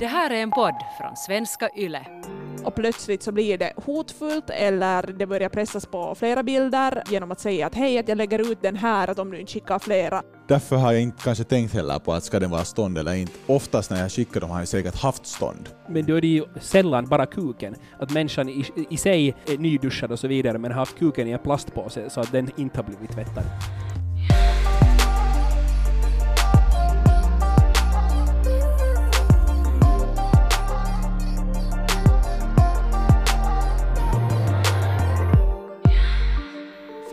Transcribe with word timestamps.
Det 0.00 0.06
här 0.06 0.30
är 0.30 0.42
en 0.42 0.50
podd 0.50 0.74
från 0.98 1.16
svenska 1.16 1.68
YLE. 1.76 2.06
och 2.64 2.74
plötsligt 2.74 3.22
så 3.22 3.32
blir 3.32 3.58
det 3.58 3.72
hotfullt 3.76 4.50
eller 4.50 5.02
det 5.18 5.26
börjar 5.26 5.48
pressas 5.48 5.86
på 5.86 6.14
flera 6.14 6.42
bilder 6.42 7.02
genom 7.10 7.30
att 7.30 7.40
säga 7.40 7.66
att 7.66 7.74
hej, 7.74 7.98
att 7.98 8.08
jag 8.08 8.18
lägger 8.18 8.52
ut 8.52 8.62
den 8.62 8.76
här, 8.76 9.08
att 9.08 9.18
om 9.18 9.30
du 9.30 9.40
inte 9.40 9.52
skickar 9.52 9.78
flera. 9.78 10.22
Därför 10.48 10.76
har 10.76 10.92
jag 10.92 11.02
inte 11.02 11.24
kanske 11.24 11.44
tänkt 11.44 11.74
heller 11.74 11.98
på 11.98 12.12
att 12.12 12.24
ska 12.24 12.40
den 12.40 12.50
vara 12.50 12.64
stånd 12.64 12.98
eller 12.98 13.14
inte. 13.14 13.32
Oftast 13.46 13.90
när 13.90 14.00
jag 14.00 14.12
skickar 14.12 14.40
dem 14.40 14.50
har 14.50 14.58
jag 14.58 14.68
säkert 14.68 15.02
haft 15.02 15.26
stånd. 15.26 15.68
Men 15.88 16.06
då 16.06 16.14
är 16.14 16.20
det 16.20 16.26
ju 16.26 16.44
sällan 16.60 17.06
bara 17.06 17.26
kuken. 17.26 17.74
Att 17.98 18.10
människan 18.10 18.48
i, 18.48 18.64
i 18.90 18.96
sig 18.96 19.36
är 19.46 19.58
nyduschad 19.58 20.12
och 20.12 20.18
så 20.18 20.28
vidare 20.28 20.58
men 20.58 20.72
har 20.72 20.78
haft 20.78 20.98
kuken 20.98 21.28
i 21.28 21.30
en 21.30 21.38
plastpåse 21.38 22.10
så 22.10 22.20
att 22.20 22.32
den 22.32 22.50
inte 22.56 22.78
har 22.78 22.84
blivit 22.84 23.12
tvättad. 23.12 23.44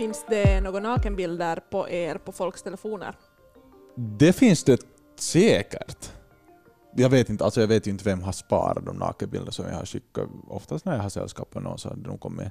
Finns 0.08 0.26
det 0.30 0.62
några 0.62 0.80
nakenbilder 0.80 1.60
på 1.72 1.90
er 1.90 2.16
på 2.16 2.32
folks 2.32 2.62
telefoner? 2.62 3.16
Det 3.96 4.34
finns 4.34 4.64
det 4.64 4.80
säkert. 5.20 6.12
Jag 6.96 7.10
vet 7.10 7.30
inte, 7.30 7.44
alltså 7.46 7.62
jag 7.62 7.68
vet 7.68 7.88
ju 7.88 7.92
inte 7.92 8.04
vem 8.04 8.22
har 8.22 8.32
sparat 8.32 8.86
de 8.86 8.96
nakenbilder 8.96 9.52
som 9.52 9.66
jag 9.66 9.74
har 9.74 9.86
skickat. 9.86 10.30
Oftast 10.50 10.86
när 10.86 10.96
jag 10.96 11.02
har 11.02 11.10
sällskap 11.10 11.54
med 11.54 11.64
någon 11.64 11.78
så 11.78 11.90
har 11.90 11.96
de 11.96 12.18
kommit 12.18 12.48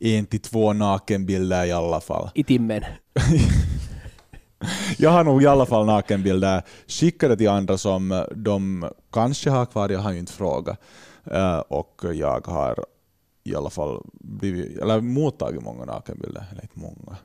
en 0.00 0.26
till 0.26 0.40
två 0.40 0.72
nakenbilder 0.72 1.64
i 1.64 1.72
alla 1.72 2.00
fall. 2.00 2.30
I 2.34 2.44
timmen. 2.44 2.82
Jag 4.98 5.10
har 5.10 5.24
nog 5.24 5.42
i 5.42 5.46
alla 5.46 5.66
fall 5.66 5.86
nakenbilder 5.86 6.62
skickade 6.86 7.36
till 7.36 7.48
andra 7.48 7.78
som 7.78 8.24
de 8.34 8.90
kanske 9.12 9.50
har 9.50 9.66
kvar, 9.66 9.88
jag 9.88 10.00
har 10.00 10.12
ju 10.12 10.18
inte 10.18 10.32
frågat. 10.32 10.80
Eh, 11.24 11.58
Och 11.58 12.02
jag 12.12 12.46
har 12.46 12.84
i 13.46 13.54
alla 13.54 13.70
fall 13.70 14.02
blivit, 14.12 14.78
eller 14.78 15.00
mottagit 15.00 15.62
många 15.62 15.84
nakenbilder, 15.84 16.44
eller 16.52 16.62
inte 16.62 16.78
många. 16.78 17.16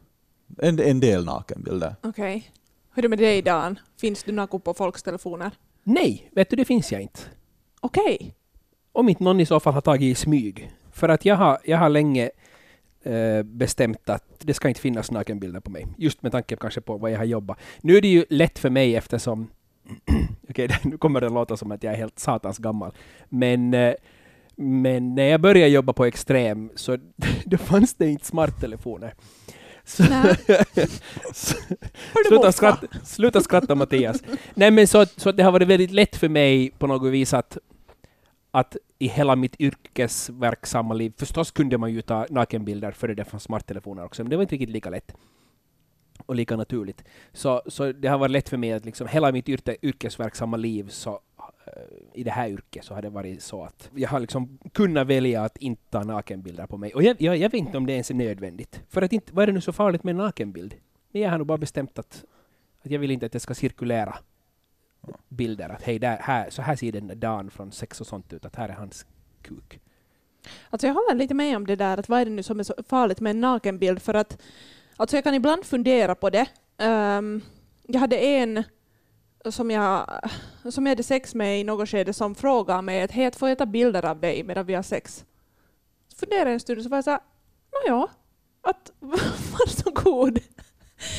En, 0.57 0.79
en 0.79 0.99
del 0.99 1.25
nakenbilder. 1.25 1.95
Okej. 2.03 2.51
Hur 2.93 2.99
är 2.99 3.01
det 3.01 3.09
med 3.09 3.19
dig 3.19 3.41
Dan? 3.41 3.79
Finns 4.01 4.23
du 4.23 4.31
naku 4.31 4.59
på 4.59 4.73
folks 4.73 5.03
telefoner? 5.03 5.51
Nej, 5.83 6.29
vet 6.31 6.49
du 6.49 6.55
det 6.55 6.65
finns 6.65 6.91
jag 6.91 7.01
inte. 7.01 7.19
Okej. 7.79 8.35
Om 8.91 9.09
inte 9.09 9.23
någon 9.23 9.39
i 9.39 9.45
så 9.45 9.59
fall 9.59 9.73
har 9.73 9.81
tagit 9.81 10.11
i 10.11 10.15
smyg. 10.15 10.71
För 10.91 11.09
att 11.09 11.25
jag 11.25 11.35
har, 11.35 11.59
jag 11.65 11.77
har 11.77 11.89
länge 11.89 12.29
eh, 13.03 13.43
bestämt 13.43 14.09
att 14.09 14.23
det 14.39 14.53
ska 14.53 14.67
inte 14.67 14.81
finnas 14.81 15.11
nakenbilder 15.11 15.59
på 15.59 15.71
mig. 15.71 15.87
Just 15.97 16.21
med 16.23 16.31
tanke 16.31 16.55
kanske 16.55 16.81
på 16.81 16.97
vad 16.97 17.11
jag 17.11 17.17
har 17.17 17.25
jobbat. 17.25 17.57
Nu 17.81 17.97
är 17.97 18.01
det 18.01 18.07
ju 18.07 18.25
lätt 18.29 18.59
för 18.59 18.69
mig 18.69 18.95
eftersom 18.95 19.47
Okej, 20.49 20.69
nu 20.83 20.97
kommer 20.97 21.21
det 21.21 21.29
låta 21.29 21.57
som 21.57 21.71
att 21.71 21.83
jag 21.83 21.93
är 21.93 21.97
helt 21.97 22.19
satans 22.19 22.57
gammal. 22.57 22.91
Men, 23.29 23.73
eh, 23.73 23.93
men 24.55 25.15
när 25.15 25.23
jag 25.23 25.41
började 25.41 25.71
jobba 25.71 25.93
på 25.93 26.05
Extrem 26.05 26.69
så 26.75 26.97
då 27.45 27.57
fanns 27.57 27.93
det 27.93 28.09
inte 28.09 28.25
smarttelefoner. 28.25 29.13
Så, 29.83 30.03
sluta, 32.29 32.51
skratta, 32.51 32.87
sluta 33.03 33.41
skratta 33.41 33.75
Mattias. 33.75 34.23
Nej 34.53 34.71
men 34.71 34.87
så, 34.87 34.97
att- 34.97 35.19
så 35.19 35.29
att 35.29 35.37
det 35.37 35.43
har 35.43 35.51
varit 35.51 35.67
väldigt 35.67 35.91
lätt 35.91 36.15
för 36.15 36.29
mig 36.29 36.71
på 36.77 36.87
något 36.87 37.11
vis 37.11 37.33
att, 37.33 37.57
att 38.51 38.77
i 38.99 39.07
hela 39.07 39.35
mitt 39.35 39.55
yrkesverksamma 39.61 40.93
liv, 40.93 41.13
förstås 41.17 41.51
kunde 41.51 41.77
man 41.77 41.93
ju 41.93 42.01
ta 42.01 42.25
nakenbilder 42.29 42.91
före 42.91 43.13
det 43.13 43.25
fanns 43.25 43.43
smarttelefoner 43.43 44.05
också, 44.05 44.23
men 44.23 44.29
det 44.29 44.35
var 44.35 44.43
inte 44.43 44.55
riktigt 44.55 44.69
lika 44.69 44.89
lätt 44.89 45.13
och 46.25 46.35
lika 46.35 46.55
naturligt. 46.55 47.03
Så, 47.33 47.61
så 47.67 47.91
det 47.91 48.07
har 48.07 48.17
varit 48.17 48.31
lätt 48.31 48.49
för 48.49 48.57
mig 48.57 48.73
att 48.73 48.85
liksom 48.85 49.07
hela 49.07 49.31
mitt 49.31 49.49
yrke, 49.49 49.75
yrkesverksamma 49.81 50.57
liv 50.57 50.87
så 50.89 51.19
Eh, 51.65 51.73
i 52.13 52.23
det 52.23 52.31
här 52.31 52.49
yrket 52.49 52.85
så 52.85 52.93
har 52.93 53.01
det 53.01 53.09
varit 53.09 53.41
så 53.41 53.63
att 53.63 53.89
jag 53.95 54.09
har 54.09 54.19
liksom 54.19 54.59
kunnat 54.73 55.07
välja 55.07 55.43
att 55.43 55.57
inte 55.57 55.81
ta 55.89 56.03
nakenbilder 56.03 56.67
på 56.67 56.77
mig. 56.77 56.93
Och 56.93 57.03
jag, 57.03 57.21
jag, 57.21 57.37
jag 57.37 57.49
vet 57.49 57.53
inte 57.59 57.77
om 57.77 57.85
det 57.85 57.93
ens 57.93 58.09
är 58.09 58.15
nödvändigt. 58.15 58.81
För 58.89 59.01
att 59.01 59.13
inte, 59.13 59.33
vad 59.33 59.43
är 59.43 59.47
det 59.47 59.53
nu 59.53 59.61
så 59.61 59.73
farligt 59.73 60.03
med 60.03 60.11
en 60.11 60.17
nakenbild? 60.17 60.75
Men 61.11 61.21
jag 61.21 61.29
har 61.29 61.37
nog 61.37 61.47
bara 61.47 61.57
bestämt 61.57 61.99
att, 61.99 62.25
att 62.81 62.91
jag 62.91 62.99
vill 62.99 63.11
inte 63.11 63.25
att 63.25 63.31
det 63.31 63.39
ska 63.39 63.53
cirkulera 63.53 64.15
bilder. 65.29 65.69
Att 65.69 65.83
hej, 65.83 65.99
där, 65.99 66.17
här, 66.21 66.49
så 66.49 66.61
här 66.61 66.75
ser 66.75 66.91
den 66.91 67.07
där 67.07 67.15
Dan 67.15 67.49
från 67.49 67.71
sex 67.71 68.01
och 68.01 68.07
sånt 68.07 68.33
ut. 68.33 68.45
Att 68.45 68.55
här 68.55 68.69
är 68.69 68.73
hans 68.73 69.05
kuk. 69.41 69.79
Alltså 70.69 70.87
jag 70.87 70.93
håller 70.93 71.15
lite 71.15 71.33
med 71.33 71.57
om 71.57 71.67
det 71.67 71.75
där, 71.75 71.97
att 71.97 72.09
vad 72.09 72.21
är 72.21 72.25
det 72.25 72.31
nu 72.31 72.43
som 72.43 72.59
är 72.59 72.63
så 72.63 72.73
farligt 72.87 73.19
med 73.19 73.29
en 73.29 73.41
nakenbild? 73.41 74.01
För 74.01 74.13
att 74.13 74.41
alltså 74.95 75.17
jag 75.17 75.23
kan 75.23 75.33
ibland 75.33 75.65
fundera 75.65 76.15
på 76.15 76.29
det. 76.29 76.47
Um, 76.77 77.41
jag 77.87 77.99
hade 77.99 78.17
en 78.17 78.63
som 79.49 79.71
jag, 79.71 80.21
som 80.69 80.85
jag 80.85 80.91
hade 80.91 81.03
sex 81.03 81.35
med 81.35 81.59
i 81.59 81.63
något 81.63 81.89
skede 81.89 82.13
som 82.13 82.35
frågade 82.35 82.81
mig 82.81 83.01
att 83.01 83.11
hej, 83.11 83.31
får 83.31 83.49
jag 83.49 83.57
ta 83.57 83.65
bilder 83.65 84.05
av 84.05 84.19
dig 84.19 84.43
medan 84.43 84.65
vi 84.65 84.73
har 84.73 84.83
sex? 84.83 85.25
Så 86.07 86.17
funderade 86.17 86.49
jag 86.49 86.53
en 86.53 86.59
stund 86.59 86.77
och 86.77 86.83
så 86.83 86.89
var 86.89 86.97
jag 86.97 87.03
såhär, 87.03 87.19
nåja, 87.87 88.07
att 88.61 88.91
varsågod. 88.99 90.39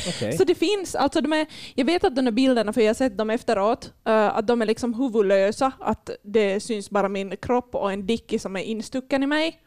Okej. 0.08 0.32
Så 0.38 0.44
det 0.44 0.54
finns, 0.54 0.94
alltså 0.94 1.20
de 1.20 1.32
är, 1.32 1.46
jag 1.74 1.84
vet 1.84 2.04
att 2.04 2.16
de 2.16 2.24
här 2.24 2.32
bilderna, 2.32 2.72
för 2.72 2.80
jag 2.80 2.88
har 2.88 2.94
sett 2.94 3.18
dem 3.18 3.30
efteråt, 3.30 3.92
eh, 4.04 4.36
att 4.36 4.46
de 4.46 4.62
är 4.62 4.66
liksom 4.66 4.94
huvudlösa, 4.94 5.72
att 5.80 6.10
det 6.22 6.60
syns 6.60 6.90
bara 6.90 7.08
min 7.08 7.36
kropp 7.36 7.74
och 7.74 7.92
en 7.92 8.06
dicke 8.06 8.38
som 8.38 8.56
är 8.56 8.62
instucken 8.62 9.22
i 9.22 9.26
mig. 9.26 9.60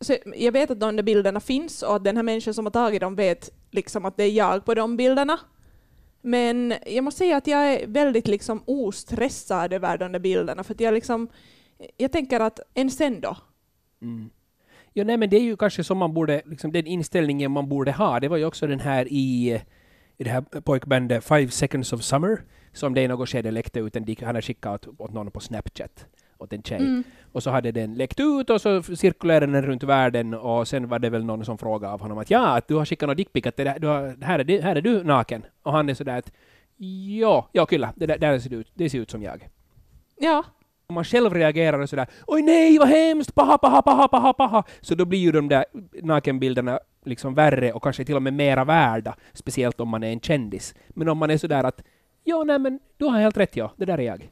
Så 0.00 0.16
jag 0.36 0.52
vet 0.52 0.70
att 0.70 0.80
de 0.80 0.96
där 0.96 1.02
bilderna 1.02 1.40
finns 1.40 1.82
och 1.82 1.96
att 1.96 2.04
den 2.04 2.16
här 2.16 2.22
människan 2.22 2.54
som 2.54 2.66
har 2.66 2.70
tagit 2.70 3.00
dem 3.00 3.14
vet 3.14 3.50
liksom 3.70 4.04
att 4.04 4.16
det 4.16 4.24
är 4.24 4.30
jag 4.30 4.64
på 4.64 4.74
de 4.74 4.96
bilderna. 4.96 5.38
Men 6.20 6.74
jag 6.86 7.04
måste 7.04 7.18
säga 7.18 7.36
att 7.36 7.46
jag 7.46 7.74
är 7.74 7.86
väldigt 7.86 8.28
liksom 8.28 8.62
ostressad 8.66 9.72
över 9.72 9.98
de 9.98 10.12
där 10.12 10.18
bilderna, 10.18 10.64
för 10.64 10.76
jag 10.78 10.94
liksom, 10.94 11.28
jag 11.96 12.12
tänker 12.12 12.40
att 12.40 12.60
en 12.74 12.90
sen 12.90 13.20
då. 13.20 13.36
Mm. 14.02 14.30
Ja, 14.92 15.04
nej, 15.04 15.16
men 15.16 15.30
det 15.30 15.36
är 15.36 15.42
ju 15.42 15.56
kanske 15.56 15.84
som 15.84 15.98
man 15.98 16.14
borde, 16.14 16.42
liksom 16.44 16.72
den 16.72 16.86
inställningen 16.86 17.50
man 17.50 17.68
borde 17.68 17.92
ha. 17.92 18.20
Det 18.20 18.28
var 18.28 18.36
ju 18.36 18.44
också 18.44 18.66
den 18.66 18.80
här 18.80 19.06
i, 19.10 19.60
i 20.16 20.24
det 20.24 20.30
här 20.30 20.40
pojkbandet 20.40 21.24
Five 21.24 21.48
Seconds 21.48 21.92
of 21.92 22.02
Summer, 22.02 22.42
som 22.72 22.94
det 22.94 23.02
i 23.02 23.08
något 23.08 23.28
skede 23.28 23.50
läckte 23.50 23.80
ut 23.80 23.96
en 23.96 24.04
dick, 24.04 24.20
han 24.20 24.26
hade 24.26 24.42
skickat 24.42 24.86
åt, 24.86 25.00
åt 25.00 25.12
någon 25.12 25.30
på 25.30 25.40
Snapchat, 25.40 26.06
åt 26.38 26.52
en 26.52 26.62
tjej. 26.62 26.78
Mm. 26.78 27.04
Och 27.32 27.42
så 27.42 27.50
hade 27.50 27.72
den 27.72 27.94
läckt 27.94 28.20
ut 28.20 28.50
och 28.50 28.60
så 28.60 28.82
cirkulerade 28.82 29.46
den 29.46 29.62
runt 29.62 29.82
världen 29.82 30.34
och 30.34 30.68
sen 30.68 30.88
var 30.88 30.98
det 30.98 31.10
väl 31.10 31.24
någon 31.24 31.44
som 31.44 31.58
frågade 31.58 31.92
av 31.92 32.00
honom 32.00 32.18
att 32.18 32.30
ja, 32.30 32.56
att 32.56 32.68
du 32.68 32.74
har 32.74 32.84
skickat 32.84 33.06
någon 33.06 33.16
dickpic, 33.16 33.46
att 33.46 33.56
det 33.56 33.64
där, 33.64 33.78
du 33.78 33.86
har, 33.86 34.24
här, 34.24 34.38
är 34.38 34.44
det, 34.44 34.60
här 34.60 34.76
är 34.76 34.80
du 34.80 35.04
naken. 35.04 35.46
Och 35.62 35.72
han 35.72 35.88
är 35.88 35.94
sådär 35.94 36.18
att 36.18 36.32
ja, 37.20 37.48
ja 37.52 37.66
kyllä, 37.66 37.92
det 37.96 38.06
där, 38.06 38.18
där 38.18 38.38
ser 38.38 38.54
ut, 38.54 38.72
det 38.74 38.90
ser 38.90 38.98
ut 38.98 39.10
som 39.10 39.22
jag. 39.22 39.48
Ja, 40.18 40.44
Om 40.86 40.94
man 40.94 41.04
själv 41.04 41.34
reagerar 41.34 41.78
och 41.78 41.88
sådär 41.88 42.06
”Oj 42.26 42.42
nej, 42.42 42.78
vad 42.78 42.88
hemskt, 42.88 43.34
paha, 43.34 43.58
paha, 43.58 43.82
paha, 43.82 44.08
paha, 44.08 44.32
paha”, 44.32 44.62
så 44.80 44.94
då 44.94 45.04
blir 45.04 45.18
ju 45.18 45.32
de 45.32 45.48
där 45.48 45.64
nakenbilderna 46.02 46.80
liksom 47.04 47.34
värre 47.34 47.72
och 47.72 47.82
kanske 47.82 48.04
till 48.04 48.16
och 48.16 48.22
med 48.22 48.32
mera 48.32 48.64
värda, 48.64 49.16
speciellt 49.32 49.80
om 49.80 49.88
man 49.88 50.02
är 50.02 50.12
en 50.12 50.20
kändis. 50.20 50.74
Men 50.88 51.08
om 51.08 51.18
man 51.18 51.30
är 51.30 51.36
sådär 51.38 51.64
att 51.64 51.82
”Ja, 52.24 52.44
nej 52.44 52.58
men 52.58 52.78
du 52.96 53.04
har 53.04 53.20
helt 53.20 53.36
rätt, 53.36 53.56
ja, 53.56 53.72
det 53.76 53.84
där 53.84 53.98
är 53.98 54.02
jag”. 54.02 54.30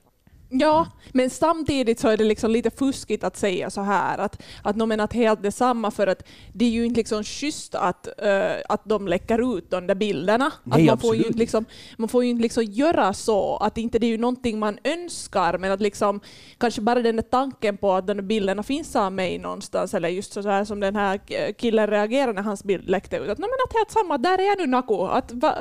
Ja, 0.51 0.87
men 1.13 1.31
samtidigt 1.31 2.01
så 2.01 2.09
är 2.09 2.17
det 2.17 2.25
liksom 2.25 2.51
lite 2.51 2.71
fuskigt 2.71 3.25
att 3.25 3.37
säga 3.37 3.71
så 3.71 3.81
här 3.81 4.19
att, 4.19 4.43
att 4.63 4.79
de 4.79 4.89
menar 4.89 5.05
att 5.05 5.13
helt 5.13 5.43
detsamma 5.43 5.91
för 5.91 6.07
att 6.07 6.23
det 6.53 6.65
är 6.65 6.71
ju 6.71 6.85
inte 6.85 6.99
liksom 6.99 7.25
schysst 7.25 7.75
att, 7.75 8.21
eh, 8.23 8.57
att 8.69 8.85
de 8.85 9.09
läcker 9.09 9.59
ut 9.59 9.71
de 9.71 9.87
där 9.87 9.95
bilderna. 9.95 10.47
att 10.47 10.53
Nej, 10.65 10.87
man, 10.87 10.99
får 10.99 11.17
ju 11.17 11.31
liksom, 11.31 11.65
man 11.97 12.09
får 12.09 12.25
ju 12.25 12.31
inte 12.31 12.43
liksom 12.43 12.65
göra 12.65 13.13
så, 13.15 13.57
att 13.57 13.79
inte 13.79 13.99
det 13.99 14.07
är 14.07 14.11
ju 14.11 14.19
någonting 14.19 14.59
man 14.59 14.79
önskar, 14.85 15.59
men 15.59 15.73
att 15.73 15.81
liksom 15.81 16.21
kanske 16.59 16.81
bara 16.81 17.03
den 17.03 17.17
där 17.17 17.23
tanken 17.23 17.77
på 17.77 17.93
att 17.93 18.07
de 18.07 18.15
där 18.15 18.23
bilderna 18.23 18.63
finns 18.63 18.97
av 18.97 19.13
mig 19.13 19.39
någonstans, 19.39 19.95
eller 19.95 20.09
just 20.09 20.33
så 20.33 20.43
här 20.43 20.65
som 20.65 20.81
den 20.81 20.97
här 20.97 21.21
killen 21.53 21.87
reagerade 21.87 22.33
när 22.33 22.43
hans 22.43 22.65
bild 22.65 22.91
läckte 22.91 23.17
ut, 23.17 23.29
att, 23.29 23.39
"Nej, 23.39 23.49
men 23.51 23.59
att 23.69 23.75
helt 23.77 23.91
samma, 23.91 24.19
där 24.19 24.39
är 24.39 24.47
jag 24.47 24.59
nu 24.59 24.67
Naku, 24.67 24.95
att 24.95 25.33
va, 25.33 25.55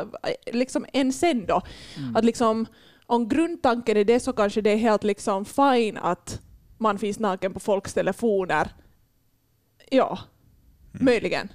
liksom 0.53 0.85
en 0.93 1.13
sen 1.13 1.45
då. 1.45 1.61
Att 2.15 2.25
liksom, 2.25 2.65
om 3.07 3.27
grundtanken 3.27 3.97
är 3.97 4.05
det 4.05 4.19
så 4.19 4.33
kanske 4.33 4.61
det 4.61 4.69
är 4.69 4.77
helt 4.77 5.03
liksom 5.03 5.45
fine 5.45 5.97
att 5.97 6.41
man 6.77 6.99
finns 6.99 7.19
naken 7.19 7.53
på 7.53 7.59
folks 7.59 7.93
telefoner. 7.93 8.69
Ja, 9.91 10.19
möjligen. 10.91 11.49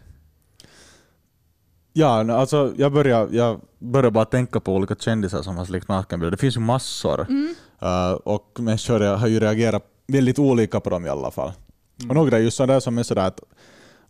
Ja, 1.93 2.33
alltså 2.33 2.75
jag 2.77 2.93
börjar, 2.93 3.29
jag 3.33 3.61
börjar 3.79 4.11
bara 4.11 4.25
tänka 4.25 4.61
på 4.61 4.75
olika 4.75 4.95
kändisar 4.95 5.43
som 5.43 5.57
har 5.57 5.65
släckt 5.65 5.89
nakenbilder. 5.89 6.31
Det 6.31 6.37
finns 6.37 6.57
ju 6.57 6.61
massor. 6.61 7.27
Uh, 7.83 8.13
och 8.13 8.61
människor 8.61 9.01
har 9.01 9.27
ju 9.27 9.41
reagerat 9.41 9.85
väldigt 10.07 10.39
olika 10.39 10.81
på 10.81 10.91
dem 10.91 11.07
i 11.07 11.09
alla 11.09 11.31
fall. 11.31 11.53
Och 12.09 12.15
några 12.15 12.37
är 12.37 12.41
just 12.41 12.57
sådär 12.57 12.81
som 12.81 12.99
är 12.99 13.03
sådär 13.03 13.27
att, 13.27 13.41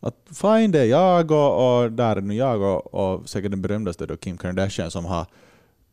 att 0.00 0.16
fine 0.40 0.72
det 0.72 0.80
är 0.80 0.84
jag 0.84 1.30
och, 1.30 1.82
och 1.82 1.92
där 1.92 2.16
är 2.16 2.20
nu 2.20 2.34
jag 2.34 2.60
och, 2.60 2.94
och 2.94 3.28
säkert 3.28 3.50
den 3.50 3.62
berömdaste 3.62 4.06
då 4.06 4.16
Kim 4.16 4.38
Kardashian 4.38 4.90
som 4.90 5.04
har 5.04 5.26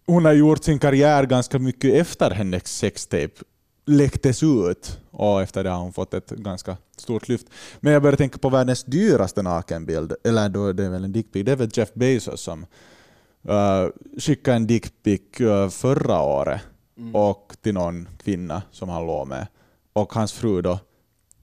hon 0.10 0.26
har 0.26 0.34
gjort 0.34 0.64
sin 0.64 0.80
karriär 0.80 1.26
ganska 1.26 1.60
mycket 1.60 1.94
efter 1.94 2.32
hennes 2.32 2.78
sextape 2.78 3.34
läcktes 3.86 4.44
ut 4.44 5.00
och 5.12 5.42
efter 5.42 5.64
det 5.64 5.70
har 5.70 5.80
hon 5.80 5.94
fått 5.94 6.14
ett 6.14 6.30
ganska 6.30 6.78
stort 6.98 7.28
lyft. 7.28 7.48
Men 7.80 7.94
jag 7.94 8.02
börjar 8.02 8.18
tänka 8.18 8.38
på 8.38 8.50
världens 8.50 8.84
dyraste 8.84 9.42
nakenbild, 9.42 10.14
eller 10.24 10.50
då 10.50 10.74
det 10.74 10.86
är 10.86 10.90
väl 10.90 11.04
en 11.04 11.12
dickpic, 11.12 11.46
det 11.46 11.52
är 11.52 11.56
väl 11.56 11.70
Jeff 11.74 11.94
Bezos 11.94 12.42
som 12.42 12.66
uh, 13.50 13.90
skickade 14.20 14.56
en 14.56 14.68
dickpic 14.68 15.22
uh, 15.42 15.70
förra 15.70 16.22
året 16.22 16.62
och 17.14 17.56
till 17.62 17.74
någon 17.74 18.10
kvinna 18.24 18.62
som 18.72 18.90
han 18.90 19.06
låg 19.06 19.28
med. 19.28 19.48
Och 19.94 20.14
hans 20.14 20.34
fru 20.34 20.62
då, 20.62 20.80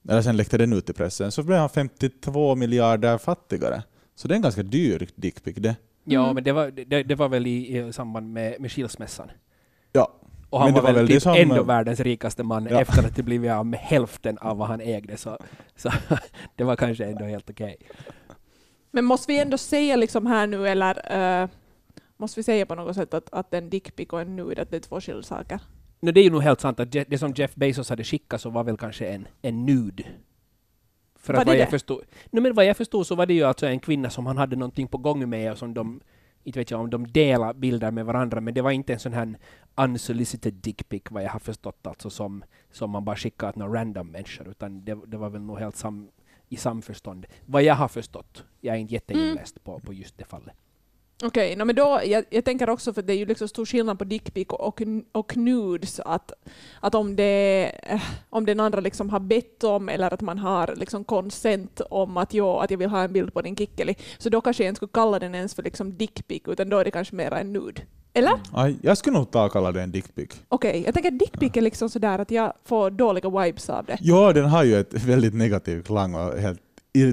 eller 0.09 0.21
sen 0.21 0.37
läckte 0.37 0.57
den 0.57 0.73
ut 0.73 0.89
i 0.89 0.93
pressen, 0.93 1.31
så 1.31 1.43
blev 1.43 1.59
han 1.59 1.69
52 1.69 2.55
miljarder 2.55 3.17
fattigare. 3.17 3.83
Så 4.15 4.27
det 4.27 4.33
är 4.33 4.35
en 4.35 4.41
ganska 4.41 4.63
dyr 4.63 5.09
dickpic 5.15 5.55
det. 5.55 5.75
Ja, 6.09 6.23
Mm. 6.23 6.35
men 6.35 6.43
det 6.43 6.51
var, 6.51 6.71
det, 6.71 7.03
det 7.03 7.15
var 7.15 7.29
väl 7.29 7.47
i, 7.47 7.77
i 7.77 7.93
samband 7.93 8.33
med, 8.33 8.61
med 8.61 8.71
skilsmässan. 8.71 9.31
Ja, 9.91 10.13
Och 10.49 10.59
han 10.59 10.67
Men 10.67 10.75
det 10.75 10.81
var, 10.81 10.87
var 10.93 10.99
väl 10.99 11.07
typ 11.07 11.21
som- 11.21 11.35
ändå 11.35 11.63
världens 11.63 11.99
rikaste 11.99 12.43
man 12.43 12.67
Ja. 12.71 12.81
efter 12.81 13.05
att 13.07 13.15
det 13.15 13.23
blivit 13.23 13.51
av 13.51 13.65
med 13.65 13.79
hälften 13.79 14.37
av 14.37 14.57
vad 14.57 14.67
han 14.67 14.81
ägde. 14.81 15.17
Så, 15.17 15.37
så 15.75 15.91
det 16.55 16.63
var 16.63 16.75
kanske 16.75 17.05
ändå 17.05 17.25
helt 17.25 17.49
okej. 17.49 17.75
Men 18.91 19.05
måste 19.05 19.31
vi 19.31 19.39
ändå 19.39 19.57
säga 19.57 19.95
liksom 19.95 20.25
här 20.25 20.47
nu, 20.47 20.67
eller 20.67 21.17
eh, 21.43 21.49
måste 22.17 22.39
vi 22.39 22.43
säga 22.43 22.65
på 22.65 22.75
något 22.75 22.95
sätt 22.95 23.13
att, 23.13 23.29
att 23.33 23.53
en 23.53 23.69
dickpic 23.69 24.09
och 24.09 24.21
en 24.21 24.35
nude, 24.35 24.61
att 24.61 24.69
det 24.71 24.75
är 24.77 24.81
två 24.81 25.01
skilda 25.01 25.23
saker? 25.23 25.59
No, 25.99 26.11
det 26.11 26.19
är 26.19 26.23
ju 26.23 26.29
nog 26.31 26.41
helt 26.43 26.61
sant 26.61 26.79
att 26.79 26.91
det 26.91 27.17
som 27.19 27.33
Jeff 27.35 27.55
Bezos 27.55 27.89
hade 27.89 28.03
skickat 28.03 28.41
så 28.41 28.49
var 28.49 28.63
väl 28.63 28.77
kanske 28.77 29.07
en, 29.07 29.27
en 29.41 29.65
nude. 29.65 30.03
För 31.27 31.33
Var 31.33 31.39
att 31.41 31.45
det 31.45 31.51
vad 31.51 31.57
jag 31.59 31.67
det? 31.67 31.71
förstod, 31.71 32.01
no, 32.31 32.41
men 32.41 32.53
vad 32.53 32.65
jag 32.65 32.77
förstod 32.77 33.07
så 33.07 33.15
var 33.15 33.25
det 33.25 33.33
ju 33.33 33.43
alltså 33.43 33.65
en 33.67 33.79
kvinna 33.79 34.09
som 34.09 34.25
han 34.25 34.37
hade 34.37 34.55
någonting 34.55 34.87
på 34.87 34.97
gång 34.97 35.29
med 35.29 35.51
och 35.51 35.57
som 35.57 35.73
de 35.73 36.01
inte 36.43 36.59
vet 36.59 36.71
jag 36.71 36.81
om 36.81 36.89
de 36.89 37.07
delar 37.07 37.53
bilder 37.53 37.91
med 37.91 38.05
varandra, 38.05 38.41
men 38.41 38.53
det 38.53 38.61
var 38.61 38.71
inte 38.71 38.93
en 38.93 38.99
sån 38.99 39.13
här 39.13 39.37
unsolicited 39.75 40.53
dickpic 40.53 41.01
vad 41.09 41.23
jag 41.23 41.29
har 41.29 41.39
förstått, 41.39 41.87
alltså 41.87 42.09
som, 42.09 42.43
som 42.71 42.89
man 42.91 43.05
bara 43.05 43.15
skickar 43.15 43.51
till 43.51 43.59
några 43.59 43.79
random 43.79 44.07
människor, 44.07 44.47
utan 44.49 44.85
det, 44.85 44.97
det 45.07 45.17
var 45.17 45.29
väl 45.29 45.41
nog 45.41 45.59
helt 45.59 45.75
sam, 45.75 46.09
i 46.49 46.55
samförstånd. 46.55 47.25
Vad 47.45 47.63
jag 47.63 47.75
har 47.75 47.87
förstått. 47.87 48.43
Jag 48.61 48.75
är 48.75 48.79
inte 48.79 48.93
jätteinläst 48.93 49.63
på, 49.63 49.79
på 49.79 49.93
just 49.93 50.17
det 50.17 50.25
fallet. 50.25 50.55
Okej, 51.23 51.55
no, 51.55 51.65
men 51.65 51.75
då, 51.75 52.01
jag, 52.05 52.25
jag 52.29 52.45
tänker 52.45 52.69
också 52.69 52.93
för 52.93 53.01
det 53.01 53.13
är 53.13 53.17
ju 53.17 53.25
liksom 53.25 53.47
stor 53.47 53.65
skillnad 53.65 53.99
på 53.99 54.03
dickpic 54.03 54.47
och, 54.47 54.67
och, 54.67 54.81
och 55.11 55.37
nudes. 55.37 55.99
Att, 55.99 56.31
att 56.81 56.95
om, 56.95 57.15
det, 57.15 57.71
eh, 57.83 58.01
om 58.29 58.45
den 58.45 58.59
andra 58.59 58.79
liksom 58.79 59.09
har 59.09 59.19
bett 59.19 59.63
om 59.63 59.89
eller 59.89 60.13
att 60.13 60.21
man 60.21 60.37
har 60.37 60.75
liksom 60.75 61.03
consent 61.03 61.81
om 61.89 62.17
att, 62.17 62.33
jo, 62.33 62.57
att 62.57 62.71
jag 62.71 62.77
vill 62.77 62.89
ha 62.89 63.03
en 63.03 63.13
bild 63.13 63.33
på 63.33 63.41
din 63.41 63.55
kickeli, 63.55 63.95
så 64.17 64.29
då 64.29 64.41
kanske 64.41 64.63
jag 64.63 64.71
inte 64.71 64.77
skulle 64.77 64.91
kalla 64.93 65.19
den 65.19 65.35
ens 65.35 65.55
för 65.55 65.63
liksom 65.63 65.97
dickpic, 65.97 66.41
utan 66.47 66.69
då 66.69 66.77
är 66.77 66.85
det 66.85 66.91
kanske 66.91 67.15
mer 67.15 67.33
en 67.33 67.53
nude. 67.53 67.81
Eller? 68.13 68.33
Aj, 68.51 68.77
jag 68.81 68.97
skulle 68.97 69.17
nog 69.17 69.31
ta 69.31 69.49
kalla 69.49 69.71
det 69.71 69.81
en 69.81 69.91
dickpic. 69.91 70.29
Okej, 70.49 70.83
jag 70.85 70.93
tänker 70.93 71.11
dickpic 71.11 71.51
är 71.57 71.61
liksom 71.61 71.89
sådär 71.89 72.19
att 72.19 72.31
jag 72.31 72.53
får 72.65 72.91
dåliga 72.91 73.29
vibes 73.29 73.69
av 73.69 73.85
det. 73.85 73.97
Ja, 74.01 74.33
den 74.33 74.45
har 74.45 74.63
ju 74.63 74.79
ett 74.79 74.93
väldigt 74.93 75.33
negativ 75.33 75.83
klang 75.83 76.15
och 76.15 76.37
helt 76.37 76.61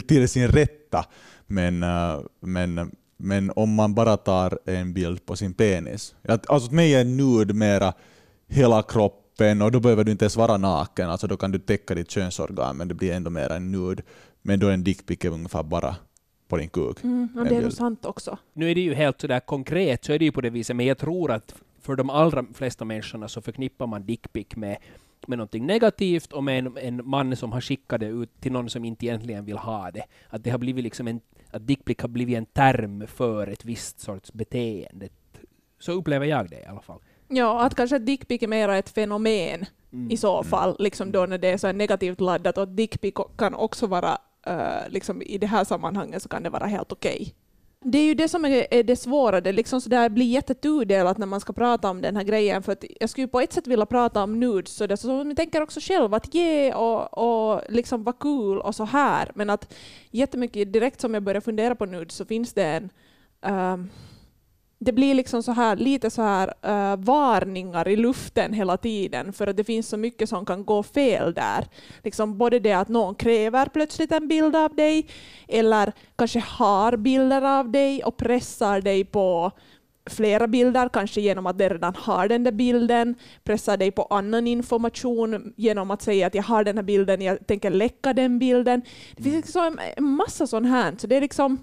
till 0.09 0.29
sin 0.29 0.49
rätta. 0.49 1.05
Men, 1.47 1.83
äh, 1.83 2.21
men, 2.41 2.91
men 3.17 3.53
om 3.57 3.75
man 3.75 3.95
bara 3.95 4.17
tar 4.17 4.59
en 4.65 4.93
bild 4.93 5.27
på 5.27 5.37
sin 5.37 5.55
penis. 5.55 6.15
Att, 6.23 6.51
alltså 6.51 6.69
för 6.69 6.77
mig 6.77 6.95
är 6.95 7.05
nude 7.05 7.55
mera 7.55 7.93
hela 8.49 8.83
kroppen 8.83 9.63
och 9.63 9.73
då 9.73 9.81
behöver 9.81 10.05
du 10.05 10.13
inte 10.13 10.25
ens 10.25 10.37
vara 10.37 10.57
naken. 10.57 11.11
Alltså 11.11 11.27
då 11.27 11.37
kan 11.37 11.53
du 11.53 11.59
täcka 11.59 11.95
ditt 11.95 12.11
könsorgan 12.11 12.77
men 12.77 12.89
det 12.89 12.95
blir 12.95 13.13
ändå 13.13 13.31
mer 13.31 13.53
en 13.53 13.73
nude. 13.73 14.03
Men 14.43 14.61
då 14.61 14.67
är 14.69 14.73
en 14.73 14.85
dickpic 14.85 15.25
är 15.25 15.29
ungefär 15.29 15.63
bara 15.63 15.97
på 16.49 16.57
din 16.57 16.69
kuk. 16.69 17.05
Mm, 17.05 17.29
det 17.35 17.41
är 17.41 17.45
nog 17.45 17.63
bild. 17.63 17.75
sant 17.75 18.07
också. 18.07 18.39
Nu 18.53 18.71
är 18.71 18.75
det 18.75 18.81
ju 18.81 18.95
helt 18.95 19.21
sådär 19.21 19.41
konkret, 19.41 20.05
så 20.05 20.13
är 20.13 20.19
det 20.19 20.25
ju 20.25 20.33
på 20.33 20.41
det 20.41 20.51
viset, 20.51 20.77
men 20.77 20.87
jag 20.87 20.99
tror 20.99 21.31
att 21.31 21.55
för 21.81 21.97
de 21.97 22.11
allra 22.11 22.45
flesta 22.55 22.85
människorna 22.85 23.29
så 23.29 23.41
förknippar 23.41 23.87
man 23.87 24.07
dickpic 24.07 24.47
med, 24.57 24.77
med 25.29 25.39
någonting 25.39 25.67
negativt 25.67 26.33
och 26.33 26.45
med 26.45 26.59
en, 26.59 26.77
en 26.77 27.09
man 27.09 27.37
som 27.37 27.53
har 27.53 27.61
skickat 27.61 28.01
det 28.01 28.07
ut 28.07 28.41
till 28.41 28.53
någon 28.53 28.71
som 28.71 28.85
inte 28.85 29.07
egentligen 29.07 29.45
vill 29.45 29.59
ha 29.59 29.91
det. 29.91 30.05
Att 30.29 30.45
det 30.45 30.51
har 30.51 30.59
blivit 30.59 30.85
liksom 30.85 31.09
en, 31.09 31.21
att 31.51 31.67
dickpic 31.67 31.97
har 32.01 32.09
blivit 32.09 32.37
en 32.37 32.47
term 32.47 33.07
för 33.07 33.47
ett 33.47 33.65
visst 33.65 34.01
sorts 34.01 34.33
beteende. 34.33 35.09
Så 35.79 35.93
upplever 35.93 36.27
jag 36.27 36.51
det 36.51 36.61
i 36.61 36.65
alla 36.65 36.81
fall. 36.81 37.01
Ja, 37.29 37.65
att 37.65 37.75
kanske 37.75 37.99
dickpic 37.99 38.43
är 38.43 38.49
mer 38.49 38.69
ett 38.69 38.89
fenomen 38.91 39.67
Mm. 39.95 40.11
i 40.11 40.17
så 40.17 40.43
fall, 40.43 40.77
liksom 40.79 41.13
då 41.13 41.27
när 41.27 41.39
det 41.39 41.49
är 41.49 41.57
så 41.57 41.73
negativt 41.73 42.21
laddat. 42.21 42.59
Och 42.59 42.69
dickpic 42.69 43.15
kan 43.39 43.55
också 43.55 43.87
vara, 43.87 44.19
eh, 44.47 44.89
liksom 44.89 45.23
i 45.23 45.39
det 45.39 45.47
här 45.47 45.65
sammanhanget 45.65 46.23
så 46.23 46.29
kan 46.29 46.43
det 46.43 46.51
vara 46.51 46.67
helt 46.67 46.93
okej. 46.93 47.35
Det 47.87 47.99
är 47.99 48.05
ju 48.05 48.15
det 48.15 48.29
som 48.29 48.45
är, 48.45 48.83
det 48.83 48.97
svåra, 48.97 49.41
det 49.41 49.53
liksom 49.53 49.81
så 49.81 49.89
där 49.89 50.09
blir 50.09 50.27
jättetudelat 50.27 51.19
när 51.19 51.27
man 51.27 51.41
ska 51.41 51.53
prata 51.53 51.91
om 51.91 52.01
den 52.01 52.17
här 52.17 52.25
grejen. 52.25 52.63
För 52.63 52.73
att 52.73 52.85
jag 53.01 53.11
skulle 53.11 53.29
på 53.29 53.41
ett 53.41 53.53
sätt 53.53 53.67
vilja 53.67 53.87
prata 53.87 54.23
om 54.23 54.41
nudes, 54.41 54.77
så 54.77 54.87
det, 54.87 54.97
så 54.97 55.25
jag 55.27 55.37
tänker 55.37 55.63
också 55.63 55.81
själv 55.81 56.15
att 56.15 56.35
ge 56.35 56.75
och, 56.75 57.19
och 57.19 57.63
liksom 57.69 58.05
vara 58.05 58.17
cool 58.17 58.59
och 58.59 58.75
så 58.75 58.85
här. 58.85 59.33
Men 59.35 59.51
att 59.51 59.75
jättemycket, 60.11 60.73
direkt 60.73 61.01
som 61.01 61.15
jag 61.15 61.23
börjar 61.23 61.41
fundera 61.41 61.75
på 61.75 61.87
nudes 61.87 62.15
så 62.15 62.25
finns 62.25 62.53
det 62.53 62.65
en 62.65 62.91
um, 63.73 63.91
det 64.79 64.93
blir 64.93 65.15
liksom 65.15 65.43
så 65.43 65.53
här, 65.53 65.77
lite 65.77 66.11
så 66.11 66.23
här 66.23 66.49
uh, 66.67 67.05
varningar 67.05 67.89
i 67.89 67.97
luften 67.97 68.53
hela 68.53 68.77
tiden 68.77 69.33
för 69.33 69.47
att 69.47 69.57
det 69.57 69.65
finns 69.65 69.89
så 69.89 69.97
mycket 69.97 70.29
som 70.29 70.47
kan 70.47 70.65
gå 70.65 70.83
fel 70.83 71.35
där. 71.35 71.67
Liksom 72.03 72.39
både 72.39 72.59
det 72.59 72.73
att 72.73 72.89
någon 72.89 73.15
kräver 73.15 73.67
plötsligt 73.67 74.13
en 74.13 74.29
bild 74.29 74.57
av 74.57 74.75
dig 74.75 75.07
eller 75.49 75.93
kanske 76.17 76.41
har 76.41 76.97
bilder 76.97 77.43
av 77.43 77.71
dig 77.71 78.05
och 78.05 78.17
pressar 78.17 78.81
dig 78.81 79.05
på 79.05 79.51
flera 80.11 80.47
bilder, 80.47 80.89
kanske 80.89 81.21
genom 81.21 81.47
att 81.47 81.59
de 81.59 81.69
redan 81.69 81.95
har 81.97 82.29
den 82.29 82.45
där 82.45 82.53
bilden, 82.53 83.15
pressar 83.45 83.77
dig 83.77 83.91
på 83.91 84.03
annan 84.03 84.47
information 84.47 85.53
genom 85.57 85.91
att 85.91 86.03
säga 86.03 86.27
att 86.27 86.35
jag 86.35 86.43
har 86.43 86.65
den 86.65 86.77
här 86.77 86.83
bilden, 86.83 87.23
jag 87.23 87.47
tänker 87.47 87.71
läcka 87.71 88.13
den 88.13 88.39
bilden. 88.39 88.83
Det 89.17 89.23
finns 89.23 89.37
liksom 89.37 89.79
en- 89.97 90.05
massa 90.05 90.47
sånt 90.47 90.69
här, 90.69 90.95
så 90.99 91.07
det 91.07 91.17
är 91.17 91.21
liksom 91.21 91.59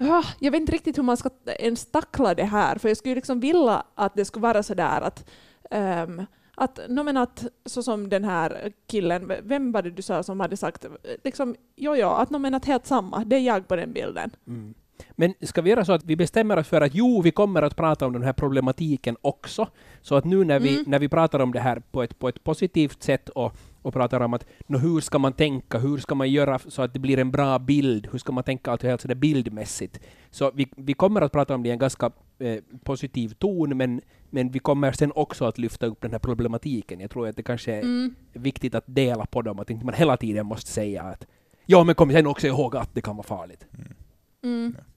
Ah, 0.00 0.24
jag 0.38 0.50
vet 0.50 0.60
inte 0.60 0.72
riktigt 0.72 0.98
hur 0.98 1.02
man 1.02 1.16
ska 1.16 1.30
ens 1.46 1.86
tackla 1.86 2.34
det 2.34 2.44
här, 2.44 2.78
för 2.78 2.88
jag 2.88 2.96
skulle 2.96 3.14
liksom 3.14 3.40
vilja 3.40 3.82
att 3.94 4.14
det 4.14 4.24
skulle 4.24 4.42
vara 4.42 4.62
sådär 4.62 5.00
att, 5.00 5.28
um, 5.70 6.26
att, 6.54 6.80
no, 6.88 7.02
men 7.02 7.16
att 7.16 7.46
så 7.66 7.82
som 7.82 8.08
den 8.08 8.24
här 8.24 8.72
killen, 8.86 9.32
vem 9.42 9.72
var 9.72 9.82
det 9.82 9.90
du 9.90 10.02
sa 10.02 10.22
som 10.22 10.40
hade 10.40 10.56
sagt, 10.56 10.86
liksom, 11.24 11.56
jo, 11.76 11.96
jo, 11.96 12.08
att, 12.08 12.30
no, 12.30 12.38
men 12.38 12.54
att 12.54 12.64
helt 12.64 12.86
samma, 12.86 13.24
det 13.24 13.36
är 13.36 13.40
jag 13.40 13.68
på 13.68 13.76
den 13.76 13.92
bilden. 13.92 14.30
Mm. 14.46 14.74
Men 15.10 15.34
ska 15.40 15.62
vi 15.62 15.70
göra 15.70 15.84
så 15.84 15.92
att 15.92 16.04
vi 16.04 16.16
bestämmer 16.16 16.56
oss 16.56 16.68
för 16.68 16.80
att 16.80 16.94
jo, 16.94 17.22
vi 17.22 17.30
kommer 17.30 17.62
att 17.62 17.76
prata 17.76 18.06
om 18.06 18.12
den 18.12 18.22
här 18.22 18.32
problematiken 18.32 19.16
också. 19.20 19.68
Så 20.02 20.14
att 20.14 20.24
nu 20.24 20.44
när 20.44 20.60
vi, 20.60 20.72
Mm. 20.74 20.84
när 20.86 20.98
vi 20.98 21.08
pratar 21.08 21.38
om 21.40 21.52
det 21.52 21.60
här 21.60 21.82
på 21.90 22.02
ett, 22.02 22.18
på 22.18 22.28
ett 22.28 22.44
positivt 22.44 23.02
sätt 23.02 23.28
och, 23.28 23.52
och 23.82 23.92
pratar 23.94 24.20
om 24.20 24.34
att 24.34 24.46
nå, 24.66 24.78
hur 24.78 25.00
ska 25.00 25.18
man 25.18 25.32
tänka, 25.32 25.78
hur 25.78 25.98
ska 25.98 26.14
man 26.14 26.30
göra 26.30 26.58
så 26.58 26.82
att 26.82 26.92
det 26.92 26.98
blir 26.98 27.18
en 27.18 27.30
bra 27.30 27.58
bild, 27.58 28.08
hur 28.12 28.18
ska 28.18 28.32
man 28.32 28.44
tänka 28.44 28.70
alltså 28.70 28.86
helt 28.86 29.00
sådär 29.00 29.14
bildmässigt. 29.14 30.00
Så 30.30 30.50
vi, 30.54 30.66
vi 30.76 30.94
kommer 30.94 31.20
att 31.20 31.32
prata 31.32 31.54
om 31.54 31.62
det 31.62 31.68
i 31.68 31.72
en 31.72 31.78
ganska 31.78 32.10
eh, 32.38 32.58
positiv 32.84 33.28
ton, 33.28 33.76
men, 33.76 34.00
men 34.30 34.50
vi 34.50 34.58
kommer 34.58 34.92
sen 34.92 35.12
också 35.14 35.44
att 35.44 35.58
lyfta 35.58 35.86
upp 35.86 36.00
den 36.00 36.12
här 36.12 36.18
problematiken. 36.18 37.00
Jag 37.00 37.10
tror 37.10 37.28
att 37.28 37.36
det 37.36 37.42
kanske 37.42 37.72
är 37.74 37.82
Mm. 37.82 38.14
viktigt 38.32 38.74
att 38.74 38.84
dela 38.86 39.26
på 39.26 39.42
dem, 39.42 39.58
att 39.58 39.70
inte 39.70 39.84
man 39.84 39.94
hela 39.94 40.16
tiden 40.16 40.46
måste 40.46 40.70
säga 40.70 41.02
att 41.02 41.26
ja, 41.66 41.84
men 41.84 41.94
kom 41.94 42.10
sen 42.10 42.26
också 42.26 42.46
ihåg 42.46 42.76
att 42.76 42.94
det 42.94 43.00
kan 43.00 43.16
vara 43.16 43.26
farligt. 43.26 43.66
Mm. 43.78 43.92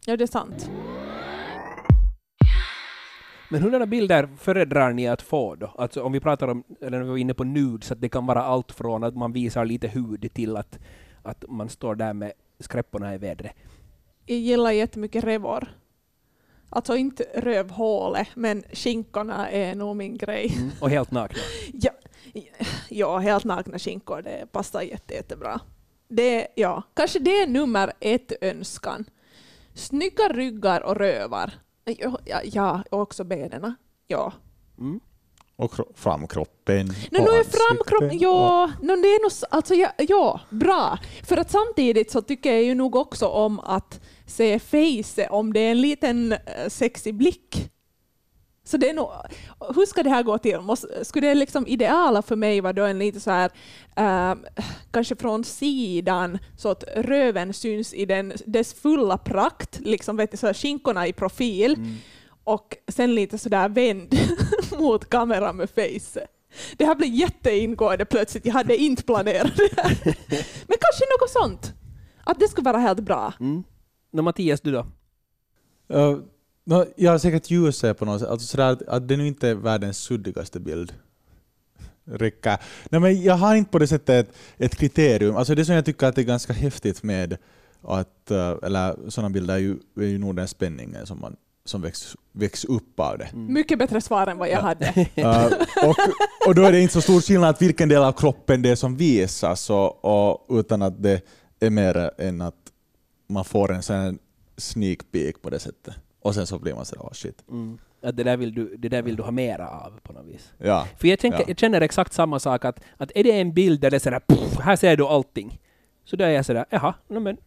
Ja, 0.06 0.18
det 0.18 0.24
är 0.24 0.28
sant. 0.28 0.70
Men 3.50 3.62
hurdana 3.62 3.86
bilder 3.86 4.30
föredrar 4.38 4.94
ni 4.94 5.08
att 5.08 5.22
få 5.22 5.56
då? 5.56 5.74
Alltså 5.78 6.04
om 6.04 6.12
vi 6.12 6.20
pratar 6.20 6.48
om, 6.48 6.64
eller 6.82 6.98
när 6.98 7.04
vi 7.04 7.10
var 7.10 7.18
inne 7.18 7.34
på 7.34 7.44
nudes, 7.44 7.92
att 7.92 8.02
det 8.02 8.10
kan 8.10 8.26
vara 8.26 8.44
allt 8.44 8.72
från 8.72 9.04
att 9.04 9.16
man 9.16 9.34
visar 9.34 9.66
lite 9.66 9.88
hud 9.88 10.34
till 10.34 10.58
att, 10.58 10.80
att 11.24 11.46
man 11.50 11.70
står 11.70 11.96
där 11.96 12.14
med 12.14 12.32
skräpporna 12.60 13.16
i 13.16 13.18
vädret. 13.18 13.52
Jag 14.26 14.38
gillar 14.38 14.72
jättemycket 14.72 15.24
revor. 15.24 15.68
Alltså 16.70 16.96
inte 16.96 17.24
rövhålet, 17.36 18.28
men 18.36 18.64
skinkorna 18.74 19.50
är 19.50 19.76
nog 19.76 19.96
min 19.96 20.18
grej. 20.18 20.52
Och 20.82 20.90
helt 20.90 21.12
nakna. 21.12 21.40
Ja, 21.74 21.92
ja 22.90 23.18
helt 23.18 23.44
nakna 23.46 23.80
skinkor, 23.80 24.22
det 24.22 24.52
passar 24.52 24.82
jätte, 24.82 25.14
jättebra. 25.14 25.60
Det, 26.08 26.48
ja, 26.56 26.84
kanske 26.94 27.20
det 27.20 27.42
är 27.42 27.48
nummer 27.48 27.94
ett 28.00 28.32
önskan. 28.42 29.06
Snygga 29.76 30.30
ryggar 30.30 30.82
och 30.82 30.96
rövar. 30.96 31.52
Ja, 31.86 32.20
ja, 32.26 32.42
ja 32.44 32.84
och 32.92 33.00
också 33.00 33.24
benen. 33.24 33.76
Ja. 34.08 34.34
Mm. 34.80 35.00
Och 35.56 35.72
kro- 35.74 35.92
framkroppen. 35.96 36.86
No, 36.88 36.92
och 37.20 37.24
nu 37.26 37.30
är 37.40 37.44
framkroppen, 37.44 38.20
ja, 38.20 38.72
no, 38.82 38.88
det 38.96 39.08
är 39.08 39.22
nog, 39.24 39.32
alltså, 39.50 39.74
ja, 39.74 39.92
ja, 39.98 40.40
bra. 40.50 41.00
För 41.24 41.38
att 41.38 41.52
samtidigt 41.52 42.12
så 42.12 42.22
tycker 42.22 42.52
jag 42.54 42.64
ju 42.64 42.76
nog 42.76 42.96
också 42.96 43.28
om 43.28 43.60
att 43.60 44.02
se 44.26 44.60
face 44.60 45.28
om 45.30 45.54
det 45.54 45.60
är 45.60 45.72
en 45.72 45.82
liten 45.82 46.32
eh, 46.32 46.40
sexig 46.70 47.16
blick. 47.16 47.72
Så 48.72 48.78
det 48.78 48.90
är 48.90 48.94
nog, 48.94 49.10
hur 49.76 49.86
ska 49.86 50.04
det 50.04 50.10
här 50.10 50.24
gå 50.24 50.38
till? 50.38 50.60
Måste, 50.62 51.06
skulle 51.06 51.28
det 51.28 51.36
liksom 51.36 51.68
ideala 51.68 52.22
för 52.22 52.36
mig 52.36 52.62
vara 52.62 52.74
då 52.74 52.84
en 52.84 53.00
lite 53.00 53.20
så 53.20 53.32
här, 53.32 53.52
eh, 53.96 54.36
kanske 54.92 55.16
från 55.16 55.44
sidan, 55.44 56.38
så 56.58 56.70
att 56.70 56.84
röven 56.96 57.54
syns 57.54 57.94
i 57.94 58.06
den, 58.06 58.34
dess 58.46 58.74
fulla 58.74 59.18
prakt, 59.18 59.80
liksom 59.80 60.18
vet 60.18 60.32
du, 60.32 60.38
så 60.38 60.48
här, 60.48 60.54
skinkorna 60.54 61.08
i 61.08 61.14
profil, 61.14 61.74
Mm. 61.74 61.96
och 62.44 62.78
sen 62.88 63.16
lite 63.16 63.38
sådär 63.38 63.70
vänd 63.70 64.16
mot 64.80 65.10
kameran 65.10 65.56
med 65.58 65.70
face. 65.70 66.28
Det 66.78 66.86
här 66.86 66.96
blir 66.96 67.08
jätteingående 67.08 68.06
plötsligt, 68.06 68.46
jag 68.46 68.54
hade 68.54 68.78
inte 68.78 69.04
planerat 69.04 69.56
det 69.56 69.82
här. 69.82 69.98
Men 70.68 70.78
kanske 70.80 71.06
något 71.20 71.30
sånt. 71.30 71.74
Att 72.24 72.40
det 72.40 72.48
skulle 72.48 72.66
vara 72.66 72.78
helt 72.78 73.00
bra. 73.00 73.34
Mm. 73.40 73.64
Nå, 74.14 74.22
Mattias, 74.22 74.62
du 74.62 74.72
då? 74.72 74.86
Uh, 75.94 76.18
No, 76.72 76.86
ja, 76.96 77.20
säkert 77.20 77.50
ljuset 77.52 77.98
på 78.00 78.06
något 78.06 78.20
sätt. 78.22 78.30
Alltså 78.30 78.48
sådär 78.48 78.72
att, 78.72 78.82
att 78.88 79.08
det 79.08 79.18
nu 79.18 79.28
inte 79.28 79.50
är 79.50 79.56
världens 79.56 79.98
suddigaste 79.98 80.60
bild. 80.60 80.94
Räcker. 82.06 82.58
Nej, 82.90 83.02
men 83.02 83.22
jag 83.24 83.34
har 83.34 83.56
inte 83.56 83.72
på 83.72 83.80
det 83.80 83.88
sättet 83.88 84.30
ett, 84.30 84.36
ett 84.58 84.76
kriterium. 84.76 85.36
Alltså 85.38 85.56
det 85.56 85.66
som 85.66 85.76
jag 85.76 85.86
tycker 85.86 86.08
att 86.08 86.16
det 86.16 86.22
är 86.22 86.26
ganska 86.26 86.54
häftigt 86.54 87.04
med 87.04 87.38
att, 87.82 88.32
eh, 88.32 88.54
eller 88.64 89.10
sådana 89.10 89.30
bilder 89.30 89.54
är 89.54 89.58
ju, 89.58 89.78
är 89.98 90.06
ju 90.06 90.18
nog 90.18 90.36
den 90.36 90.48
spänningen 90.48 91.06
som, 91.06 91.20
man, 91.20 91.36
som 91.66 91.82
väcks, 91.82 92.16
väcks 92.32 92.66
upp 92.66 93.00
av 93.00 93.18
det. 93.18 93.30
Mycket 93.34 93.80
bättre 93.80 94.02
svar 94.02 94.28
än 94.28 94.38
vad 94.38 94.50
jag 94.50 94.58
Ja. 94.58 94.62
hade. 94.62 94.86
Uh, 95.18 95.54
och, 95.90 95.96
och 96.48 96.56
då 96.56 96.64
är 96.64 96.72
det 96.72 96.80
inte 96.82 96.94
så 96.94 97.02
stor 97.02 97.22
skillnad 97.22 97.56
vilken 97.60 97.90
del 97.90 98.04
av 98.04 98.12
kroppen 98.12 98.62
det 98.62 98.70
är 98.70 98.76
som 98.76 98.98
visas, 98.98 99.70
och, 99.70 100.06
och, 100.06 100.46
utan 100.60 100.82
att 100.82 101.04
det 101.04 101.22
är 101.60 101.70
mer 101.70 102.12
än 102.18 102.42
att 102.42 102.56
man 103.30 103.46
får 103.46 103.72
en 103.72 103.84
sån 103.84 104.20
sneak 104.58 105.00
peek 105.12 105.42
på 105.42 105.50
det 105.50 105.60
sättet. 105.60 105.96
Och 106.22 106.36
sen 106.36 106.48
så 106.48 106.60
blir 106.60 106.74
man 106.76 106.86
sådär, 106.86 107.02
oh 107.04 107.12
shit. 107.14 107.44
Mm. 107.50 107.78
Att 108.04 108.18
det, 108.18 108.24
där 108.24 108.38
vill 108.38 108.54
du, 108.54 108.76
det 108.78 108.90
där 108.90 109.02
vill 109.02 109.16
du 109.16 109.24
ha 109.24 109.32
mera 109.32 109.68
av 109.70 110.00
på 110.04 110.14
något 110.14 110.26
vis. 110.26 110.54
Ja. 110.58 110.88
För 110.98 111.08
jag, 111.08 111.20
tänker, 111.20 111.40
Ja. 111.40 111.46
jag 111.48 111.60
känner 111.60 111.82
exakt 111.82 112.14
samma 112.14 112.40
sak, 112.40 112.66
att, 112.66 112.80
att 112.98 113.12
är 113.16 113.24
det 113.24 113.32
en 113.40 113.54
bild 113.54 113.82
där 113.82 113.90
det 113.92 113.98
är 113.98 114.00
sådär 114.00 114.22
"Puff, 114.28 114.60
här 114.60 114.76
ser 114.76 114.98
du 114.98 115.06
allting. 115.06 115.60
Så 116.06 116.16
då 116.16 116.24
är 116.24 116.30
jag 116.30 116.46
sådär, 116.46 116.66
jaha, 116.70 116.94
no, 117.08 117.20
men 117.20 117.38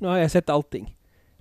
nu 0.00 0.08
har 0.08 0.18
jag 0.18 0.30
sett 0.30 0.50
allting. 0.50 0.96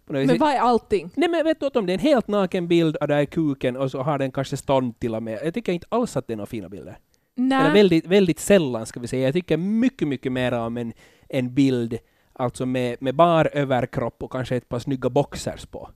Men 0.05 0.37
vad 0.37 0.49
är 0.53 0.59
allting? 0.59 1.09
Nej 1.15 1.29
men 1.29 1.45
vet 1.45 1.59
du 1.59 1.79
om 1.79 1.85
det 1.85 1.91
är 1.91 1.93
en 1.93 1.99
helt 1.99 2.27
naken 2.27 2.67
bild 2.67 2.95
och 2.95 3.07
där 3.07 3.17
är 3.17 3.25
kuken 3.25 3.77
och 3.77 3.91
så 3.91 4.01
har 4.01 4.17
den 4.19 4.31
kanske 4.31 4.57
stånd 4.57 4.99
till 4.99 5.15
och 5.15 5.23
med. 5.23 5.39
Jag 5.43 5.53
tycker 5.53 5.71
inte 5.73 5.87
alls 5.89 6.17
att 6.17 6.27
det 6.27 6.33
är 6.33 6.37
några 6.37 6.45
fina 6.45 6.69
bilder. 6.69 6.97
Eller 7.37 7.47
Nej. 7.63 7.73
väldigt, 7.73 8.07
väldigt 8.07 8.39
sällan 8.39 8.85
ska 8.85 8.99
vi 8.99 9.07
säga. 9.07 9.23
Jag 9.27 9.33
tycker 9.33 9.57
mycket, 9.57 10.07
mycket 10.07 10.31
mer 10.31 10.51
om 10.51 10.77
en, 10.77 10.93
en 11.29 11.53
bild 11.53 11.97
alltså 12.33 12.65
med, 12.65 13.01
med 13.01 13.15
bar 13.15 13.49
överkropp 13.53 14.23
och 14.23 14.31
kanske 14.31 14.55
ett 14.55 14.69
par 14.69 14.79
snygga 14.79 15.09
boxers 15.09 15.65
på. 15.65 15.89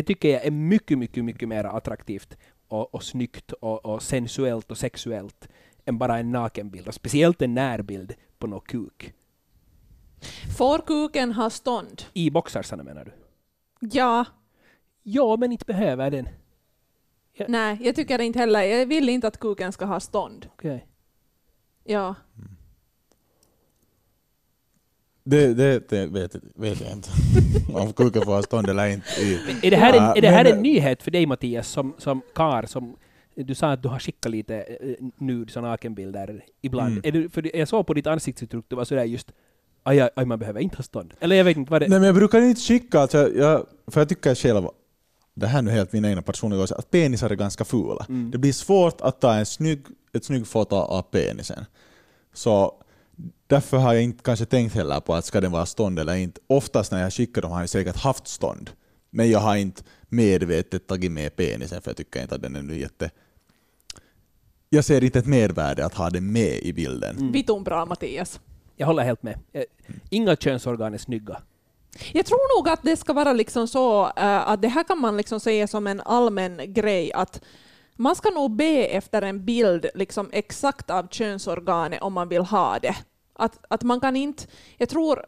Det 0.00 0.04
tycker 0.04 0.28
jag 0.28 0.44
är 0.44 0.50
mycket, 0.50 0.98
mycket, 0.98 1.24
mycket 1.24 1.48
mer 1.48 1.64
attraktivt 1.64 2.36
och, 2.68 2.94
och 2.94 3.02
snyggt 3.02 3.52
och, 3.52 3.84
och 3.84 4.02
sensuellt 4.02 4.70
och 4.70 4.78
sexuellt 4.78 5.48
än 5.84 5.98
bara 5.98 6.18
en 6.18 6.32
nakenbild. 6.32 6.88
Och 6.88 6.94
speciellt 6.94 7.42
en 7.42 7.54
närbild 7.54 8.14
på 8.38 8.46
någon 8.46 8.60
kuk. 8.60 9.14
Får 10.58 10.78
kuken 10.78 11.32
ha 11.32 11.50
stånd? 11.50 12.02
I 12.12 12.30
boxersarna 12.30 12.82
menar 12.82 13.04
du? 13.04 13.12
Ja. 13.80 14.24
Ja, 15.02 15.36
men 15.36 15.52
inte 15.52 15.64
behöver 15.64 16.10
den. 16.10 16.28
Nej, 17.48 17.78
jag 17.80 17.96
tycker 17.96 18.20
inte 18.20 18.38
heller. 18.38 18.62
Jag 18.62 18.86
vill 18.86 19.08
inte 19.08 19.28
att 19.28 19.40
kuken 19.40 19.72
ska 19.72 19.84
ha 19.84 20.00
stånd. 20.00 20.48
Okej. 20.52 20.86
Ja. 21.84 22.14
Det, 25.30 25.54
det, 25.54 25.88
det 25.88 26.06
vet, 26.06 26.36
vet 26.54 26.80
jag 26.80 26.92
inte. 26.92 27.08
Om 27.72 27.92
kuken 27.92 28.22
får 28.22 28.32
ha 28.32 28.42
stånd 28.42 28.68
eller 28.68 28.86
inte. 28.86 29.08
Är 29.62 29.70
det 29.70 29.76
här, 29.76 29.92
en, 29.92 30.16
är 30.16 30.20
det 30.20 30.28
här 30.28 30.44
en 30.44 30.62
nyhet 30.62 31.02
för 31.02 31.10
dig 31.10 31.26
Mattias, 31.26 31.68
som, 31.68 31.94
som 31.98 32.22
kar, 32.34 32.66
som 32.66 32.96
du 33.34 33.54
sa 33.54 33.72
att 33.72 33.82
du 33.82 33.88
har 33.88 33.98
skickat 33.98 34.32
lite 34.32 34.54
eh, 34.56 34.94
nudes 35.18 35.56
och 35.56 35.62
nakenbilder 35.62 36.44
ibland. 36.62 36.98
Mm. 37.06 37.22
Det, 37.22 37.28
för 37.28 37.56
jag 37.56 37.68
såg 37.68 37.86
på 37.86 37.94
ditt 37.94 38.06
ansiktsuttryck, 38.06 38.64
du 38.68 38.76
var 38.76 38.84
sådär 38.84 39.04
just 39.04 39.32
aj, 39.82 40.00
aj, 40.00 40.10
aj, 40.16 40.26
man 40.26 40.38
behöver 40.38 40.60
inte 40.60 40.76
ha 40.76 40.82
stånd. 40.82 41.14
Eller 41.20 41.36
jag 41.36 41.44
vet 41.44 41.56
inte 41.56 41.70
vad 41.70 41.82
det 41.82 41.88
Nej 41.88 41.98
men 41.98 42.06
jag 42.06 42.14
brukar 42.14 42.40
inte 42.40 42.60
skicka, 42.60 43.00
alltså, 43.00 43.32
jag, 43.32 43.66
för 43.86 44.00
jag 44.00 44.08
tycker 44.08 44.34
själv, 44.34 44.68
det 45.34 45.46
här 45.46 45.58
är 45.58 45.62
nu 45.62 45.70
helt 45.70 45.92
min 45.92 46.04
egna 46.04 46.22
personliga 46.22 46.62
åsikt, 46.62 46.78
att 46.78 46.90
penisar 46.90 47.30
är 47.30 47.34
ganska 47.34 47.64
fula. 47.64 48.06
Mm. 48.08 48.30
Det 48.30 48.38
blir 48.38 48.52
svårt 48.52 49.00
att 49.00 49.20
ta 49.20 49.34
en 49.34 49.46
snygg, 49.46 49.86
ett 50.12 50.24
snyggt 50.24 50.48
foto 50.48 50.76
av 50.76 51.02
penisen. 51.02 51.64
Så 52.32 52.74
därför 53.46 53.76
har 53.76 53.94
jag 53.94 54.02
inte 54.02 54.22
kanske 54.22 54.44
tänkt 54.44 54.74
heller 54.74 55.00
på 55.00 55.14
att 55.14 55.24
ska 55.24 55.40
den 55.40 55.52
vara 55.52 55.66
stånd 55.66 55.98
eller 55.98 56.14
inte. 56.14 56.40
Oftast 56.46 56.92
när 56.92 57.02
jag 57.02 57.12
skickar 57.12 57.42
dem 57.42 57.50
har 57.50 57.60
jag 57.60 57.68
säkert 57.68 57.96
haft 57.96 58.28
stånd. 58.28 58.70
Men 59.10 59.30
jag 59.30 59.38
har 59.38 59.56
inte 59.56 59.82
medvetet 60.08 60.86
tagit 60.86 61.12
med 61.12 61.36
penisen 61.36 61.82
för 61.82 61.90
jag 61.90 61.96
tycker 61.96 62.22
inte 62.22 62.34
att 62.34 62.42
den 62.42 62.56
är 62.56 62.62
nu 62.62 62.80
jätte... 62.80 63.10
Jag 64.68 64.84
ser 64.84 65.04
inte 65.04 65.18
ett 65.18 65.26
mervärde 65.26 65.84
att 65.84 65.94
ha 65.94 66.10
den 66.10 66.32
med 66.32 66.58
i 66.62 66.72
bilden. 66.72 67.16
Mm. 67.16 67.32
Vitun 67.32 67.64
bra 67.64 67.86
Mattias. 67.86 68.40
Jag 68.76 68.86
håller 68.86 69.02
helt 69.02 69.22
med. 69.22 69.38
Eh, 69.52 69.62
Inga 70.10 70.36
könsorgan 70.36 70.94
är 70.94 70.98
snygga. 70.98 71.42
Jag 72.12 72.26
tror 72.26 72.58
nog 72.58 72.68
att 72.68 72.82
det 72.82 72.96
ska 72.96 73.12
vara 73.12 73.32
liksom 73.32 73.68
så 73.68 74.04
eh, 74.04 74.48
att 74.48 74.62
det 74.62 74.68
här 74.68 74.84
kan 74.84 74.98
man 74.98 75.16
liksom 75.16 75.40
säga 75.40 75.66
som 75.66 75.86
en 75.86 76.00
allmän 76.00 76.60
grej 76.74 77.12
att 77.12 77.40
man 77.96 78.16
ska 78.16 78.30
nog 78.30 78.50
be 78.56 78.86
efter 78.86 79.22
en 79.22 79.44
bild 79.44 79.86
liksom 79.94 80.30
exakt 80.32 80.90
av 80.90 81.08
könsorganet 81.10 82.02
om 82.02 82.12
man 82.12 82.28
vill 82.28 82.42
ha 82.42 82.78
det. 82.78 82.96
Att, 83.40 83.58
att 83.68 83.82
man 83.82 84.00
kan 84.00 84.16
inte, 84.16 84.46
jag 84.76 84.88
tror, 84.88 85.24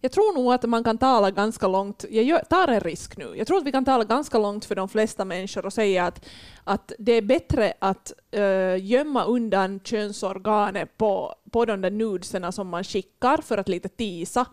jag 0.00 0.12
tror 0.12 0.34
nog 0.34 0.52
att 0.52 0.62
man 0.62 0.84
kan 0.84 0.98
tala 0.98 1.30
ganska 1.30 1.68
långt, 1.68 2.04
jag 2.10 2.24
gör, 2.24 2.38
tar 2.38 2.68
en 2.68 2.80
risk 2.80 3.16
nu, 3.16 3.34
jag 3.36 3.46
tror 3.46 3.58
att 3.58 3.66
vi 3.66 3.72
kan 3.72 3.84
tala 3.84 4.04
ganska 4.04 4.38
långt 4.38 4.64
för 4.64 4.74
de 4.74 4.88
flesta 4.88 5.24
människor 5.24 5.66
och 5.66 5.72
säga 5.72 6.04
att, 6.06 6.26
att 6.64 6.92
det 6.98 7.12
är 7.12 7.22
bättre 7.22 7.72
att 7.78 8.12
uh, 8.36 8.84
gömma 8.84 9.24
undan 9.24 9.80
könsorganet 9.84 10.98
på, 10.98 11.34
på 11.50 11.64
de 11.64 11.80
där 11.80 11.90
nudserna 11.90 12.52
som 12.52 12.68
man 12.68 12.84
skickar 12.84 13.36
för 13.42 13.58
att 13.58 13.68
lite 13.68 13.88
tisa 13.88 14.46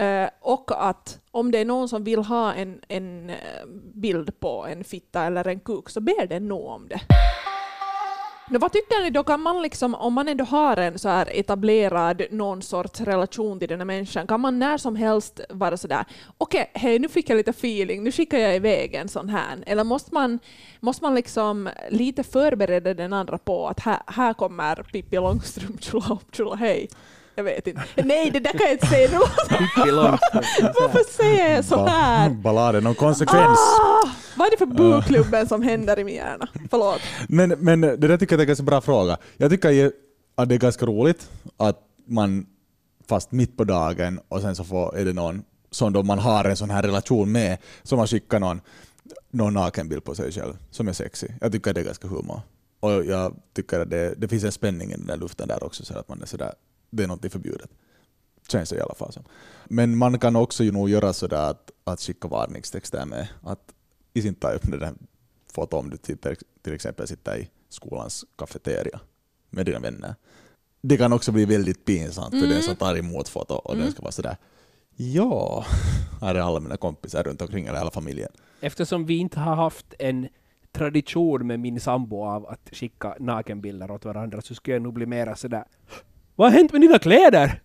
Uh, 0.00 0.28
och 0.40 0.88
att 0.88 1.18
om 1.30 1.50
det 1.50 1.58
är 1.58 1.64
någon 1.64 1.88
som 1.88 2.04
vill 2.04 2.18
ha 2.18 2.54
en, 2.54 2.80
en 2.88 3.30
eh, 3.30 3.66
bild 3.94 4.40
på 4.40 4.66
en 4.66 4.84
fitta 4.84 5.24
eller 5.24 5.48
en 5.48 5.60
kuk 5.60 5.90
så 5.90 6.00
ber 6.00 6.26
den 6.26 6.48
nog 6.48 6.66
om 6.66 6.88
det. 6.88 7.00
No, 8.48 8.58
vad 8.58 8.72
tycker 8.72 9.02
ni 9.02 9.10
då? 9.10 9.22
Kan 9.22 9.40
man 9.40 9.62
liksom, 9.62 9.94
om 9.94 10.12
man 10.12 10.28
ändå 10.28 10.44
har 10.44 10.76
en 10.76 10.98
så 10.98 11.08
här 11.08 11.28
etablerad 11.32 12.22
någon 12.30 12.62
sorts 12.62 13.00
relation 13.00 13.58
till 13.58 13.68
den 13.68 13.80
här 13.80 13.84
människan, 13.84 14.26
kan 14.26 14.40
man 14.40 14.58
när 14.58 14.78
som 14.78 14.96
helst 14.96 15.40
vara 15.48 15.76
sådär 15.76 16.04
okej, 16.38 16.70
hej 16.74 16.98
nu 16.98 17.08
fick 17.08 17.30
jag 17.30 17.36
lite 17.36 17.50
feeling, 17.50 18.04
nu 18.04 18.12
skickar 18.12 18.38
jag 18.38 18.56
iväg 18.56 18.94
en 18.94 19.08
sån 19.08 19.28
här. 19.28 19.64
Eller 19.66 19.84
måste 19.84 20.14
man, 20.14 20.38
måste 20.80 21.04
man 21.04 21.14
liksom 21.14 21.70
lite 21.90 22.22
förbereda 22.22 22.94
den 22.94 23.12
andra 23.12 23.38
på 23.38 23.68
att 23.68 23.80
här, 23.80 24.02
här 24.06 24.34
kommer 24.34 24.82
Pippi 24.92 25.16
Långstrump, 25.16 25.84
tjolahopp 25.84 26.36
tjolahej. 26.36 26.88
Jag 27.34 27.44
vet 27.44 27.66
inte. 27.66 27.82
Nej, 28.04 28.30
det 28.30 28.40
där 28.40 28.50
kan 28.50 28.60
jag 28.60 28.72
inte 28.72 28.86
säga. 28.86 29.08
Varför 30.60 31.12
säger 31.12 31.54
jag 31.54 31.64
så 31.64 31.86
här? 31.86 32.30
Balladen 32.30 32.86
om 32.86 32.94
konsekvens. 32.94 33.58
Ah, 33.58 34.08
vad 34.36 34.46
är 34.46 34.50
det 34.50 34.56
för 34.56 34.66
bokklubben 34.66 35.48
som 35.48 35.62
händer 35.62 35.98
i 35.98 36.04
min 36.04 36.14
hjärna? 36.14 36.48
Förlåt. 36.70 37.00
Men, 37.28 37.48
men 37.48 37.80
det 37.80 37.96
där 37.96 38.16
tycker 38.16 38.34
jag 38.34 38.40
är 38.40 38.44
en 38.44 38.46
ganska 38.46 38.64
bra 38.64 38.80
fråga. 38.80 39.16
Jag 39.36 39.50
tycker 39.50 39.92
att 40.34 40.48
det 40.48 40.54
är 40.54 40.58
ganska 40.58 40.86
roligt 40.86 41.30
att 41.56 41.78
man 42.06 42.46
fast 43.08 43.32
mitt 43.32 43.56
på 43.56 43.64
dagen 43.64 44.20
och 44.28 44.40
sen 44.40 44.56
så 44.56 44.64
får, 44.64 44.96
är 44.98 45.04
det 45.04 45.12
någon 45.12 45.42
som 45.70 45.92
då 45.92 46.02
man 46.02 46.18
har 46.18 46.44
en 46.44 46.56
sån 46.56 46.70
här 46.70 46.82
relation 46.82 47.32
med 47.32 47.58
som 47.82 47.98
man 47.98 48.06
skickar 48.06 48.40
någon, 48.40 48.60
någon 49.30 49.54
nakenbild 49.54 50.04
på 50.04 50.14
sig 50.14 50.32
själv 50.32 50.56
som 50.70 50.88
är 50.88 50.92
sexy. 50.92 51.28
Jag 51.40 51.52
tycker 51.52 51.74
det 51.74 51.80
är 51.80 51.84
ganska 51.84 52.08
humor. 52.08 52.40
Och 52.80 53.04
jag 53.04 53.34
tycker 53.56 53.80
att 53.80 53.90
det, 53.90 54.14
det 54.16 54.28
finns 54.28 54.44
en 54.44 54.52
spänning 54.52 54.90
i 54.90 54.96
den 54.96 55.06
där 55.06 55.16
luften 55.16 55.48
där 55.48 55.64
också 55.64 55.84
så 55.84 55.98
att 55.98 56.08
man 56.08 56.22
är 56.22 56.26
sådär, 56.26 56.52
det 56.96 57.02
är 57.04 57.08
något 57.08 57.32
förbjudet. 57.32 57.70
Känns 58.48 58.70
det 58.70 58.76
i 58.76 58.80
alla 58.80 58.94
fall 58.94 59.12
som. 59.12 59.24
Men 59.64 59.96
man 59.96 60.18
kan 60.18 60.36
också 60.36 60.64
ju 60.64 60.72
nog 60.72 60.90
göra 60.90 61.12
sådär 61.12 61.50
att, 61.50 61.70
att 61.84 62.00
skicka 62.00 62.28
varningstexter 62.28 63.06
med. 63.06 63.28
Att 63.42 63.74
i 64.14 64.22
sin 64.22 64.34
ta 64.34 64.52
det 64.62 64.78
där 64.78 64.94
foto 65.52 65.76
om 65.76 65.90
du 65.90 65.96
till, 65.96 66.18
till 66.62 66.72
exempel 66.74 67.06
sitter 67.08 67.36
i 67.36 67.50
skolans 67.68 68.24
kafeteria 68.38 69.00
med 69.50 69.66
dina 69.66 69.78
vänner. 69.78 70.14
Det 70.80 70.96
kan 70.96 71.12
också 71.12 71.32
bli 71.32 71.44
väldigt 71.44 71.84
pinsamt 71.84 72.30
för 72.30 72.36
Mm. 72.36 72.50
den 72.50 72.62
som 72.62 72.76
tar 72.76 72.96
emot 72.96 73.28
foto 73.28 73.54
och 73.54 73.76
den 73.76 73.92
ska 73.92 74.02
vara 74.02 74.12
sådär 74.12 74.36
Ja, 74.96 75.64
här 76.20 76.34
är 76.34 76.40
alla 76.40 76.60
mina 76.60 76.76
kompisar 76.76 77.22
runt 77.22 77.42
omkring, 77.42 77.66
eller 77.66 77.78
hela 77.78 77.90
familjen. 77.90 78.30
Eftersom 78.60 79.06
vi 79.06 79.16
inte 79.16 79.40
har 79.40 79.56
haft 79.56 79.94
en 79.98 80.28
tradition 80.72 81.46
med 81.46 81.60
min 81.60 81.80
sambo 81.80 82.24
av 82.24 82.46
att 82.46 82.68
skicka 82.72 83.16
nakenbilder 83.20 83.90
åt 83.90 84.04
varandra 84.04 84.40
så 84.42 84.54
skulle 84.54 84.74
jag 84.74 84.82
nog 84.82 84.94
bli 84.94 85.06
mera 85.06 85.36
sådär 85.36 85.64
Vad 86.36 86.50
har 86.50 86.58
hänt 86.58 86.72
med 86.72 86.80
dina 86.80 86.98
kläder? 86.98 87.60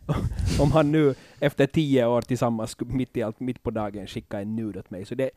Om 0.60 0.72
han 0.72 0.92
nu 0.92 1.14
efter 1.40 1.66
tio 1.66 2.06
år 2.06 2.22
tillsammans 2.22 2.76
mitt 2.80 3.16
i 3.16 3.22
allt, 3.22 3.40
mitt 3.40 3.62
på 3.62 3.70
dagen 3.70 4.06
skicka 4.06 4.40
en 4.40 4.56
nude 4.56 4.78
åt 4.78 4.90
mig. 4.90 5.04
Så 5.04 5.14
det, 5.14 5.30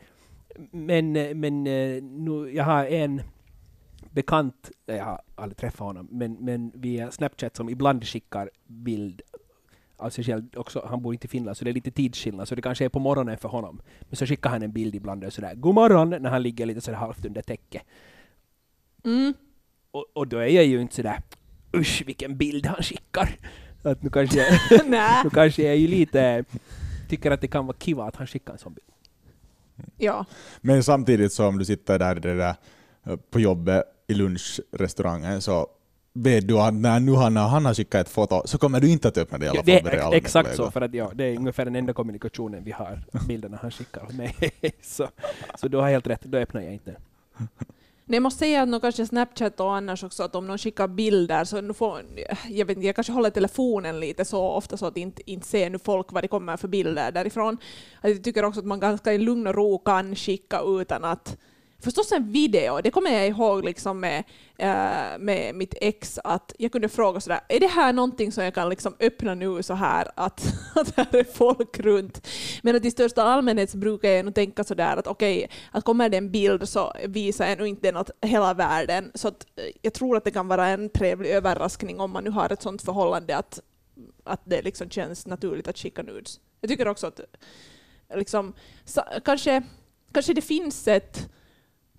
men 0.71 1.13
men 1.13 1.67
eh, 1.67 2.03
nu, 2.03 2.51
jag 2.53 2.63
har 2.63 2.85
en 2.85 3.21
bekant, 4.11 4.71
jag 4.85 5.05
har 5.05 5.21
aldrig 5.35 5.57
träffat 5.57 5.79
honom, 5.79 6.07
men, 6.11 6.33
men 6.33 6.71
via 6.75 7.11
Snapchat 7.11 7.55
som 7.55 7.69
ibland 7.69 8.07
skickar 8.07 8.49
bild 8.67 9.21
av 9.97 10.09
sig 10.09 10.23
själv. 10.23 10.43
Också, 10.55 10.85
han 10.89 11.01
bor 11.01 11.13
inte 11.13 11.25
i 11.25 11.29
Finland 11.29 11.57
så 11.57 11.65
det 11.65 11.71
är 11.71 11.73
lite 11.73 11.91
tidsskillnad 11.91 12.47
så 12.47 12.55
det 12.55 12.61
kanske 12.61 12.85
är 12.85 12.89
på 12.89 12.99
morgonen 12.99 13.37
för 13.37 13.49
honom. 13.49 13.81
Men 14.01 14.15
så 14.15 14.25
skickar 14.25 14.49
han 14.49 14.63
en 14.63 14.71
bild 14.71 14.95
ibland 14.95 15.23
och 15.23 15.33
sådär 15.33 15.55
God 15.55 15.75
morgon 15.75 16.09
när 16.09 16.29
han 16.29 16.43
ligger 16.43 16.65
lite 16.65 16.81
sådär 16.81 16.97
halvt 16.97 17.25
under 17.25 17.41
täcket. 17.41 17.81
Mm. 19.05 19.33
Och, 19.91 20.05
och 20.13 20.27
då 20.27 20.37
är 20.37 20.47
jag 20.47 20.65
ju 20.65 20.81
inte 20.81 20.95
sådär 20.95 21.19
usch 21.79 22.03
vilken 22.05 22.37
bild 22.37 22.65
han 22.65 22.83
skickar. 22.83 23.37
Att 23.83 24.03
nu 24.03 24.09
kanske 24.09 24.59
nu 25.23 25.29
kanske 25.29 25.63
jag 25.63 25.71
är 25.71 25.77
ju 25.77 25.87
lite 25.87 26.43
tycker 27.09 27.31
att 27.31 27.41
det 27.41 27.47
kan 27.47 27.67
vara 27.67 27.77
kiva 27.79 28.03
att 28.03 28.15
han 28.15 28.27
skickar 28.27 28.53
en 28.53 28.59
sån 28.59 28.73
bild. 28.73 28.87
Ja. 29.97 30.25
Men 30.61 30.83
samtidigt 30.83 31.33
som 31.33 31.57
du 31.57 31.65
sitter 31.65 31.99
där, 31.99 32.15
där 32.15 32.55
eh, 33.03 33.15
på 33.31 33.39
jobbet 33.39 33.83
i 34.07 34.13
lunchrestaurangen 34.13 35.41
så 35.41 35.67
vet 36.13 36.47
du 36.47 36.59
att 36.59 36.73
när 36.73 36.99
nu 36.99 37.13
han, 37.13 37.35
han 37.35 37.65
har 37.65 37.73
skickat 37.73 38.01
ett 38.01 38.09
foto 38.09 38.41
så 38.45 38.57
kommer 38.57 38.79
du 38.79 38.89
inte 38.89 39.07
att 39.07 39.17
öppna 39.17 39.37
det 39.37 39.45
i 39.45 39.49
alla 39.49 39.63
Ja, 39.65 39.79
fall 39.79 39.91
det 39.91 39.97
är 39.97 40.13
exakt 40.13 40.55
så, 40.55 40.71
för 40.71 40.81
att 40.81 40.93
ja, 40.93 41.11
det 41.15 41.23
är 41.23 41.37
ungefär 41.37 41.65
den 41.65 41.75
enda 41.75 41.93
kommunikationen 41.93 42.63
vi 42.63 42.71
har, 42.71 43.03
bilderna 43.27 43.57
han 43.61 43.71
skickar 43.71 44.03
åt 44.03 44.13
mig. 44.13 44.35
så, 44.81 45.07
så 45.55 45.67
du 45.67 45.77
har 45.77 45.89
helt 45.89 46.07
rätt, 46.07 46.21
då 46.21 46.37
öppnar 46.37 46.61
jag 46.61 46.73
inte. 46.73 46.95
Nej, 48.09 48.15
jag 48.15 48.23
måste 48.23 48.39
säga 48.39 48.61
att 48.61 48.69
nog 48.69 48.81
kanske 48.81 49.05
Snapchat 49.05 49.59
och 49.59 49.75
annars 49.75 50.03
också 50.03 50.23
att 50.23 50.35
om 50.35 50.47
någon 50.47 50.57
skickar 50.57 50.87
bilder 50.87 51.43
så 51.43 51.61
nu 51.61 51.73
får, 51.73 52.01
jag 52.49 52.65
vet 52.65 52.77
inte, 52.77 52.87
jag 52.87 52.95
kanske 52.95 53.13
håller 53.13 53.29
telefonen 53.29 53.99
lite 53.99 54.25
så 54.25 54.47
ofta 54.49 54.77
så 54.77 54.85
att 54.85 54.97
inte, 54.97 55.31
inte 55.31 55.47
ser 55.47 55.69
nu 55.69 55.79
folk 55.79 56.11
vad 56.11 56.23
det 56.23 56.27
kommer 56.27 56.57
för 56.57 56.67
bilder 56.67 57.11
därifrån. 57.11 57.57
Att 58.01 58.09
jag 58.09 58.23
tycker 58.23 58.45
också 58.45 58.59
att 58.59 58.65
man 58.65 58.79
ganska 58.79 59.13
i 59.13 59.17
lugn 59.17 59.47
och 59.47 59.55
ro 59.55 59.77
kan 59.77 60.15
skicka 60.15 60.61
utan 60.61 61.03
att 61.03 61.37
Förstås 61.79 62.11
en 62.11 62.31
video, 62.31 62.81
det 62.81 62.91
kommer 62.91 63.11
jag 63.11 63.27
ihåg 63.27 63.65
liksom 63.65 63.99
med, 63.99 64.23
äh, 64.57 65.19
med 65.19 65.55
mitt 65.55 65.75
ex, 65.81 66.19
att 66.23 66.53
jag 66.57 66.71
kunde 66.71 66.89
fråga 66.89 67.19
sådär, 67.19 67.39
är 67.49 67.59
det 67.59 67.67
här 67.67 67.93
någonting 67.93 68.31
som 68.31 68.43
jag 68.43 68.53
kan 68.53 68.69
liksom 68.69 68.95
öppna 68.99 69.35
nu 69.35 69.63
så 69.63 69.73
här 69.73 70.11
att, 70.15 70.53
att 70.75 70.97
här 70.97 71.15
är 71.15 71.23
folk 71.23 71.79
runt? 71.79 72.27
Men 72.61 72.75
att 72.75 72.85
i 72.85 72.91
största 72.91 73.23
allmänhet 73.23 73.69
så 73.69 73.77
brukar 73.77 74.09
jag 74.09 74.25
nog 74.25 74.35
tänka 74.35 74.63
sådär 74.63 74.97
att 74.97 75.07
okej, 75.07 75.49
att 75.71 75.83
kommer 75.83 76.09
det 76.09 76.17
en 76.17 76.31
bild 76.31 76.69
så 76.69 76.93
visar 77.05 77.47
jag 77.47 77.57
nog 77.57 77.67
inte 77.67 77.87
den 77.87 77.97
åt 77.97 78.09
hela 78.21 78.53
världen. 78.53 79.11
Så 79.15 79.27
att 79.27 79.45
eh, 79.55 79.63
jag 79.81 79.93
tror 79.93 80.17
att 80.17 80.23
det 80.23 80.31
kan 80.31 80.47
vara 80.47 80.67
en 80.67 80.89
trevlig 80.89 81.29
överraskning 81.29 81.99
om 81.99 82.11
man 82.11 82.23
nu 82.23 82.29
har 82.29 82.53
ett 82.53 82.61
sådant 82.61 82.81
förhållande 82.81 83.37
att, 83.37 83.59
att 84.23 84.41
det 84.43 84.61
liksom 84.61 84.89
känns 84.89 85.27
naturligt 85.27 85.67
att 85.67 85.77
skicka 85.77 86.03
nudes. 86.03 86.39
Jag 86.61 86.69
tycker 86.69 86.87
också 86.87 87.07
att 87.07 87.19
liksom, 88.15 88.53
kanske, 89.25 89.63
kanske 90.13 90.33
det 90.33 90.41
finns 90.41 90.87
ett 90.87 91.29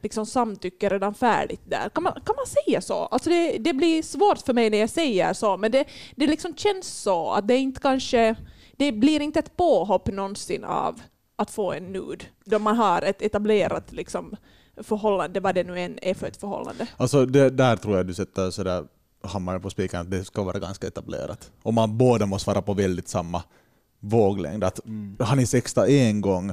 liksom 0.03 0.27
samtycke 0.27 0.89
redan 0.89 1.15
färdigt 1.15 1.61
där. 1.65 1.89
Kan 1.89 2.03
man, 2.03 2.13
kan 2.13 2.37
man 2.37 2.47
säga 2.47 2.81
så? 2.81 2.95
Alltså 2.95 3.31
det, 3.31 3.59
det 3.59 3.73
blir 3.73 4.03
svårt 4.03 4.39
för 4.39 4.53
mig 4.53 4.71
när 4.71 4.79
jag 4.79 4.91
säger 4.91 5.33
så, 5.33 5.57
men 5.57 5.71
det, 5.71 5.85
det 6.17 6.27
liksom 6.27 6.57
känns 6.57 6.87
så 6.87 7.31
att 7.31 7.49
det 7.49 7.57
inte 7.57 7.81
kanske, 7.81 8.37
det 8.77 8.93
blir 8.93 9.21
inte 9.21 9.39
ett 9.39 9.57
påhopp 9.57 10.09
någonsin 10.09 10.65
av 10.65 11.01
att 11.37 11.51
få 11.51 11.73
en 11.73 11.93
nude, 11.93 12.25
då 12.45 12.59
man 12.59 12.77
har 12.77 13.03
ett 13.03 13.23
etablerat 13.23 13.93
liksom, 13.93 14.37
förhållande, 14.83 15.41
vad 15.41 15.55
det 15.55 15.65
nu 15.65 15.81
än 15.81 15.99
är 16.03 16.15
för 16.15 16.27
ett 16.27 16.37
förhållande. 16.37 16.87
Alltså 16.97 17.27
det, 17.27 17.51
där 17.51 17.77
tror 17.77 17.97
jag 17.97 18.07
du 18.07 18.15
sätter 18.15 18.51
sådär 18.51 18.85
hammaren 19.23 19.63
på 19.63 19.71
spiken 19.71 20.01
att 20.01 20.11
det 20.11 20.25
ska 20.25 20.43
vara 20.43 20.59
ganska 20.59 20.87
etablerat. 20.87 21.51
Och 21.63 21.75
man 21.75 21.99
båda 21.99 22.27
måste 22.27 22.51
vara 22.51 22.63
på 22.63 22.75
väldigt 22.75 23.09
samma 23.09 23.43
våglängd. 24.01 24.65
Att 24.65 24.81
har 25.21 25.37
ni 25.37 25.47
sextat 25.47 25.89
en 25.89 26.21
gång 26.21 26.53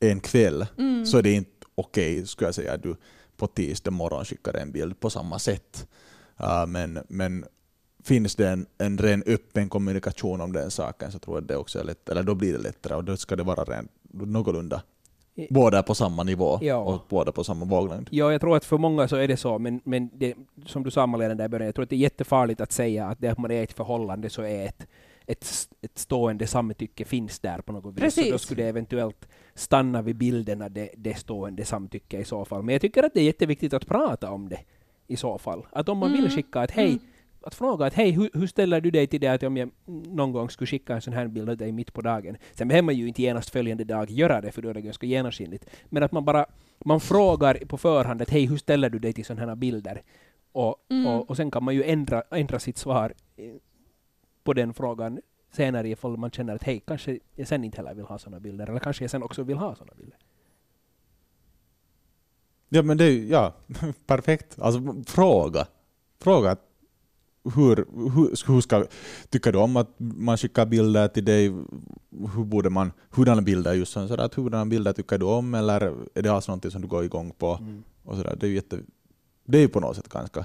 en 0.00 0.20
kväll 0.20 0.66
så 1.06 1.18
är 1.18 1.22
det 1.22 1.32
inte 1.32 1.55
okej, 1.76 2.26
skulle 2.26 2.48
jag 2.48 2.54
säga, 2.54 2.72
att 2.72 2.82
du 2.82 2.96
på 3.36 3.46
tisdag 3.46 3.90
morgon 3.90 4.24
skickar 4.24 4.56
en 4.56 4.72
bild 4.72 5.00
på 5.00 5.10
samma 5.10 5.38
sätt. 5.38 5.88
Uh, 6.40 6.66
men, 6.66 6.98
men 7.08 7.44
finns 8.04 8.36
det 8.36 8.48
en, 8.48 8.66
en 8.78 8.98
ren 8.98 9.22
öppen 9.26 9.68
kommunikation 9.68 10.40
om 10.40 10.52
den 10.52 10.70
saken 10.70 11.12
så 11.12 11.18
tror 11.18 11.36
jag 11.36 11.44
det 11.44 11.56
också 11.56 11.78
är 11.78 11.84
lätt, 11.84 12.08
eller 12.08 12.22
då 12.22 12.34
blir 12.34 12.52
det 12.52 12.58
lättare 12.58 12.94
och 12.94 13.04
då 13.04 13.16
ska 13.16 13.36
det 13.36 13.42
vara 13.42 13.64
ren, 13.64 13.88
någorlunda 14.12 14.82
båda 15.50 15.82
på 15.82 15.94
samma 15.94 16.22
nivå 16.22 16.58
Ja. 16.62 16.76
och 16.76 17.06
båda 17.08 17.32
på 17.32 17.44
samma 17.44 17.64
våglängd. 17.64 18.08
Ja, 18.10 18.32
jag 18.32 18.40
tror 18.40 18.56
att 18.56 18.64
för 18.64 18.78
många 18.78 19.08
så 19.08 19.16
är 19.16 19.28
det 19.28 19.36
så, 19.36 19.58
men, 19.58 19.80
men 19.84 20.10
det, 20.14 20.34
som 20.66 20.82
du 20.82 20.90
sa 20.90 21.06
Malena 21.06 21.34
där 21.34 21.44
i 21.44 21.48
början, 21.48 21.66
jag 21.66 21.74
tror 21.74 21.82
att 21.82 21.90
det 21.90 21.96
är 21.96 21.98
jättefarligt 21.98 22.60
att 22.60 22.72
säga 22.72 23.06
att 23.06 23.20
det 23.20 23.28
att 23.28 23.38
man 23.38 23.50
är 23.50 23.62
ett 23.62 23.72
förhållande 23.72 24.30
så 24.30 24.42
är 24.42 24.66
ett, 24.66 24.86
ett, 25.26 25.46
ett 25.82 25.98
stående 25.98 26.46
samtycke 26.46 27.04
finns 27.04 27.38
där 27.38 27.60
på 27.60 27.72
något 27.72 27.94
vis. 27.98 28.14
Så 28.14 28.20
då 28.30 28.38
skulle 28.38 28.62
det 28.62 28.68
eventuellt 28.68 29.28
stanna 29.54 30.02
vid 30.02 30.16
bilderna, 30.16 30.68
det, 30.68 30.90
det 30.96 31.14
stående 31.14 31.64
samtycke 31.64 32.18
i 32.18 32.24
så 32.24 32.44
fall. 32.44 32.62
Men 32.62 32.72
jag 32.72 32.82
tycker 32.82 33.02
att 33.02 33.14
det 33.14 33.20
är 33.20 33.24
jätteviktigt 33.24 33.74
att 33.74 33.86
prata 33.86 34.30
om 34.30 34.48
det 34.48 34.60
i 35.06 35.16
så 35.16 35.38
fall. 35.38 35.66
Att 35.72 35.88
om 35.88 35.98
man 35.98 36.10
vill 36.12 36.20
Mm. 36.20 36.30
skicka 36.30 36.60
att 36.60 36.70
hej, 36.70 36.88
Mm. 36.88 36.98
att 37.42 37.54
fråga 37.54 37.86
att 37.86 37.94
hej, 37.94 38.10
hur, 38.10 38.30
hur 38.34 38.46
ställer 38.46 38.80
du 38.80 38.90
dig 38.90 39.06
till 39.06 39.20
det 39.20 39.28
att 39.28 39.42
om 39.42 39.56
jag 39.56 39.70
någon 40.06 40.32
gång 40.32 40.50
skulle 40.50 40.66
skicka 40.66 40.94
en 40.94 41.00
sån 41.02 41.12
här 41.12 41.26
bild 41.28 41.50
av 41.50 41.56
dig 41.56 41.72
mitt 41.72 41.92
på 41.92 42.00
dagen. 42.00 42.36
Sen 42.54 42.68
behöver 42.68 42.84
man 42.86 42.94
ju 42.96 43.08
inte 43.08 43.22
genast 43.22 43.50
följande 43.50 43.84
dag 43.84 44.10
göra 44.10 44.40
det, 44.40 44.52
för 44.52 44.62
då 44.62 44.68
är 44.68 44.74
det 44.74 44.80
ganska 44.80 45.06
genomskinligt. 45.06 45.66
Men 45.88 46.02
att 46.02 46.12
man 46.12 46.24
bara 46.24 46.46
man 46.84 47.00
frågar 47.00 47.54
på 47.54 47.76
förhand 47.78 48.22
att 48.22 48.30
hej, 48.30 48.46
hur 48.46 48.56
ställer 48.56 48.90
du 48.90 48.98
dig 48.98 49.12
till 49.12 49.24
sådana 49.24 49.46
här 49.46 49.56
bilder? 49.56 50.02
Och, 50.52 50.76
Mm. 50.90 51.06
och, 51.06 51.30
och 51.30 51.36
sen 51.36 51.50
kan 51.50 51.64
man 51.64 51.74
ju 51.74 51.84
ändra, 51.84 52.22
ändra 52.30 52.58
sitt 52.58 52.78
svar 52.78 53.12
på 54.46 54.52
den 54.52 54.74
frågan 54.74 55.20
senare 55.50 55.88
ifall 55.88 56.16
man 56.16 56.30
känner 56.30 56.54
att 56.54 56.62
hej, 56.62 56.82
kanske 56.86 57.18
jag 57.34 57.48
sen 57.48 57.64
inte 57.64 57.76
heller 57.76 57.94
vill 57.94 58.04
ha 58.04 58.18
sådana 58.18 58.40
bilder, 58.40 58.66
eller 58.66 58.80
kanske 58.80 59.04
jag 59.04 59.10
sen 59.10 59.22
också 59.22 59.42
vill 59.42 59.56
ha 59.56 59.74
sådana 59.74 59.92
bilder. 59.96 60.18
Ja 62.68 62.82
men 62.82 62.96
det 62.96 63.04
är 63.04 63.10
ju, 63.10 63.28
ja, 63.28 63.54
perfekt. 64.06 64.58
Alltså 64.58 64.80
fråga. 65.06 65.66
Fråga 66.20 66.56
hur, 67.54 67.76
hur, 68.14 68.52
hur 68.52 68.60
ska, 68.60 68.84
tycker 69.28 69.52
du 69.52 69.58
om 69.58 69.76
att 69.76 69.88
man 69.98 70.36
skickar 70.36 70.66
bilder 70.66 71.08
till 71.08 71.24
dig? 71.24 71.48
Hur 72.34 72.44
borde 72.44 72.70
man, 72.70 72.92
hurdana 73.10 73.42
bilder 73.42 73.74
just 73.74 73.92
så, 73.92 74.08
sådär, 74.08 74.24
att 74.24 74.34
hurdana 74.34 74.66
bilder 74.66 74.92
tycker 74.92 75.18
du 75.18 75.26
om 75.26 75.54
eller 75.54 75.80
är 76.14 76.22
det 76.22 76.28
alltså 76.28 76.50
någonting 76.50 76.70
som 76.70 76.82
du 76.82 76.88
går 76.88 77.04
igång 77.04 77.30
på? 77.38 77.58
Och 78.04 78.16
sådär. 78.16 78.36
Det 78.40 78.46
är 78.46 78.48
ju 78.48 78.54
jätte, 78.54 78.78
det 79.44 79.58
är 79.58 79.62
ju 79.62 79.68
på 79.68 79.80
något 79.80 79.96
sätt 79.96 80.08
ganska 80.08 80.44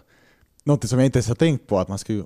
Någonting 0.64 0.88
som 0.88 1.00
jag 1.00 1.06
inte 1.06 1.18
ens 1.18 1.28
har 1.28 1.36
tänkt 1.36 1.68
på 1.68 1.80
att 1.80 1.88
man 1.88 1.98
ju... 2.08 2.24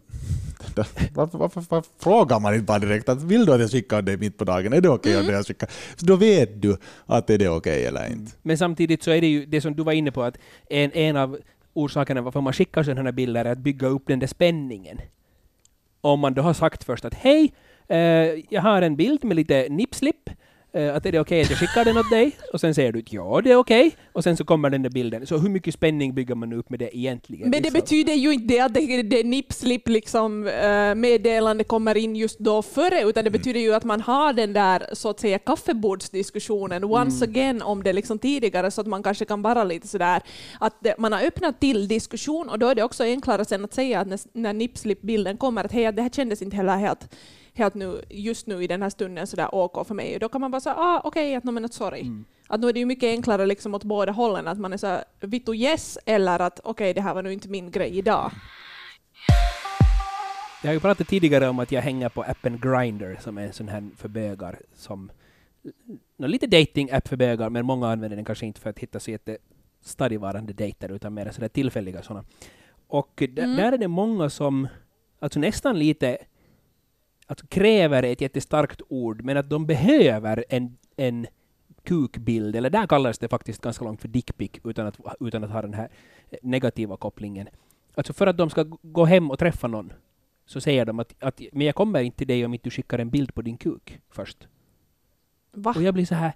Varför, 1.13 1.37
varför, 1.37 1.63
varför 1.69 1.91
frågar 1.99 2.39
man 2.39 2.53
inte 2.53 2.65
bara 2.65 2.79
direkt 2.79 3.09
att 3.09 3.23
vill 3.23 3.45
du 3.45 3.53
att 3.53 3.59
jag 3.61 3.71
skickar 3.71 4.01
det 4.01 4.17
mitt 4.17 4.37
på 4.37 4.43
dagen? 4.45 4.73
Är 4.73 4.81
det 4.81 4.89
okej 4.89 5.13
Mm. 5.13 5.25
om 5.25 5.33
jag 5.33 5.45
skickar? 5.47 5.69
Så 5.95 6.05
då 6.05 6.15
vet 6.15 6.61
du 6.61 6.77
att 7.05 7.29
är 7.29 7.37
det 7.37 7.49
okej 7.49 7.85
eller 7.85 8.11
inte. 8.11 8.31
Men 8.41 8.57
samtidigt 8.57 9.03
så 9.03 9.11
är 9.11 9.21
det 9.21 9.27
ju 9.27 9.45
det 9.45 9.61
som 9.61 9.75
du 9.75 9.83
var 9.83 9.93
inne 9.93 10.11
på, 10.11 10.23
att 10.23 10.37
en, 10.69 10.91
en 10.91 11.17
av 11.17 11.37
orsakerna 11.73 12.21
varför 12.21 12.41
man 12.41 12.53
skickar 12.53 12.83
sådana 12.83 13.03
här 13.03 13.11
bilder 13.11 13.45
är 13.45 13.51
att 13.51 13.57
bygga 13.57 13.87
upp 13.87 14.03
den 14.07 14.19
där 14.19 14.27
spänningen. 14.27 14.97
Om 16.01 16.19
man 16.19 16.33
då 16.33 16.41
har 16.41 16.53
sagt 16.53 16.83
först 16.83 17.05
att 17.05 17.13
hej, 17.13 17.53
eh, 17.87 17.97
jag 18.49 18.61
har 18.61 18.81
en 18.81 18.95
bild 18.95 19.23
med 19.23 19.35
lite 19.35 19.67
nipslip, 19.69 20.29
eh, 20.29 20.33
att 20.75 21.05
är 21.05 21.11
det 21.11 21.19
okej 21.19 21.41
att 21.41 21.49
jag 21.49 21.59
skickar 21.59 21.85
den 21.85 21.97
åt 21.97 22.09
dig? 22.09 22.31
Och 22.53 22.61
sen 22.61 22.75
säger 22.75 22.91
du 22.91 22.99
att 22.99 23.13
ja, 23.13 23.41
det 23.43 23.51
är 23.51 23.55
okej. 23.55 23.95
Och 24.13 24.23
sen 24.23 24.37
så 24.37 24.45
kommer 24.45 24.69
den 24.69 24.81
där 24.81 24.89
bilden. 24.89 25.27
Så 25.27 25.37
hur 25.37 25.49
mycket 25.49 25.73
spänning 25.73 26.13
bygger 26.13 26.35
man 26.35 26.53
upp 26.53 26.69
med 26.69 26.79
det 26.79 26.97
egentligen? 26.97 27.49
Men 27.49 27.51
det 27.51 27.59
liksom? 27.59 27.79
betyder 27.79 28.13
ju 28.13 28.33
inte 28.33 28.65
att 28.65 28.73
det, 28.73 29.03
det 29.03 29.23
nipslip 29.23 29.87
liksom, 29.87 30.47
eh, 30.47 30.95
meddelande 30.95 31.63
kommer 31.63 31.97
in 31.97 32.15
just 32.15 32.39
då 32.39 32.61
före, 32.61 33.01
utan 33.01 33.23
det 33.23 33.31
betyder 33.31 33.59
ju 33.59 33.73
att 33.73 33.83
man 33.83 34.01
har 34.01 34.33
den 34.33 34.53
där 34.53 34.85
så 34.93 35.09
att 35.09 35.19
säga 35.19 35.39
kaffebordsdiskussionen 35.39 36.83
once 36.83 37.25
again 37.25 37.61
om 37.61 37.83
det 37.83 37.93
liksom 37.93 38.19
tidigare 38.19 38.71
så 38.71 38.81
att 38.81 38.87
man 38.87 39.03
kanske 39.03 39.25
kan 39.25 39.41
vara 39.41 39.63
lite 39.63 39.87
sådär 39.87 40.21
att 40.59 40.85
man 40.97 41.11
har 41.13 41.21
öppnat 41.21 41.59
till 41.59 41.87
diskussion 41.87 42.49
och 42.49 42.59
då 42.59 42.67
är 42.67 42.75
det 42.75 42.83
också 42.83 43.03
enklare 43.03 43.45
sen 43.45 43.65
att 43.65 43.73
säga 43.73 43.99
att 43.99 44.07
när, 44.07 44.19
när 44.33 44.53
nipslip-bilden 44.53 45.37
kommer 45.37 45.63
att 45.63 45.71
hej, 45.71 45.91
det 45.91 46.01
här 46.01 46.09
kändes 46.09 46.41
inte 46.41 46.55
heller 46.55 46.77
helt 46.77 47.15
helt 47.55 47.73
nu, 47.73 48.01
just 48.09 48.47
nu 48.47 48.63
i 48.63 48.67
den 48.67 48.81
här 48.81 48.89
stunden 48.89 49.27
sådär 49.27 49.55
OK 49.55 49.87
för 49.87 49.93
mig. 49.93 50.13
Och 50.13 50.19
då 50.19 50.29
kan 50.29 50.41
man 50.41 50.51
bara 50.51 50.61
säga 50.61 50.75
ah, 50.75 51.01
okej, 51.03 51.27
okay, 51.27 51.35
att 51.35 51.43
no, 51.43 51.51
men 51.51 51.65
att 51.65 51.73
sorry. 51.73 52.01
Mm. 52.01 52.25
Att 52.47 52.59
nu 52.59 52.69
är 52.69 52.73
det 52.73 52.79
ju 52.79 52.85
mycket 52.85 53.07
enklare 53.07 53.45
liksom 53.45 53.75
åt 53.75 53.83
båda 53.83 54.11
hållen, 54.11 54.47
att 54.47 54.59
man 54.59 54.73
är 54.73 54.77
så 54.77 54.99
vittu 55.19 55.55
yes, 55.55 55.97
eller 56.05 56.39
att 56.39 56.59
okej, 56.63 56.93
det 56.93 57.01
här 57.01 57.13
var 57.13 57.23
nu 57.23 57.33
inte 57.33 57.49
min 57.49 57.71
grej 57.71 57.97
idag. 57.97 58.31
Jag 60.61 60.69
har 60.69 60.73
ju 60.73 60.79
pratat 60.79 61.07
tidigare 61.07 61.47
om 61.47 61.59
att 61.59 61.71
jag 61.71 61.81
hänger 61.81 62.09
på 62.09 62.23
appen 62.23 62.59
Grindr 62.59 63.15
som 63.21 63.37
är 63.37 63.41
en 63.41 63.53
sån 63.53 63.67
här 63.67 63.89
för 63.97 64.09
bögar 64.09 64.59
som 64.75 65.11
nå, 66.17 66.27
lite 66.27 66.47
dating-app 66.47 67.07
för 67.07 67.15
bögar, 67.15 67.49
men 67.49 67.65
många 67.65 67.89
använder 67.89 68.15
den 68.15 68.25
kanske 68.25 68.45
inte 68.45 68.61
för 68.61 68.69
att 68.69 68.79
hitta 68.79 68.99
så 68.99 69.17
stadigvarande 69.81 70.53
dejter 70.53 70.91
utan 70.91 71.13
mer 71.13 71.31
sådär 71.31 71.47
tillfälliga 71.47 72.01
sådana. 72.01 72.25
Och 72.87 73.21
Mm. 73.21 73.55
där 73.55 73.71
är 73.71 73.77
det 73.77 73.87
många 73.87 74.29
som 74.29 74.67
alltså 75.19 75.39
nästan 75.39 75.79
lite 75.79 76.17
alltså 77.27 77.47
kräver 77.47 78.03
ett 78.03 78.21
jättestarkt 78.21 78.81
ord, 78.89 79.23
men 79.23 79.37
att 79.37 79.49
de 79.49 79.65
behöver 79.65 80.45
en, 80.49 80.77
en 80.95 81.27
kukbild, 81.83 82.55
eller 82.55 82.69
där 82.69 82.87
kallas 82.87 83.17
det 83.17 83.27
faktiskt 83.27 83.61
ganska 83.61 83.85
långt 83.85 84.01
för 84.01 84.07
dickpic 84.07 84.51
utan 84.63 84.87
att, 84.87 84.99
utan 85.19 85.43
att 85.43 85.51
ha 85.51 85.61
den 85.61 85.73
här 85.73 85.89
negativa 86.41 86.97
kopplingen. 86.97 87.47
Alltså 87.95 88.13
för 88.13 88.27
att 88.27 88.37
de 88.37 88.49
ska 88.49 88.65
gå 88.81 89.05
hem 89.05 89.31
och 89.31 89.39
träffa 89.39 89.67
någon 89.67 89.93
så 90.45 90.61
säger 90.61 90.85
de 90.85 90.99
att, 90.99 91.15
att 91.19 91.41
men 91.51 91.67
jag 91.67 91.75
kommer 91.75 92.01
inte 92.01 92.17
till 92.17 92.27
dig 92.27 92.45
om 92.45 92.53
inte 92.53 92.63
du 92.63 92.71
skickar 92.71 92.99
en 92.99 93.09
bild 93.09 93.33
på 93.33 93.41
din 93.41 93.57
kuk 93.57 93.99
först. 94.09 94.47
Va? 95.51 95.73
Och 95.75 95.83
jag 95.83 95.93
blir 95.93 96.05
så 96.05 96.15
här, 96.15 96.33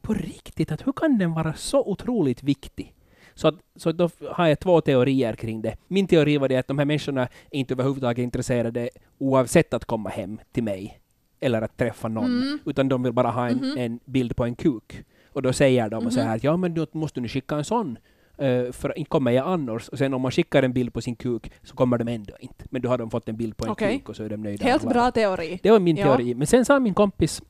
på 0.00 0.14
riktigt, 0.14 0.72
att 0.72 0.86
hur 0.86 0.92
kan 0.92 1.18
den 1.18 1.34
vara 1.34 1.54
så 1.54 1.84
otroligt 1.84 2.42
viktig? 2.42 2.94
Så, 3.34 3.48
att, 3.48 3.54
så 3.76 3.92
då 3.92 4.08
har 4.30 4.46
jag 4.46 4.60
två 4.60 4.80
teorier 4.80 5.34
kring 5.34 5.62
det. 5.62 5.76
Min 5.88 6.06
teori 6.06 6.38
var 6.38 6.48
det 6.48 6.56
att 6.56 6.66
de 6.68 6.78
här 6.78 6.84
människorna 6.84 7.22
är 7.22 7.58
inte 7.58 7.74
överhuvudtaget 7.74 8.22
intresserade 8.22 8.90
oavsett 9.18 9.74
att 9.74 9.84
komma 9.84 10.08
hem 10.10 10.38
till 10.52 10.62
mig 10.62 10.98
eller 11.40 11.62
att 11.62 11.76
träffa 11.76 12.08
någon, 12.08 12.24
Mm. 12.42 12.58
utan 12.66 12.88
de 12.88 13.02
vill 13.02 13.12
bara 13.12 13.30
ha 13.30 13.48
en, 13.48 13.56
Mhm. 13.56 13.76
en 13.78 14.00
bild 14.04 14.36
på 14.36 14.44
en 14.44 14.54
kuk. 14.54 15.04
Och 15.32 15.42
då 15.42 15.52
säger 15.52 15.88
de 15.90 16.06
och 16.06 16.12
så 16.12 16.18
Mhm. 16.18 16.28
här 16.28 16.36
att 16.36 16.44
ja 16.44 16.56
men 16.56 16.74
då 16.74 16.86
måste 16.92 17.20
du 17.20 17.28
skicka 17.28 17.56
en 17.56 17.64
sån, 17.64 17.98
eh, 18.38 18.72
för 18.72 18.98
inte 18.98 19.08
kommer 19.08 19.30
jag 19.30 19.46
annars. 19.48 19.88
Och 19.88 19.98
sen 19.98 20.14
om 20.14 20.22
man 20.22 20.30
skickar 20.30 20.62
en 20.62 20.72
bild 20.72 20.92
på 20.94 21.00
sin 21.00 21.16
kuk 21.16 21.50
så 21.62 21.74
kommer 21.74 21.98
de 21.98 22.08
ändå 22.08 22.34
inte. 22.40 22.64
Men 22.70 22.82
då 22.82 22.88
har 22.88 22.98
de 22.98 23.10
fått 23.10 23.28
en 23.28 23.36
bild 23.36 23.56
på 23.56 23.64
en 23.64 23.70
Okej. 23.72 23.98
kuk 23.98 24.08
och 24.08 24.16
så 24.16 24.24
är 24.24 24.28
de 24.28 24.36
nöjda. 24.42 24.64
Helt 24.64 24.88
bra 24.88 25.10
teori. 25.10 25.60
Det 25.62 25.70
var 25.70 25.78
min 25.80 25.96
Ja. 25.96 26.04
teori. 26.04 26.34
Men 26.34 26.46
sen 26.46 26.64
sa 26.64 26.80
min 26.80 26.94
kompis 26.94 27.42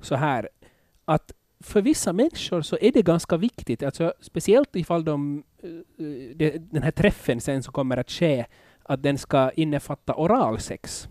så 0.00 0.14
här 0.14 0.48
att 1.04 1.32
för 1.60 1.82
vissa 1.82 2.12
människor 2.12 2.62
så 2.62 2.78
är 2.80 2.92
det 2.92 3.02
ganska 3.02 3.36
viktigt, 3.36 3.82
alltså 3.82 4.12
speciellt 4.20 4.76
ifall 4.76 5.04
de, 5.04 5.44
eh, 5.62 5.70
det, 6.34 6.72
den 6.72 6.82
här 6.82 6.90
träffen 6.90 7.40
sen 7.40 7.62
som 7.62 7.72
kommer 7.72 7.96
att 7.96 8.10
ske, 8.10 8.46
att 8.82 9.02
den 9.02 9.18
ska 9.18 9.50
innefatta 9.50 10.14
oralsex. 10.14 11.08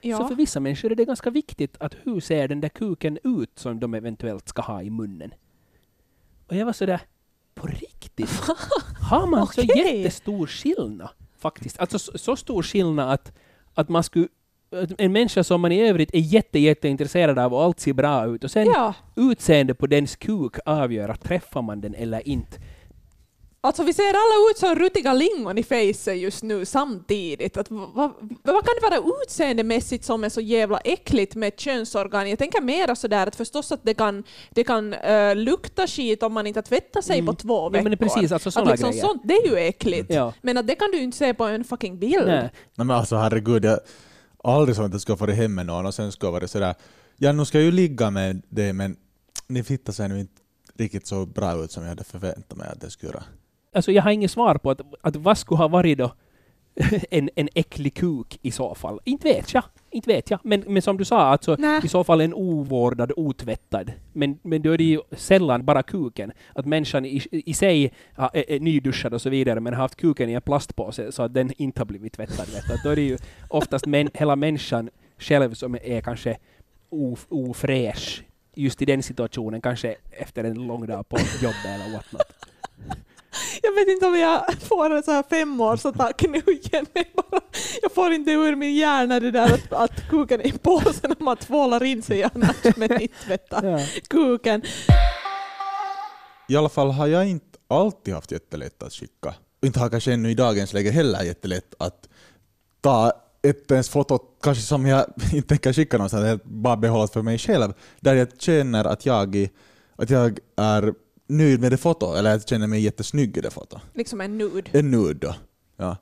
Ja. 0.00 0.18
Så 0.18 0.28
för 0.28 0.34
vissa 0.34 0.60
människor 0.60 0.92
är 0.92 0.96
det 0.96 1.04
ganska 1.04 1.30
viktigt 1.30 1.76
att 1.80 1.94
hur 2.02 2.20
ser 2.20 2.48
den 2.48 2.60
där 2.60 2.68
kuken 2.68 3.18
ut 3.24 3.58
som 3.58 3.80
de 3.80 3.94
eventuellt 3.94 4.48
ska 4.48 4.62
ha 4.62 4.82
i 4.82 4.90
munnen. 4.90 5.34
Och 6.46 6.56
jag 6.56 6.66
var 6.66 6.72
sådär, 6.72 7.00
på 7.54 7.66
riktigt? 7.66 8.30
Har 9.10 9.26
man 9.26 9.46
så 9.46 9.62
Okej. 9.62 9.96
jättestor 9.96 10.46
skillnad? 10.46 11.08
Faktiskt. 11.38 11.78
Alltså 11.78 11.98
så, 11.98 12.18
så 12.18 12.36
stor 12.36 12.62
skillnad 12.62 13.10
att, 13.10 13.32
att 13.74 13.88
man 13.88 14.02
skulle 14.02 14.28
en 14.98 15.12
människa 15.12 15.44
som 15.44 15.60
man 15.60 15.72
i 15.72 15.88
övrigt 15.88 16.14
är 16.14 16.18
jätte, 16.18 16.58
jätteintresserad 16.58 17.38
av 17.38 17.54
och 17.54 17.62
allt 17.62 17.80
ser 17.80 17.92
bra 17.92 18.26
ut 18.26 18.44
och 18.44 18.50
sen 18.50 18.66
ja. 18.66 18.94
utseende 19.16 19.74
på 19.74 19.86
dens 19.86 20.16
kuk 20.16 20.54
avgör 20.66 21.08
att 21.08 21.22
träffar 21.22 21.62
man 21.62 21.80
den 21.80 21.94
eller 21.94 22.28
inte. 22.28 22.56
Alltså 23.60 23.82
vi 23.82 23.92
ser 23.92 24.02
alla 24.08 24.50
ut 24.50 24.58
som 24.58 24.74
rutiga 24.74 25.12
lingon 25.12 25.58
i 25.58 25.62
facet 25.62 26.16
just 26.18 26.42
nu 26.42 26.64
samtidigt. 26.64 27.56
Att, 27.56 27.70
vad, 27.70 27.88
vad, 27.94 28.10
vad 28.42 28.64
kan 28.64 28.74
det 28.80 28.90
vara 28.90 29.02
utseendemässigt 29.22 30.04
som 30.04 30.24
är 30.24 30.28
så 30.28 30.40
jävla 30.40 30.78
äckligt 30.78 31.34
med 31.34 31.48
ett 31.48 31.60
könsorgan? 31.60 32.30
Jag 32.30 32.38
tänker 32.38 32.60
mera 32.60 32.96
sådär 32.96 33.26
att 33.26 33.36
förstås 33.36 33.72
att 33.72 33.80
det 33.82 33.94
kan, 33.94 34.24
det 34.50 34.64
kan 34.64 34.92
eh, 34.94 35.36
lukta 35.36 35.86
skit 35.86 36.22
om 36.22 36.32
man 36.32 36.46
inte 36.46 36.58
har 36.58 36.62
tvättat 36.62 37.04
sig 37.04 37.18
Mm. 37.18 37.26
på 37.26 37.32
två 37.42 37.54
Ja, 37.54 37.68
veckor. 37.68 37.82
men 37.82 37.90
det 37.90 37.94
är 38.04 38.08
precis, 38.08 38.32
alltså 38.32 38.48
att 38.48 38.54
såna 38.54 38.70
liksom 38.70 38.90
grejer. 38.90 39.04
sånt, 39.04 39.22
det 39.24 39.34
är 39.34 39.48
ju 39.50 39.56
äckligt. 39.56 40.10
Ja. 40.14 40.32
Men 40.42 40.58
att 40.58 40.66
det 40.66 40.74
kan 40.74 40.90
du 40.90 40.98
inte 41.02 41.16
se 41.16 41.34
på 41.34 41.44
en 41.44 41.64
fucking 41.64 41.98
bild. 41.98 42.26
Nej. 42.26 42.36
Nej 42.42 42.50
men 42.86 42.90
alltså 42.90 43.16
herregud, 43.16 43.64
jag 43.64 43.78
aldrig 44.44 44.76
så 44.76 44.82
att 44.82 44.92
jag 44.92 45.00
ska 45.00 45.16
få 45.16 45.26
det 45.26 45.34
hem 45.34 45.54
med 45.54 45.66
någon 45.66 45.86
och 45.86 45.94
sen 45.94 46.12
ska 46.12 46.26
jag 46.26 46.32
vara 46.32 46.48
sådär, 46.48 46.74
ja 47.16 47.32
nu 47.32 47.44
ska 47.44 47.58
jag 47.58 47.64
ju 47.64 47.72
ligga 47.72 48.10
med 48.10 48.42
det 48.48 48.72
men 48.72 48.96
ni 49.46 49.62
fitta 49.62 49.92
ser 49.92 50.08
nu 50.08 50.20
inte 50.20 50.42
riktigt 50.76 51.06
så 51.06 51.26
bra 51.26 51.64
ut 51.64 51.70
som 51.70 51.82
jag 51.82 51.90
hade 51.90 52.04
förväntat 52.04 52.58
mig 52.58 52.68
att 52.68 52.80
det 52.80 52.90
skulle 52.90 53.12
göra. 53.12 53.24
Alltså 53.74 53.92
jag 53.92 54.02
har 54.02 54.10
inget 54.10 54.30
svar 54.30 54.54
på 54.54 54.70
att, 54.70 54.80
att 55.00 55.16
vad 55.16 55.38
skulle 55.38 55.58
ha 55.58 55.68
varit 55.68 55.98
då 55.98 56.14
en, 57.10 57.30
en 57.36 57.48
äcklig 57.54 57.94
kuk 57.94 58.38
i 58.42 58.50
så 58.50 58.74
fall. 58.74 59.00
Inte 59.04 59.28
vet 59.28 59.54
jag. 59.54 59.64
Inte 59.94 60.08
vet 60.08 60.30
jag. 60.30 60.40
Men, 60.42 60.64
men 60.66 60.82
som 60.82 60.96
du 60.96 61.04
sa, 61.04 61.20
alltså, 61.20 61.56
i 61.82 61.88
så 61.88 62.04
fall 62.04 62.20
en 62.20 62.34
ovårdad, 62.34 63.12
otvättad. 63.16 63.92
Men, 64.12 64.38
men 64.42 64.62
då 64.62 64.70
är 64.70 64.78
det 64.78 64.84
ju 64.84 65.00
sällan 65.12 65.64
bara 65.64 65.82
kuken. 65.82 66.32
Att 66.52 66.66
människan 66.66 67.04
i, 67.04 67.22
i 67.30 67.54
sig 67.54 67.92
är, 68.16 68.50
är 68.50 68.60
nyduschad 68.60 69.14
och 69.14 69.22
så 69.22 69.30
vidare, 69.30 69.60
men 69.60 69.72
har 69.72 69.80
haft 69.80 69.96
kuken 69.96 70.30
i 70.30 70.32
en 70.32 70.42
plastpåse 70.42 71.12
så 71.12 71.22
att 71.22 71.34
den 71.34 71.52
inte 71.56 71.80
har 71.80 71.86
blivit 71.86 72.12
tvättad. 72.12 72.46
Vet 72.46 72.82
Då 72.84 72.90
är 72.90 72.96
det 72.96 73.02
ju 73.02 73.18
oftast 73.48 73.86
men, 73.86 74.10
hela 74.14 74.36
människan 74.36 74.90
själv 75.18 75.54
som 75.54 75.74
är 75.82 76.00
kanske 76.00 76.36
of, 76.88 77.26
ofräsch 77.28 78.24
just 78.54 78.82
i 78.82 78.84
den 78.84 79.02
situationen, 79.02 79.60
kanske 79.60 79.96
efter 80.10 80.44
en 80.44 80.66
lång 80.66 80.86
dag 80.86 81.08
på 81.08 81.16
jobbet 81.42 81.64
eller 81.64 81.92
whatnot. 81.92 82.53
Jag 83.62 83.72
vet 83.72 83.88
inte 83.88 84.06
om 84.06 84.18
jag 84.18 84.44
får 84.60 84.90
en 84.96 85.02
så 85.02 85.10
här 85.12 85.24
femårsattack 85.30 86.22
nu 86.28 86.38
igen. 86.52 86.86
Jag, 86.92 87.06
bara, 87.30 87.40
jag 87.82 87.92
får 87.92 88.12
inte 88.12 88.30
ur 88.30 88.56
min 88.56 88.74
hjärna 88.74 89.20
det 89.20 89.30
där 89.30 89.54
att, 89.54 89.72
att 89.72 90.08
kuken 90.10 90.40
är 90.40 90.46
i 90.46 90.52
påsen 90.52 91.10
när 91.18 91.24
man 91.24 91.36
tvålar 91.36 91.82
in 91.84 92.02
sig 92.02 92.22
annars 92.34 92.56
men 92.76 93.00
inte 93.00 93.14
tvättar 93.26 93.64
Ja. 93.66 93.80
kuken. 94.10 94.62
I 96.48 96.56
alla 96.56 96.68
fall 96.68 96.90
har 96.90 97.06
jag 97.06 97.28
inte 97.28 97.58
alltid 97.68 98.14
haft 98.14 98.32
jättelätt 98.32 98.82
att 98.82 98.92
skicka. 98.92 99.34
Och 99.60 99.66
inte 99.66 99.80
har 99.80 99.88
kanske 99.88 100.12
ännu 100.12 100.30
i 100.30 100.34
dagens 100.34 100.72
läge 100.72 100.90
heller 100.90 101.22
jättelätt 101.22 101.74
att 101.78 102.08
ta 102.80 103.12
ett 103.42 103.70
ens 103.70 103.88
foto, 103.88 104.18
kanske 104.42 104.62
som 104.64 104.86
jag 104.86 105.04
inte 105.32 105.48
tänker 105.48 105.72
skicka 105.72 105.96
någonstans, 105.98 106.26
jag 106.26 106.40
bara 106.44 106.76
behålla 106.76 107.08
för 107.08 107.22
mig 107.22 107.38
själv, 107.38 107.72
där 108.00 108.14
jag 108.14 108.28
känner 108.40 108.84
att 108.84 109.06
jag, 109.06 109.48
att 109.96 110.10
jag 110.10 110.38
är 110.56 110.94
nöjd 111.26 111.60
med 111.60 111.72
det 111.72 111.76
foto, 111.76 112.14
eller 112.14 112.30
jag 112.30 112.48
känner 112.48 112.66
mig 112.66 112.80
jättesnygg 112.80 113.36
i 113.36 113.40
det 113.40 113.50
foto. 113.50 113.80
Liksom 113.94 114.20
en 114.20 114.38
nude. 114.38 114.70
En 114.72 114.90
nude 114.90 115.26
då. 115.26 115.34
Ja. 115.76 115.96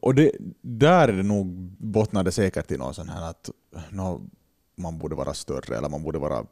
Och 0.00 0.14
det, 0.14 0.32
där 0.60 1.08
är 1.08 1.12
det 1.12 1.22
nog 1.22 1.46
bottnade 1.78 2.32
säkert 2.32 2.70
i 2.70 2.76
någon 2.76 2.94
sån 2.94 3.08
här 3.08 3.30
att 3.30 3.50
nå, 3.90 4.20
man 4.76 4.98
borde 4.98 5.14
vara 5.14 5.34
större 5.34 5.76
eller 5.76 5.88
man 5.88 6.02
borde 6.02 6.18
vara 6.18 6.46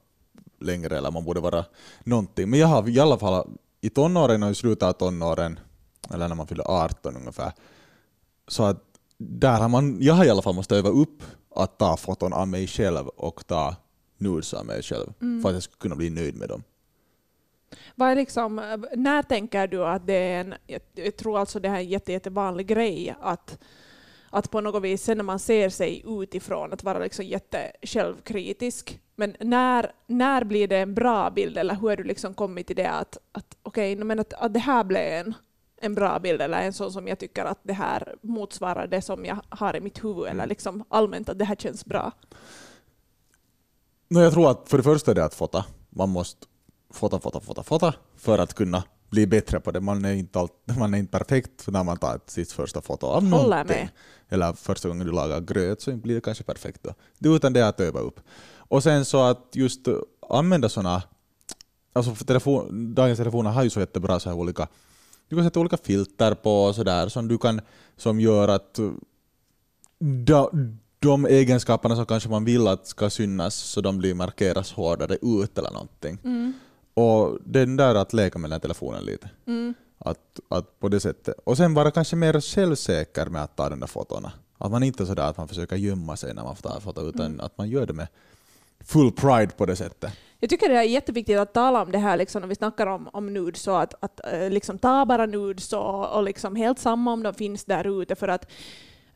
längre 0.61 0.98
eller 0.98 1.11
man 1.11 1.24
borde 1.24 1.40
vara 1.40 1.64
någonting. 2.05 2.50
Men 2.50 2.61
jag 2.61 2.66
har 2.66 2.88
i 2.88 3.00
alla 3.00 3.18
fall 3.18 3.48
i 3.81 3.90
tonåren 3.90 4.42
och 4.42 4.50
i 4.50 4.55
slutet 4.55 4.83
av 4.83 4.92
tonåren, 4.92 5.59
eller 6.11 6.29
när 6.29 6.35
man 6.35 6.46
fyller 6.46 6.64
18 6.70 7.16
ungefär, 7.16 7.53
så 8.48 8.62
att 8.62 8.83
där 9.18 9.61
har 9.61 9.68
man, 9.68 9.96
jag 10.00 10.14
har 10.14 10.24
i 10.24 10.31
alla 10.31 10.42
fall 10.42 10.55
måste 10.55 10.77
öva 10.77 10.88
upp 10.88 11.22
att 11.55 11.79
ta 11.79 11.96
foton 11.96 12.33
av 12.33 12.48
mig 12.48 12.66
själv 12.66 13.09
och 13.09 13.46
ta 13.46 13.77
nudes 14.18 14.55
av 14.55 14.66
mig 14.66 14.83
själv 14.83 15.12
för 15.42 15.48
att 15.48 15.55
jag 15.55 15.62
ska 15.62 15.77
kunna 15.77 15.96
bli 15.96 16.11
nöjd 16.11 16.37
med 16.37 16.48
dem. 16.48 16.62
Vad 17.94 18.10
är 18.10 18.16
liksom, 18.16 18.78
när 18.96 19.22
tänker 19.22 19.66
du 19.66 19.84
att 19.84 20.06
det 20.06 20.14
är 20.14 20.40
en, 20.40 20.54
jag, 20.94 21.16
tror 21.16 21.38
alltså 21.38 21.60
det 21.60 21.68
här 21.68 21.76
är 21.76 21.80
en 21.80 21.88
jätte, 21.88 22.12
jättevanlig 22.12 22.66
grej 22.66 23.14
att, 23.20 23.58
att 24.30 24.50
på 24.50 24.60
något 24.60 24.82
vis 24.82 25.02
sen 25.02 25.16
när 25.16 25.24
man 25.24 25.38
ser 25.38 25.68
sig 25.68 26.02
utifrån 26.06 26.72
att 26.72 26.84
vara 26.84 26.98
liksom 26.98 27.24
jätte 27.24 27.72
självkritisk. 27.82 29.00
Men 29.16 29.37
när, 29.40 29.92
när 30.06 30.44
blir 30.44 30.68
det 30.68 30.78
en 30.78 30.94
bra 30.94 31.30
bild 31.30 31.58
eller 31.58 31.74
hur 31.74 31.88
har 31.88 31.96
du 31.96 32.04
liksom 32.04 32.34
kommit 32.34 32.66
till 32.66 32.76
det 32.76 32.90
att, 32.90 33.18
att 33.32 33.56
okej, 33.62 33.94
okay, 33.94 34.04
men 34.04 34.20
att, 34.20 34.32
att 34.32 34.54
det 34.54 34.60
här 34.60 34.84
blev 34.84 35.02
en, 35.02 35.34
en 35.80 35.94
bra 35.94 36.18
bild 36.18 36.42
eller 36.42 36.62
en 36.62 36.72
sån 36.72 36.92
som 36.92 37.08
jag 37.08 37.18
tycker 37.18 37.44
att 37.44 37.58
det 37.62 37.72
här 37.72 38.14
motsvarar 38.20 38.87
det 38.87 39.02
som 39.02 39.24
jag 39.24 39.38
har 39.48 39.76
i 39.76 39.80
mitt 39.80 40.04
huvud 40.04 40.26
eller 40.26 40.46
liksom 40.46 40.84
allmänt 40.88 41.28
att 41.28 41.38
det 41.38 41.44
här 41.44 41.56
känns 41.56 41.84
bra. 41.84 42.12
No, 44.08 44.20
jag 44.20 44.32
tror 44.32 44.50
att 44.50 44.68
för 44.68 44.76
det 44.76 44.82
första 44.82 45.10
är 45.10 45.14
det 45.14 45.24
att 45.24 45.34
fota. 45.34 45.64
Man 45.90 46.08
måste 46.08 46.46
fota, 46.94 47.20
fota, 47.20 47.40
fota, 47.40 47.62
fota 47.62 47.94
för 48.16 48.38
att 48.38 48.54
kunna 48.54 48.83
bli 49.11 49.26
bättre 49.26 49.61
på 49.61 49.70
det. 49.70 49.80
Man 49.80 50.04
är 50.04 50.12
inte, 50.12 50.38
allt, 50.38 50.52
man 50.78 50.94
är 50.94 50.98
inte 50.98 51.18
perfekt 51.18 51.68
när 51.68 51.85
man 51.85 51.96
tar 51.96 52.20
sitt 52.26 52.52
första 52.52 52.83
foto 52.83 53.07
av 53.07 53.24
någonting. 53.24 53.48
Eller 54.28 54.52
första 54.52 54.88
gången 54.88 55.07
du 55.07 55.12
lagar 55.12 55.40
gröt 55.40 55.83
så 55.83 55.92
blir 55.96 56.14
det 56.14 56.20
kanske 56.20 56.44
perfekt 56.44 56.83
då. 56.83 56.94
Det 57.18 57.28
är 57.28 57.37
utan 57.37 57.52
det 57.52 57.68
att 57.68 57.80
öva 57.80 58.00
upp. 58.00 58.20
Och 58.57 58.83
sen 58.83 59.04
så 59.04 59.22
att 59.22 59.50
just 59.52 59.88
använda 60.30 60.68
sådana, 60.68 61.02
alltså 61.92 62.24
telefon, 62.24 62.94
dagens 62.94 63.18
telefoner 63.18 63.50
har 63.50 63.62
ju 63.62 63.70
så 63.70 63.80
jättebra 63.80 64.20
så 64.20 64.28
här 64.28 64.37
olika, 64.37 64.68
du 65.28 65.37
kan 65.37 65.44
sätta 65.44 65.61
olika 65.61 65.76
filter 65.76 66.35
på 66.35 66.64
och 66.64 66.74
sådär 66.74 67.09
som 67.09 67.28
du 67.28 67.38
kan, 67.38 67.61
som 67.96 68.20
gör 68.20 68.48
att 68.48 68.78
da, 70.00 70.50
de 70.98 71.26
egenskaperna 71.26 71.96
som 71.96 72.07
kanske 72.07 72.28
man 72.28 72.44
vill 72.44 72.68
att 72.68 72.87
ska 72.87 73.11
synas 73.11 73.54
så 73.54 73.80
de 73.80 73.98
blir 73.98 74.14
markeras 74.14 74.72
hårdare 74.72 75.16
ut 75.22 75.59
eller 75.59 75.70
någonting. 75.70 76.18
Och 76.94 77.38
den 77.44 77.76
där 77.76 77.94
att 77.94 78.12
leka 78.12 78.38
med 78.38 78.50
den 78.50 78.61
telefonen 78.61 79.04
lite. 79.04 79.30
Att, 79.98 80.40
att 80.48 80.80
på 80.80 80.88
det 80.88 81.00
sättet. 81.00 81.35
Och 81.44 81.57
sen 81.57 81.74
vara 81.74 81.90
kanske 81.90 82.16
mer 82.16 82.40
självsäker 82.40 83.26
med 83.26 83.42
att 83.42 83.57
ta 83.57 83.68
de 83.68 83.80
där 83.80 83.87
fotona. 83.87 84.33
Att 84.59 84.70
man 84.70 84.83
inte 84.83 85.02
är 85.02 85.07
sådär 85.07 85.22
att 85.22 85.37
man 85.37 85.48
försöker 85.48 85.76
gömma 85.76 86.16
sig 86.16 86.35
när 86.35 86.42
man 86.42 86.57
tar 86.57 86.80
foto 86.80 87.09
utan 87.09 87.40
att 87.40 87.59
man 87.59 87.68
gör 87.68 87.87
det 87.87 87.92
med 87.92 88.07
full 88.85 89.12
pride 89.12 89.52
på 89.57 89.66
det 89.66 89.76
sättet. 89.76 90.12
Jag 90.40 90.50
tycker 90.50 90.68
det 90.68 90.78
är 90.78 90.83
jätteviktigt 90.83 91.38
att 91.38 91.54
tala 91.54 91.83
om 91.83 91.92
det 91.92 91.98
här 91.98 92.16
liksom, 92.16 92.40
när 92.40 92.48
vi 92.48 92.54
snackar 92.54 92.87
om, 92.87 93.09
om 93.12 93.35
nudes, 93.35 93.62
så 93.62 93.76
att, 93.76 93.94
att 94.00 94.20
eh, 94.33 94.50
liksom, 94.50 94.78
ta 94.78 95.07
bara 95.07 95.26
nudes 95.26 95.72
och, 95.72 96.16
och 96.16 96.22
liksom, 96.22 96.57
helt 96.57 96.78
samma 96.78 97.12
om 97.12 97.22
de 97.22 97.35
finns 97.35 97.64
där 97.64 98.02
ute. 98.02 98.14
För 98.14 98.28
att 98.28 98.50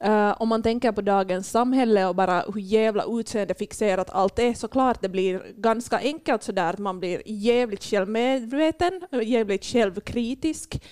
Uh, 0.04 0.42
om 0.42 0.48
man 0.48 0.62
tänker 0.62 0.92
på 0.92 1.00
dagens 1.00 1.50
samhälle 1.50 2.06
och 2.06 2.14
bara 2.14 2.40
hur 2.40 2.60
jävla 2.60 3.04
utseendefixerat 3.08 4.10
allt 4.10 4.38
är, 4.38 4.54
så 4.54 4.68
klart 4.68 5.02
det 5.02 5.08
blir 5.08 5.42
ganska 5.56 5.98
enkelt 5.98 6.42
sådär 6.42 6.72
att 6.72 6.78
man 6.78 7.00
blir 7.00 7.22
jävligt 7.26 7.84
självmedveten, 7.84 9.00
jävligt 9.22 9.64
självkritisk 9.64 10.82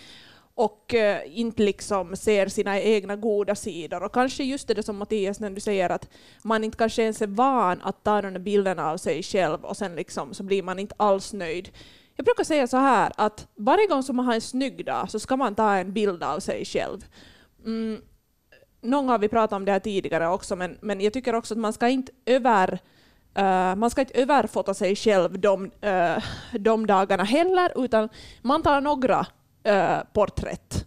och 0.54 0.94
uh, 0.94 1.38
inte 1.38 1.62
liksom 1.62 2.16
ser 2.16 2.48
sina 2.48 2.80
egna 2.80 3.16
goda 3.16 3.54
sidor. 3.54 4.02
Och 4.02 4.14
kanske 4.14 4.44
just 4.44 4.68
det 4.68 4.82
som 4.82 4.96
Mattias, 4.96 5.40
när 5.40 5.50
du 5.50 5.60
säger 5.60 5.90
att 5.90 6.08
man 6.42 6.64
inte 6.64 6.78
kanske 6.78 7.02
ens 7.02 7.22
är 7.22 7.26
van 7.26 7.82
att 7.82 8.04
ta 8.04 8.22
de 8.22 8.32
där 8.32 8.40
bilderna 8.40 8.90
av 8.90 8.96
sig 8.96 9.22
själv 9.22 9.64
och 9.64 9.76
sen 9.76 9.96
liksom 9.96 10.34
så 10.34 10.42
blir 10.42 10.62
man 10.62 10.78
inte 10.78 10.94
alls 10.98 11.32
nöjd. 11.32 11.68
Jag 12.16 12.24
brukar 12.24 12.44
säga 12.44 12.66
så 12.66 12.76
här 12.76 13.12
att 13.16 13.48
varje 13.56 13.86
gång 13.86 14.02
som 14.02 14.16
man 14.16 14.26
har 14.26 14.34
en 14.34 14.40
snygg 14.40 14.86
dag 14.86 15.10
så 15.10 15.20
ska 15.20 15.36
man 15.36 15.54
ta 15.54 15.76
en 15.76 15.92
bild 15.92 16.22
av 16.22 16.40
sig 16.40 16.64
själv. 16.64 17.04
Mm, 17.64 18.00
någon 18.80 19.08
har 19.08 19.18
vi 19.18 19.28
pratat 19.28 19.56
om 19.56 19.64
det 19.64 19.72
här 19.72 19.78
tidigare 19.78 20.28
också, 20.28 20.56
men, 20.56 20.78
men 20.80 21.00
jag 21.00 21.12
tycker 21.12 21.34
också 21.34 21.54
att 21.54 21.58
man 21.58 21.72
ska 21.72 21.88
inte 21.88 22.12
över 22.26 22.80
Uh, 23.38 23.76
man 23.76 23.90
ska 23.90 24.00
inte 24.00 24.20
överfota 24.20 24.74
sig 24.74 24.96
själv 24.96 25.38
de, 25.38 25.64
uh, 25.64 26.24
de 26.58 26.86
dagarna 26.86 27.24
heller, 27.24 27.84
utan 27.84 28.08
man 28.42 28.62
tar 28.62 28.80
några 28.80 29.26
uh, 29.68 29.98
porträtt. 30.12 30.86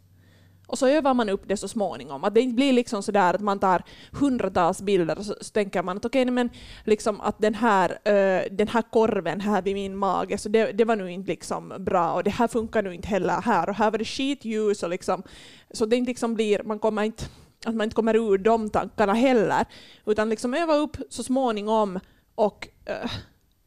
Och 0.67 0.77
så 0.77 0.87
övar 0.87 1.13
man 1.13 1.29
upp 1.29 1.41
det 1.47 1.57
så 1.57 1.67
småningom. 1.67 2.23
Att 2.23 2.33
det 2.33 2.41
inte 2.41 2.55
blir 2.55 2.73
liksom 2.73 3.03
sådär 3.03 3.33
att 3.33 3.41
man 3.41 3.59
tar 3.59 3.83
hundratals 4.11 4.81
bilder 4.81 5.17
och 5.17 5.25
så, 5.25 5.35
så 5.41 5.51
tänker 5.51 5.83
man 5.83 5.97
att 5.97 6.05
okej, 6.05 6.25
men 6.25 6.49
liksom 6.85 7.21
att 7.21 7.39
den 7.39 7.55
här, 7.55 7.89
uh, 7.91 8.41
den 8.51 8.67
här 8.67 8.81
korven 8.81 9.41
här 9.41 9.61
vid 9.61 9.75
min 9.75 9.97
mage, 9.97 10.37
så 10.37 10.49
det, 10.49 10.71
det 10.71 10.85
var 10.85 10.95
nu 10.95 11.11
inte 11.11 11.31
liksom 11.31 11.73
bra 11.79 12.13
och 12.13 12.23
det 12.23 12.29
här 12.29 12.47
funkar 12.47 12.83
nu 12.83 12.93
inte 12.93 13.07
heller 13.07 13.41
här 13.41 13.69
och 13.69 13.75
här 13.75 13.91
var 13.91 13.97
det 13.97 14.05
skitljus 14.05 14.83
och 14.83 14.89
liksom, 14.89 15.23
så 15.71 15.85
det 15.85 15.95
inte 15.95 16.09
liksom 16.09 16.35
blir, 16.35 16.63
man 16.63 16.79
kommer 16.79 17.03
inte, 17.03 17.23
att 17.65 17.75
man 17.75 17.83
inte 17.85 17.95
kommer 17.95 18.15
ur 18.15 18.37
de 18.37 18.69
tankarna 18.69 19.13
heller, 19.13 19.65
utan 20.05 20.29
liksom 20.29 20.53
öva 20.53 20.75
upp 20.75 20.97
så 21.09 21.23
småningom 21.23 21.99
och 22.35 22.67
eh, 22.85 23.11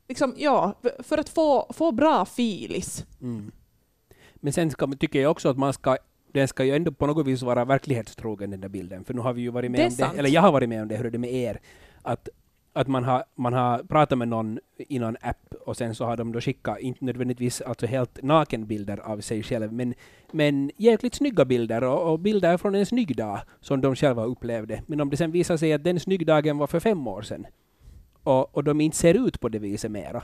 liksom, 0.09 0.35
ja, 0.37 0.79
för 0.99 1.19
att 1.19 1.29
få, 1.29 1.73
få 1.73 1.93
bra 1.93 2.25
filis. 2.25 3.07
Mm. 3.21 3.53
Men 4.35 4.53
sen 4.53 4.71
ska, 4.71 4.87
tycker 4.87 5.23
jag 5.23 5.31
också 5.31 5.49
att 5.49 5.59
man 5.59 5.73
ska 5.73 5.97
den 6.33 6.49
ska 6.49 6.65
ju 6.65 6.77
ändå 6.77 6.93
på 6.93 7.07
något 7.07 7.27
vis 7.27 7.43
vara 7.43 7.65
verklighetstrogen 7.65 8.51
den 8.51 8.61
där 8.61 8.69
bilden. 8.69 9.05
För 9.05 9.15
nu 9.15 9.21
har 9.21 9.33
vi 9.33 9.43
ju 9.43 9.51
varit 9.51 9.71
med 9.71 9.81
Det 9.81 9.85
om 9.85 9.91
sant. 9.91 10.13
det, 10.13 10.19
eller 10.19 10.31
jag 10.31 10.43
har 10.43 10.53
varit 10.53 10.69
med 10.69 10.83
om 10.83 10.89
det, 10.89 10.97
hur 10.97 11.07
är 11.07 11.11
det 11.11 11.19
med 11.19 11.33
er? 11.33 11.61
Att, 12.03 12.29
att 12.73 12.89
man, 12.89 13.05
har, 13.05 13.25
man 13.35 13.53
har 13.53 13.79
pratat 13.79 14.19
med 14.19 14.29
någon 14.29 14.59
i 14.77 14.99
någon 14.99 15.17
app 15.21 15.55
och 15.67 15.77
sen 15.77 15.95
så 15.95 16.05
har 16.05 16.17
de 16.17 16.33
då 16.33 16.41
skickat, 16.41 16.79
inte 16.79 17.05
nödvändigtvis 17.05 17.61
alltså 17.61 17.87
helt 17.87 18.23
nakenbilder 18.23 18.99
av 18.99 19.21
sig 19.21 19.43
själv, 19.43 19.73
men, 19.73 19.95
men 20.33 20.71
jäkligt 20.77 21.15
snygga 21.15 21.45
bilder 21.45 21.85
och, 21.85 22.13
och 22.13 22.19
bilder 22.19 22.57
från 22.57 22.75
en 22.75 22.87
snygg 22.87 23.17
dag 23.17 23.41
som 23.61 23.81
de 23.81 23.97
själva 23.97 24.25
upplevde. 24.25 24.83
Men 24.87 25.01
om 25.01 25.11
det 25.11 25.17
sen 25.17 25.31
visar 25.31 25.57
sig 25.57 25.73
att 25.73 25.85
den 25.85 26.01
snyggdagen 26.01 26.59
var 26.59 26.67
för 26.67 26.81
fem 26.81 27.07
år 27.07 27.23
sedan 27.23 27.47
och, 28.23 28.57
och 28.57 28.65
de 28.65 28.81
inte 28.81 28.97
ser 28.97 29.27
ut 29.27 29.41
på 29.41 29.49
det 29.49 29.59
viset 29.59 29.91
mera, 29.91 30.23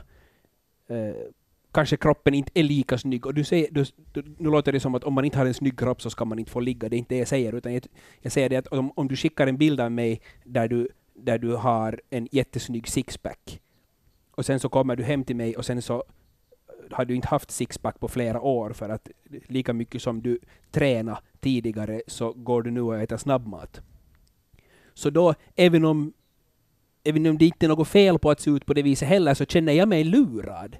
eh, 0.87 1.15
kanske 1.71 1.97
kroppen 1.97 2.33
inte 2.33 2.51
är 2.53 2.63
lika 2.63 2.97
snygg. 2.97 3.25
Och 3.25 3.33
du 3.33 3.43
säger, 3.43 3.67
du, 3.71 3.85
du, 4.13 4.35
nu 4.37 4.49
låter 4.49 4.71
det 4.71 4.79
som 4.79 4.95
att 4.95 5.03
om 5.03 5.13
man 5.13 5.25
inte 5.25 5.37
har 5.37 5.45
en 5.45 5.53
snygg 5.53 5.79
kropp 5.79 6.01
så 6.01 6.09
ska 6.09 6.25
man 6.25 6.39
inte 6.39 6.51
få 6.51 6.59
ligga. 6.59 6.89
Det 6.89 6.95
är 6.95 6.97
inte 6.97 7.15
det 7.15 7.19
jag 7.19 7.27
säger. 7.27 7.55
Utan 7.55 7.73
jag, 7.73 7.83
jag 8.21 8.31
säger 8.31 8.49
det 8.49 8.55
att 8.55 8.67
om, 8.67 8.91
om 8.95 9.07
du 9.07 9.15
skickar 9.15 9.47
en 9.47 9.57
bild 9.57 9.79
av 9.79 9.91
mig 9.91 10.21
där 10.43 10.67
du, 10.67 10.89
där 11.25 11.37
du 11.37 11.55
har 11.55 12.01
en 12.09 12.27
jättesnygg 12.31 12.87
sixpack 12.87 13.61
och 14.31 14.45
sen 14.45 14.59
så 14.59 14.69
kommer 14.69 14.95
du 14.95 15.03
hem 15.03 15.23
till 15.23 15.35
mig 15.35 15.55
och 15.57 15.65
sen 15.65 15.81
så 15.81 16.03
har 16.91 17.05
du 17.05 17.15
inte 17.15 17.27
haft 17.27 17.51
sixpack 17.51 17.99
på 17.99 18.07
flera 18.07 18.41
år 18.41 18.73
för 18.73 18.89
att 18.89 19.09
lika 19.47 19.73
mycket 19.73 20.01
som 20.01 20.21
du 20.21 20.39
tränade 20.71 21.19
tidigare 21.39 22.01
så 22.07 22.33
går 22.33 22.61
du 22.63 22.71
nu 22.71 22.81
och 22.81 22.97
äter 22.97 23.17
snabbmat. 23.17 23.81
Så 24.93 25.09
då, 25.09 25.33
även 25.55 25.85
om, 25.85 26.13
även 27.03 27.25
om 27.25 27.37
det 27.37 27.45
inte 27.45 27.65
är 27.65 27.67
något 27.67 27.87
fel 27.87 28.19
på 28.19 28.31
att 28.31 28.39
se 28.39 28.51
ut 28.51 28.65
på 28.65 28.73
det 28.73 28.81
viset 28.81 29.07
heller, 29.07 29.33
så 29.33 29.45
känner 29.45 29.73
jag 29.73 29.87
mig 29.89 30.03
lurad 30.03 30.77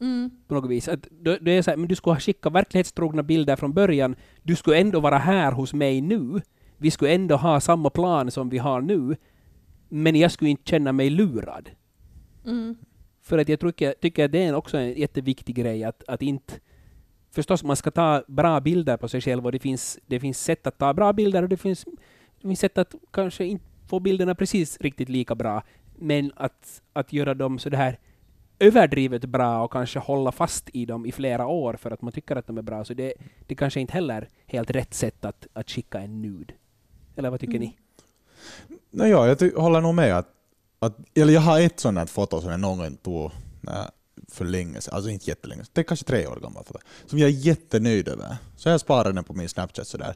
Mm. 0.00 0.30
på 0.48 0.54
något 0.54 0.70
vis. 0.70 0.88
Att 0.88 1.02
då, 1.10 1.36
då 1.40 1.50
är 1.50 1.62
så 1.62 1.70
här, 1.70 1.76
men 1.78 1.88
du 1.88 1.94
skulle 1.94 2.14
ha 2.14 2.20
skickat 2.20 2.52
verklighetstrogna 2.52 3.22
bilder 3.22 3.56
från 3.56 3.72
början. 3.72 4.16
Du 4.42 4.56
skulle 4.56 4.78
ändå 4.78 5.00
vara 5.00 5.18
här 5.18 5.52
hos 5.52 5.74
mig 5.74 6.00
nu. 6.00 6.40
Vi 6.76 6.90
skulle 6.90 7.14
ändå 7.14 7.36
ha 7.36 7.60
samma 7.60 7.90
plan 7.90 8.30
som 8.30 8.48
vi 8.48 8.58
har 8.58 8.80
nu. 8.80 9.16
Men 9.92 10.16
jag 10.16 10.32
skulle 10.32 10.50
inte 10.50 10.70
känna 10.70 10.92
mig 10.92 11.10
lurad. 11.10 11.70
Mm. 12.46 12.76
För 13.22 13.38
att 13.38 13.48
jag 13.48 13.60
tycker, 13.60 13.94
tycker 14.00 14.24
att 14.24 14.32
det 14.32 14.44
är 14.44 14.54
också 14.54 14.78
en 14.78 14.92
jätteviktig 14.92 15.56
grej 15.56 15.84
att, 15.84 16.04
att 16.08 16.22
inte... 16.22 16.54
Förstås, 17.30 17.64
man 17.64 17.76
ska 17.76 17.90
ta 17.90 18.22
bra 18.28 18.60
bilder 18.60 18.96
på 18.96 19.08
sig 19.08 19.20
själv 19.20 19.46
och 19.46 19.52
det 19.52 19.58
finns, 19.58 19.98
det 20.06 20.20
finns 20.20 20.40
sätt 20.44 20.66
att 20.66 20.78
ta 20.78 20.94
bra 20.94 21.12
bilder 21.12 21.42
och 21.42 21.48
det 21.48 21.56
finns, 21.56 21.84
det 22.40 22.48
finns 22.48 22.60
sätt 22.60 22.78
att 22.78 22.94
kanske 23.10 23.44
inte 23.44 23.64
få 23.86 24.00
bilderna 24.00 24.34
precis 24.34 24.78
riktigt 24.80 25.08
lika 25.08 25.34
bra. 25.34 25.62
Men 25.96 26.32
att, 26.36 26.82
att 26.92 27.12
göra 27.12 27.34
dem 27.34 27.58
så 27.58 27.70
det 27.70 27.76
här 27.76 27.98
överdrivet 28.58 29.24
bra 29.24 29.64
och 29.64 29.72
kanske 29.72 29.98
hålla 29.98 30.32
fast 30.32 30.70
i 30.72 30.86
dem 30.86 31.06
i 31.06 31.12
flera 31.12 31.46
år 31.46 31.74
för 31.74 31.90
att 31.90 32.02
man 32.02 32.12
tycker 32.12 32.36
att 32.36 32.46
de 32.46 32.58
är 32.58 32.62
bra. 32.62 32.84
Så 32.84 32.94
det, 32.94 33.14
det 33.46 33.54
kanske 33.54 33.80
inte 33.80 33.92
heller 33.92 34.28
helt 34.46 34.70
rätt 34.70 34.94
sätt 34.94 35.24
att, 35.24 35.46
att 35.52 35.70
skicka 35.70 35.98
en 36.00 36.22
nude. 36.22 36.54
Eller 37.16 37.30
vad 37.30 37.40
tycker 37.40 37.56
Mm. 37.56 37.68
ni? 37.68 37.76
No, 38.90 39.04
ja, 39.06 39.26
jag 39.28 39.38
ty- 39.38 39.54
håller 39.56 39.80
nog 39.80 39.94
med. 39.94 40.18
Att, 40.18 40.28
att, 40.78 40.96
eller 41.14 41.32
jag 41.32 41.40
har 41.40 41.60
ett 41.60 41.80
sånt 41.80 42.10
foto 42.10 42.40
som 42.40 42.50
jag 42.50 42.60
någon 42.60 42.78
gång 42.78 42.96
tog 42.96 43.24
äh, 43.68 43.84
för 44.32 44.44
länge 44.44 44.80
sedan, 44.80 44.94
alltså 44.94 45.10
inte 45.10 45.30
jättelänge 45.30 45.62
sedan, 45.64 45.70
det 45.72 45.80
är 45.80 45.84
kanske 45.84 46.06
tre 46.06 46.26
år 46.26 46.38
gammalt 46.42 46.66
foto, 46.66 46.78
som 47.06 47.18
jag 47.18 47.28
är 47.28 47.34
jättenöjd 47.34 48.08
över. 48.08 48.36
Så 48.56 48.68
jag 48.68 48.80
sparade 48.80 49.12
den 49.12 49.24
på 49.24 49.34
min 49.34 49.48
Snapchat 49.48 49.86
sådär. 49.86 50.14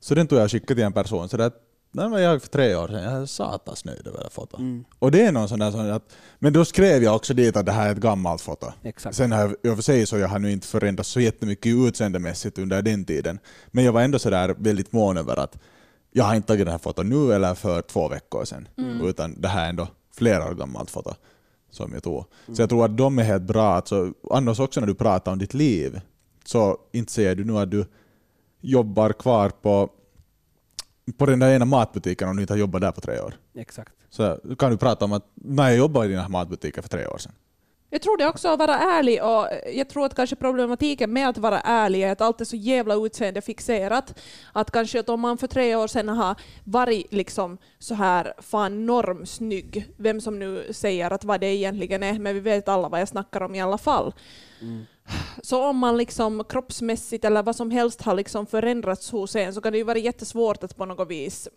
Så 0.00 0.14
den 0.14 0.26
tog 0.26 0.38
jag 0.38 0.44
och 0.44 0.50
skickade 0.50 0.74
till 0.74 0.84
en 0.84 0.92
person 0.92 1.28
sådär, 1.28 1.52
nej 1.90 2.08
men 2.08 2.22
jag 2.22 2.42
för 2.42 2.48
tre 2.48 2.74
år 2.76 2.88
sedan, 2.88 3.02
jag 3.02 3.12
är 3.22 3.26
satans 3.26 3.84
nöjd 3.84 4.06
över 4.06 4.24
det 4.24 4.30
fotot. 4.30 4.58
Mm, 4.60 4.84
Och 4.98 5.10
det 5.10 5.22
är 5.22 5.32
någon 5.32 5.48
sån 5.48 5.58
där 5.58 5.70
sån 5.70 5.90
att, 5.90 6.12
men 6.38 6.52
då 6.52 6.64
skrev 6.64 7.02
jag 7.02 7.16
också 7.16 7.34
dit 7.34 7.56
att 7.56 7.66
det 7.66 7.72
här 7.72 7.88
är 7.88 7.92
ett 7.92 7.98
gammalt 7.98 8.40
foto. 8.42 8.66
exakt. 8.82 9.16
Sen 9.16 9.32
har 9.32 9.56
jag 9.62 9.70
och 9.70 9.76
för 9.78 9.82
sig 9.82 10.06
så 10.06 10.18
jag 10.18 10.28
har 10.28 10.38
nu 10.38 10.52
inte 10.52 10.66
förändrats 10.66 11.08
så 11.10 11.20
jättemycket 11.20 11.72
utseendemässigt 11.88 12.58
under 12.58 12.82
den 12.82 13.04
tiden. 13.04 13.38
Men 13.70 13.84
jag 13.84 13.92
var 13.92 14.02
ändå 14.02 14.18
sådär 14.18 14.54
väldigt 14.58 14.92
mån 14.92 15.16
över 15.16 15.36
att 15.36 15.58
jag 16.10 16.24
har 16.24 16.34
inte 16.34 16.48
tagit 16.48 16.66
det 16.66 16.70
här 16.70 16.78
fotot 16.78 17.06
nu 17.06 17.32
eller 17.32 17.54
för 17.54 17.82
två 17.82 18.08
veckor 18.08 18.44
sedan. 18.44 18.68
Utan 19.02 19.40
det 19.40 19.48
här 19.48 19.64
är 19.64 19.68
ändå 19.68 19.88
flera 20.14 20.50
år 20.50 20.54
gammalt 20.54 20.90
foto 20.90 21.14
som 21.70 21.92
jag 21.92 22.02
tog. 22.02 22.24
Så 22.52 22.62
jag 22.62 22.68
tror 22.68 22.84
att 22.84 22.96
de 22.96 23.18
är 23.18 23.22
helt 23.22 23.42
bra. 23.42 23.74
Alltså, 23.74 24.12
annars 24.30 24.60
också 24.60 24.80
när 24.80 24.86
du 24.86 24.94
pratar 24.94 25.32
om 25.32 25.38
ditt 25.38 25.54
liv, 25.54 26.00
så 26.44 26.78
inte 26.92 27.12
säger 27.12 27.34
du 27.34 27.44
nu 27.44 27.58
att 27.58 27.70
du 27.70 27.86
jobbar 28.60 29.12
kvar 29.12 29.50
på, 29.50 29.90
på 31.18 31.26
den 31.26 31.38
där 31.38 31.54
ena 31.54 31.64
matbutiken 31.64 32.28
om 32.28 32.36
du 32.36 32.42
inte 32.42 32.52
har 32.52 32.58
jobbat 32.58 32.80
där 32.80 32.92
på 32.92 33.00
tre 33.00 33.20
år. 33.20 33.34
exakt. 33.54 33.92
Så 34.10 34.38
kan 34.58 34.70
du 34.70 34.76
prata 34.76 35.04
om 35.04 35.12
att 35.12 35.26
när 35.34 35.68
jag 35.68 35.78
jobbade 35.78 36.06
i 36.06 36.12
den 36.12 36.20
här 36.20 36.28
matbutiken 36.28 36.82
för 36.82 36.90
tre 36.90 37.06
år 37.06 37.18
sedan. 37.18 37.32
Jag 37.90 38.02
tror 38.02 38.16
det 38.16 38.26
också 38.26 38.48
att 38.48 38.58
vara 38.58 38.78
ärlig 38.78 39.24
och 39.24 39.48
jag 39.72 39.88
tror 39.88 40.06
att 40.06 40.14
kanske 40.14 40.36
problematiken 40.36 41.12
med 41.12 41.28
att 41.28 41.38
vara 41.38 41.60
ärlig 41.60 42.02
är 42.02 42.12
att 42.12 42.20
allt 42.20 42.40
är 42.40 42.44
så 42.44 42.56
jävla 42.56 42.94
utseendefixerat. 42.94 44.20
Att 44.52 44.70
kanske 44.70 45.00
att 45.00 45.08
om 45.08 45.20
man 45.20 45.38
för 45.38 45.46
tre 45.46 45.76
år 45.76 45.86
sedan 45.86 46.08
har 46.08 46.36
varit 46.64 47.12
liksom 47.12 47.58
så 47.78 47.94
här 47.94 48.34
fan 48.38 48.86
normsnygg, 48.86 49.92
vem 49.96 50.20
som 50.20 50.38
nu 50.38 50.72
säger 50.72 51.10
att 51.10 51.24
vad 51.24 51.40
det 51.40 51.46
egentligen 51.46 52.02
är, 52.02 52.18
men 52.18 52.34
vi 52.34 52.40
vet 52.40 52.68
alla 52.68 52.88
vad 52.88 53.00
jag 53.00 53.08
snackar 53.08 53.42
om 53.42 53.54
i 53.54 53.60
alla 53.60 53.78
fall. 53.78 54.12
Så 55.42 55.64
om 55.64 55.76
man 55.76 55.96
liksom 55.96 56.44
kroppsmässigt 56.48 57.24
eller 57.24 57.42
vad 57.42 57.56
som 57.56 57.70
helst 57.70 58.02
har 58.02 58.14
liksom 58.14 58.46
förändrats 58.46 59.10
hos 59.10 59.36
en 59.36 59.54
så 59.54 59.60
kan 59.60 59.72
det 59.72 59.78
ju 59.78 59.84
vara 59.84 59.98
jättesvårt 59.98 60.64
att 60.64 60.76
på 60.76 60.84
något 60.84 61.10
vis 61.10 61.48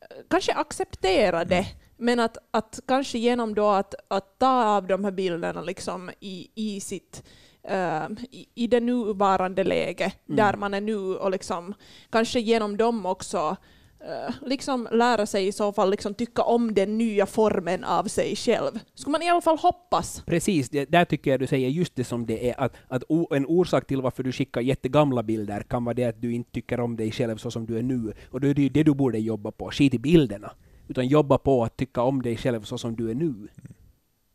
eh, 0.00 0.16
kanske 0.30 0.52
acceptera 0.52 1.44
det, 1.44 1.66
men 2.00 2.20
att, 2.20 2.36
att 2.50 2.80
kanske 2.86 3.18
genom 3.18 3.54
då 3.54 3.68
att, 3.68 3.94
att 4.08 4.38
ta 4.38 4.64
av 4.64 4.86
de 4.86 5.04
här 5.04 5.10
bilderna 5.10 5.60
liksom 5.60 6.10
i, 6.20 6.48
i 6.54 6.80
sitt 6.80 7.22
eh, 7.62 8.06
i, 8.30 8.46
i 8.54 8.66
det 8.66 8.80
nuvarande 8.80 9.64
läge 9.64 10.12
där 10.26 10.56
man 10.56 10.74
är 10.74 10.80
nu 10.80 10.96
och 10.96 11.30
liksom 11.30 11.74
kanske 12.10 12.40
genom 12.40 12.76
dem 12.76 13.06
också 13.06 13.56
eh, 14.00 14.34
liksom 14.46 14.88
lära 14.92 15.26
sig 15.26 15.46
i 15.46 15.52
så 15.52 15.72
fall 15.72 15.90
liksom 15.90 16.14
tycka 16.14 16.42
om 16.42 16.74
den 16.74 16.98
nya 16.98 17.26
formen 17.26 17.84
av 17.84 18.04
sig 18.04 18.36
själv. 18.36 18.78
Skulle 18.94 19.12
man 19.12 19.22
i 19.22 19.30
alla 19.30 19.40
fall 19.40 19.58
hoppas. 19.58 20.22
Precis, 20.26 20.68
det, 20.70 20.84
där 20.84 21.04
tycker 21.04 21.30
jag 21.30 21.40
du 21.40 21.46
säger 21.46 21.68
just 21.68 21.96
det 21.96 22.04
som 22.04 22.26
det 22.26 22.50
är. 22.50 22.60
Att, 22.60 22.72
att 22.88 23.02
o, 23.08 23.34
en 23.34 23.46
orsak 23.46 23.86
till 23.86 24.02
varför 24.02 24.22
du 24.22 24.32
skickar 24.32 24.60
jättegamla 24.60 25.22
bilder 25.22 25.62
kan 25.62 25.84
vara 25.84 25.94
det 25.94 26.04
att 26.04 26.20
du 26.20 26.32
inte 26.34 26.50
tycker 26.50 26.80
om 26.80 26.96
dig 26.96 27.12
själv 27.12 27.36
så 27.36 27.50
som 27.50 27.66
du 27.66 27.78
är 27.78 27.82
nu. 27.82 28.12
Och 28.30 28.40
då 28.40 28.48
är 28.48 28.54
det 28.54 28.62
ju 28.62 28.68
det 28.68 28.82
du 28.82 28.94
borde 28.94 29.18
jobba 29.18 29.50
på. 29.50 29.70
Skit 29.70 29.94
i 29.94 29.98
bilderna. 29.98 30.52
Utan 30.90 31.06
jobba 31.06 31.38
på 31.38 31.64
att 31.64 31.76
tycka 31.76 32.02
om 32.02 32.22
dig 32.22 32.36
själv 32.36 32.62
så 32.62 32.78
som 32.78 32.96
du 32.96 33.10
är 33.10 33.14
nu. 33.14 33.48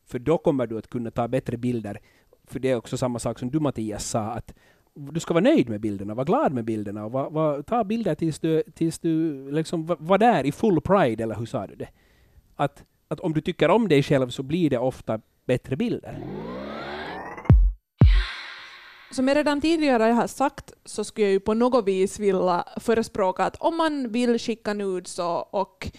För 0.06 0.20
då 0.20 0.38
kommer 0.38 0.68
du 0.68 0.78
att 0.78 0.88
kunna 0.88 1.12
ta 1.12 1.28
bättre 1.28 1.58
bilder. 1.58 2.00
För 2.48 2.60
det 2.60 2.70
är 2.72 2.76
också 2.76 2.98
samma 2.98 3.20
sak 3.20 3.40
som 3.40 3.52
du 3.52 3.60
Mattias 3.60 4.10
sa, 4.10 4.20
att 4.20 4.54
du 4.94 5.20
ska 5.20 5.34
vara 5.34 5.44
nöjd 5.44 5.70
med 5.70 5.82
bilderna, 5.82 6.14
vara 6.14 6.26
glad 6.26 6.54
med 6.54 6.66
bilderna 6.66 7.06
och 7.06 7.12
va, 7.12 7.30
va, 7.30 7.64
ta 7.64 7.84
bilder 7.84 8.16
tills 8.16 8.40
du, 8.40 8.64
tills 8.76 9.00
du 9.00 9.52
liksom 9.52 9.86
var 9.86 9.98
va 10.00 10.18
där 10.18 10.46
i 10.46 10.52
full 10.52 10.82
pride, 10.82 11.24
eller 11.24 11.36
hur 11.36 11.46
sa 11.46 11.68
du 11.68 11.76
det? 11.76 11.90
Att, 12.56 12.84
att 13.08 13.20
om 13.20 13.34
du 13.34 13.42
tycker 13.42 13.70
om 13.70 13.88
dig 13.88 14.04
själv 14.04 14.30
så 14.30 14.44
blir 14.44 14.70
det 14.70 14.78
ofta 14.78 15.20
bättre 15.46 15.76
bilder. 15.76 16.20
Som 19.12 19.28
jag 19.28 19.38
redan 19.38 19.62
tidigare 19.62 20.04
har 20.04 20.28
sagt 20.28 20.74
så 20.86 21.04
skulle 21.04 21.28
jag 21.28 21.34
ju 21.34 21.40
på 21.40 21.54
något 21.54 21.88
vis 21.88 22.20
vilja 22.20 22.66
förespråka 22.80 23.44
att 23.44 23.56
om 23.60 23.78
man 23.78 24.12
vill 24.12 24.40
skicka 24.40 24.74
nudes 24.74 25.20
och, 25.20 25.54
och 25.54 25.92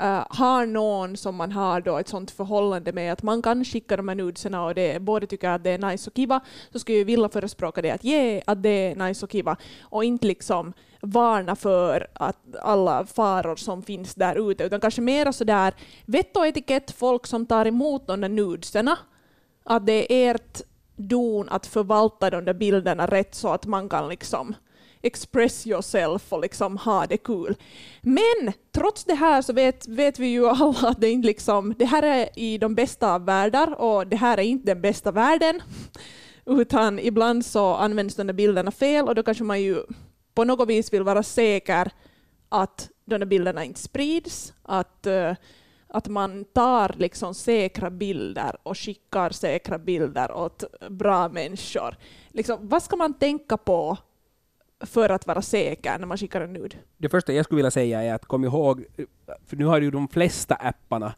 uh, 0.00 0.24
har 0.30 0.66
någon 0.66 1.16
som 1.16 1.36
man 1.36 1.52
har 1.52 1.80
då 1.80 1.98
ett 1.98 2.08
sånt 2.08 2.30
förhållande 2.30 2.92
med 2.92 3.12
att 3.12 3.22
man 3.22 3.42
kan 3.42 3.64
skicka 3.64 3.96
de 3.96 4.08
här 4.08 4.14
nudesarna 4.14 4.64
och 4.64 4.74
det, 4.74 5.02
både 5.02 5.26
tycker 5.26 5.48
att 5.48 5.64
det 5.64 5.70
är 5.70 5.78
nice 5.78 6.10
och 6.10 6.16
kiva, 6.16 6.40
så 6.72 6.78
skulle 6.78 6.98
jag 6.98 7.04
vilja 7.04 7.28
förespråka 7.28 7.82
det 7.82 7.90
att 7.90 8.04
ge 8.04 8.42
att 8.46 8.62
det 8.62 8.68
är 8.68 8.96
nice 8.96 9.24
och 9.24 9.30
kiva. 9.30 9.56
Och 9.82 10.04
inte 10.04 10.26
liksom 10.26 10.72
varna 11.00 11.56
för 11.56 12.06
att 12.14 12.56
alla 12.62 13.06
faror 13.06 13.56
som 13.56 13.82
finns 13.82 14.14
där 14.14 14.50
ute, 14.50 14.64
utan 14.64 14.80
kanske 14.80 15.00
mera 15.00 15.32
sådär 15.32 15.74
vett 16.06 16.36
och 16.36 16.46
etikett 16.46 16.90
folk 16.90 17.26
som 17.26 17.46
tar 17.46 17.66
emot 17.66 18.06
de 18.06 18.20
där 18.20 18.28
nudesarna, 18.28 18.98
att 19.64 19.86
det 19.86 20.12
är 20.12 20.34
ert 20.34 20.62
don 20.96 21.48
att 21.48 21.66
förvalta 21.66 22.30
de 22.30 22.44
där 22.44 22.54
bilderna 22.54 23.06
rätt 23.06 23.34
så 23.34 23.48
att 23.48 23.66
man 23.66 23.88
kan 23.88 24.08
liksom 24.08 24.54
express 25.04 25.66
yourself 25.66 26.32
och 26.32 26.40
liksom 26.40 26.76
ha 26.76 27.06
det 27.06 27.16
kul. 27.16 27.56
Men 28.02 28.52
trots 28.72 29.04
det 29.04 29.14
här 29.14 29.42
så 29.42 29.52
vet, 29.52 29.88
vet 29.88 30.18
vi 30.18 30.26
ju 30.26 30.48
alla 30.48 30.88
att 30.88 31.00
det, 31.00 31.10
inte 31.10 31.26
liksom, 31.26 31.74
det 31.78 31.84
här 31.84 32.02
är 32.02 32.28
i 32.38 32.58
de 32.58 32.74
bästa 32.74 33.14
av 33.14 33.24
världar 33.24 33.80
och 33.80 34.06
det 34.06 34.16
här 34.16 34.38
är 34.38 34.42
inte 34.42 34.66
den 34.66 34.80
bästa 34.80 35.12
världen. 35.12 35.62
Utan 36.46 36.98
ibland 36.98 37.46
så 37.46 37.74
används 37.74 38.16
de 38.16 38.26
där 38.26 38.34
bilderna 38.34 38.70
fel 38.70 39.08
och 39.08 39.14
då 39.14 39.22
kanske 39.22 39.44
man 39.44 39.62
ju 39.62 39.82
på 40.34 40.44
något 40.44 40.68
vis 40.68 40.92
vill 40.92 41.02
vara 41.02 41.22
säker 41.22 41.90
att 42.48 42.90
de 43.04 43.18
där 43.18 43.26
bilderna 43.26 43.64
inte 43.64 43.80
sprids, 43.80 44.52
att 44.62 45.06
eh, 45.06 45.32
att 45.94 46.08
man 46.08 46.44
tar 46.44 46.94
liksom 46.98 47.34
säkra 47.34 47.90
bilder 47.90 48.56
och 48.62 48.78
skickar 48.78 49.30
säkra 49.30 49.78
bilder 49.78 50.32
åt 50.32 50.64
bra 50.90 51.28
människor. 51.28 51.96
Liksom, 52.28 52.68
vad 52.68 52.82
ska 52.82 52.96
man 52.96 53.14
tänka 53.14 53.56
på 53.56 53.96
för 54.86 55.10
att 55.10 55.26
vara 55.26 55.42
säker 55.42 55.98
när 55.98 56.06
man 56.06 56.18
skickar 56.18 56.40
en 56.40 56.52
nud. 56.52 56.78
Det 56.98 57.08
första 57.08 57.32
jag 57.32 57.44
skulle 57.44 57.56
vilja 57.56 57.70
säga 57.70 58.02
är 58.02 58.14
att 58.14 58.24
kom 58.24 58.44
ihåg, 58.44 58.84
för 59.46 59.56
nu 59.56 59.64
har 59.64 59.80
ju 59.80 59.90
de 59.90 60.08
flesta 60.08 60.54
apparna 60.54 61.14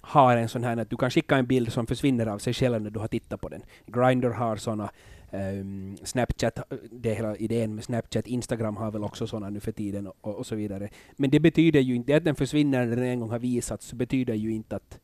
har 0.00 0.36
en 0.36 0.48
sån 0.48 0.64
här 0.64 0.76
att 0.76 0.90
du 0.90 0.96
kan 0.96 1.10
skicka 1.10 1.36
en 1.36 1.46
bild 1.46 1.72
som 1.72 1.86
försvinner 1.86 2.26
av 2.26 2.38
sig 2.38 2.54
själv 2.54 2.82
när 2.82 2.90
du 2.90 3.00
har 3.00 3.08
tittat 3.08 3.40
på 3.40 3.48
den. 3.48 3.62
Grindr 3.86 4.28
har 4.30 4.56
såna, 4.56 4.90
um, 5.32 5.96
Snapchat, 6.02 6.58
det 6.90 7.10
är 7.10 7.14
hela 7.14 7.36
idén 7.36 7.74
med 7.74 7.84
Snapchat, 7.84 8.26
Instagram 8.26 8.76
har 8.76 8.90
väl 8.90 9.04
också 9.04 9.26
såna 9.26 9.50
nu 9.50 9.60
för 9.60 9.72
tiden 9.72 10.06
och, 10.06 10.38
och 10.38 10.46
så 10.46 10.54
vidare. 10.54 10.88
Men 11.16 11.30
det 11.30 11.40
betyder 11.40 11.80
ju 11.80 11.94
inte 11.94 12.16
att 12.16 12.24
den 12.24 12.34
försvinner 12.34 12.86
när 12.86 12.96
den 12.96 13.04
en 13.04 13.20
gång 13.20 13.30
har 13.30 13.38
visats, 13.38 13.86
så 13.86 13.96
betyder 13.96 14.34
ju 14.34 14.52
inte 14.52 14.76
att 14.76 14.98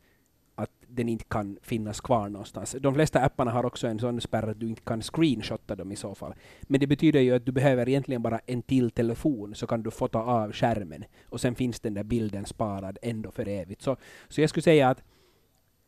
den 0.95 1.09
inte 1.09 1.25
kan 1.25 1.59
finnas 1.63 2.01
kvar 2.01 2.29
någonstans. 2.29 2.77
De 2.81 2.95
flesta 2.95 3.21
apparna 3.21 3.51
har 3.51 3.67
också 3.67 3.87
en 3.87 3.99
sån 3.99 4.21
spärr 4.21 4.49
att 4.49 4.61
du 4.61 4.69
inte 4.69 4.83
kan 4.83 5.03
screenshotta 5.03 5.77
dem 5.77 5.93
i 5.93 5.97
så 5.97 6.15
fall. 6.15 6.35
Men 6.63 6.81
det 6.81 6.87
betyder 6.87 7.21
ju 7.21 7.35
att 7.35 7.47
du 7.47 7.53
behöver 7.53 7.89
egentligen 7.89 8.23
bara 8.23 8.41
en 8.47 8.63
till 8.63 8.91
telefon 8.91 9.55
så 9.55 9.67
kan 9.67 9.83
du 9.83 9.91
fota 9.91 10.19
av 10.19 10.53
skärmen 10.53 11.05
och 11.29 11.41
sen 11.41 11.55
finns 11.55 11.81
den 11.81 11.95
där 11.95 12.05
bilden 12.05 12.47
sparad 12.47 12.99
ändå 13.03 13.31
för 13.31 13.49
evigt. 13.49 13.83
Så, 13.83 13.97
så 14.29 14.41
jag 14.41 14.51
skulle 14.51 14.63
säga 14.63 14.89
att, 14.89 15.03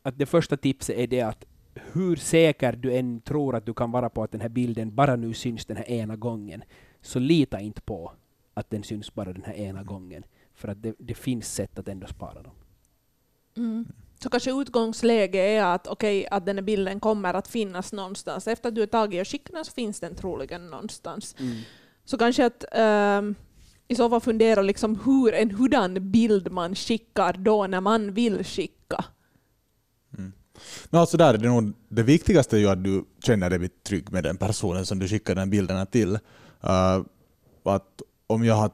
att 0.02 0.18
det 0.18 0.26
första 0.26 0.56
tipset 0.56 0.96
är 0.96 1.06
det 1.06 1.22
att 1.22 1.44
hur 1.92 2.16
säker 2.16 2.72
du 2.72 2.96
än 2.96 3.20
tror 3.20 3.56
att 3.56 3.66
du 3.66 3.74
kan 3.74 3.90
vara 3.90 4.10
på 4.10 4.22
att 4.22 4.32
den 4.32 4.40
här 4.40 4.48
bilden 4.48 4.94
bara 4.94 5.16
nu 5.16 5.34
syns 5.34 5.66
den 5.66 5.76
här 5.76 5.90
ena 5.90 6.16
gången, 6.16 6.62
så 7.00 7.18
lita 7.18 7.60
inte 7.60 7.80
på 7.80 8.12
att 8.54 8.70
den 8.70 8.82
syns 8.82 9.14
bara 9.14 9.32
den 9.32 9.44
här 9.44 9.54
ena 9.54 9.82
gången. 9.82 10.24
För 10.54 10.68
att 10.68 10.82
det, 10.82 10.94
det 10.98 11.14
finns 11.14 11.54
sätt 11.54 11.78
att 11.78 11.88
ändå 11.88 12.06
spara 12.06 12.42
dem. 12.42 12.52
Mm. 13.56 13.86
Så 14.22 14.30
kanske 14.30 14.60
utgångsläge 14.60 15.38
är 15.38 15.64
att, 15.64 15.88
okay, 15.88 16.26
att 16.30 16.46
den 16.46 16.56
här 16.56 16.62
bilden 16.62 17.00
kommer 17.00 17.34
att 17.34 17.48
finnas 17.48 17.92
någonstans. 17.92 18.48
Efter 18.48 18.68
att 18.68 18.74
du 18.74 18.82
är 18.82 18.86
tagit 18.86 19.20
och 19.20 19.28
skickat 19.28 19.52
den 19.52 19.64
så 19.64 19.72
finns 19.72 20.00
den 20.00 20.14
troligen 20.14 20.70
någonstans. 20.70 21.34
Mm. 21.38 21.56
Så 22.04 22.18
kanske 22.18 22.46
att 22.46 22.64
um, 23.18 23.34
i 23.88 23.94
så 23.94 24.10
fall 24.10 24.20
fundera 24.20 24.62
liksom 24.62 25.00
hur 25.04 25.34
en 25.34 25.50
hurdan 25.50 26.10
bild 26.10 26.52
man 26.52 26.74
skickar 26.74 27.32
då 27.32 27.66
när 27.66 27.80
man 27.80 28.14
vill 28.14 28.44
skicka. 28.44 29.04
Mm. 30.18 30.32
Men 30.90 31.00
alltså 31.00 31.16
där 31.16 31.34
är 31.34 31.38
det 31.38 31.48
nog 31.48 31.72
det 31.88 32.02
viktigaste 32.02 32.56
är 32.56 32.60
ju 32.60 32.68
att 32.68 32.84
du 32.84 33.04
känner 33.22 33.50
dig 33.50 33.68
trygg 33.68 34.12
med 34.12 34.24
den 34.24 34.36
personen 34.36 34.86
som 34.86 34.98
du 34.98 35.08
skickar 35.08 35.34
den 35.34 35.50
bilderna 35.50 35.86
till. 35.86 36.12
Uh, 36.64 37.04
att 37.62 38.02
om 38.26 38.44
jag 38.44 38.54
har 38.54 38.70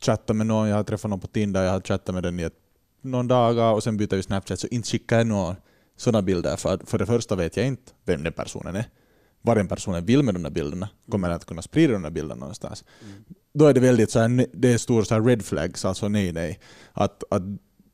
chattat 0.00 0.36
med 0.36 0.46
någon, 0.46 0.68
jag 0.68 0.76
har 0.76 0.84
träffat 0.84 1.10
någon 1.10 1.20
på 1.20 1.26
Tinder, 1.26 1.64
jag 1.64 1.72
har 1.72 1.80
chattat 1.80 2.14
med 2.14 2.22
den 2.22 2.40
i 2.40 2.42
ett 2.42 2.65
någon 3.06 3.28
dagar 3.28 3.72
och 3.72 3.82
sen 3.82 3.96
byter 3.96 4.16
vi 4.16 4.22
Snapchat, 4.22 4.60
så 4.60 4.66
inte 4.66 4.88
skickar 4.88 5.18
jag 5.18 5.26
några 5.26 5.56
sådana 5.96 6.22
bilder. 6.22 6.56
För, 6.56 6.80
för 6.86 6.98
det 6.98 7.06
första 7.06 7.36
vet 7.36 7.56
jag 7.56 7.66
inte 7.66 7.92
vem 8.04 8.22
den 8.22 8.32
personen 8.32 8.76
är. 8.76 8.84
Vad 9.42 9.56
den 9.56 9.68
personen 9.68 10.04
vill 10.04 10.22
med 10.22 10.34
de 10.34 10.42
där 10.42 10.50
bilderna. 10.50 10.88
Kommer 11.08 11.28
den 11.28 11.36
att 11.36 11.44
kunna 11.44 11.62
sprida 11.62 11.92
de 11.92 12.02
där 12.02 12.10
bilderna 12.10 12.40
någonstans? 12.40 12.84
Mm. 13.02 13.24
Då 13.54 13.66
är 13.66 13.74
det 13.74 13.80
väldigt 13.80 14.10
så 14.10 14.18
här, 14.18 14.46
det 14.52 14.72
är 14.72 14.78
stor 14.78 15.02
så 15.02 15.14
här 15.14 15.22
red 15.22 15.44
flags, 15.44 15.84
alltså 15.84 16.08
nej, 16.08 16.32
nej. 16.32 16.60
Att, 16.92 17.24
att 17.30 17.42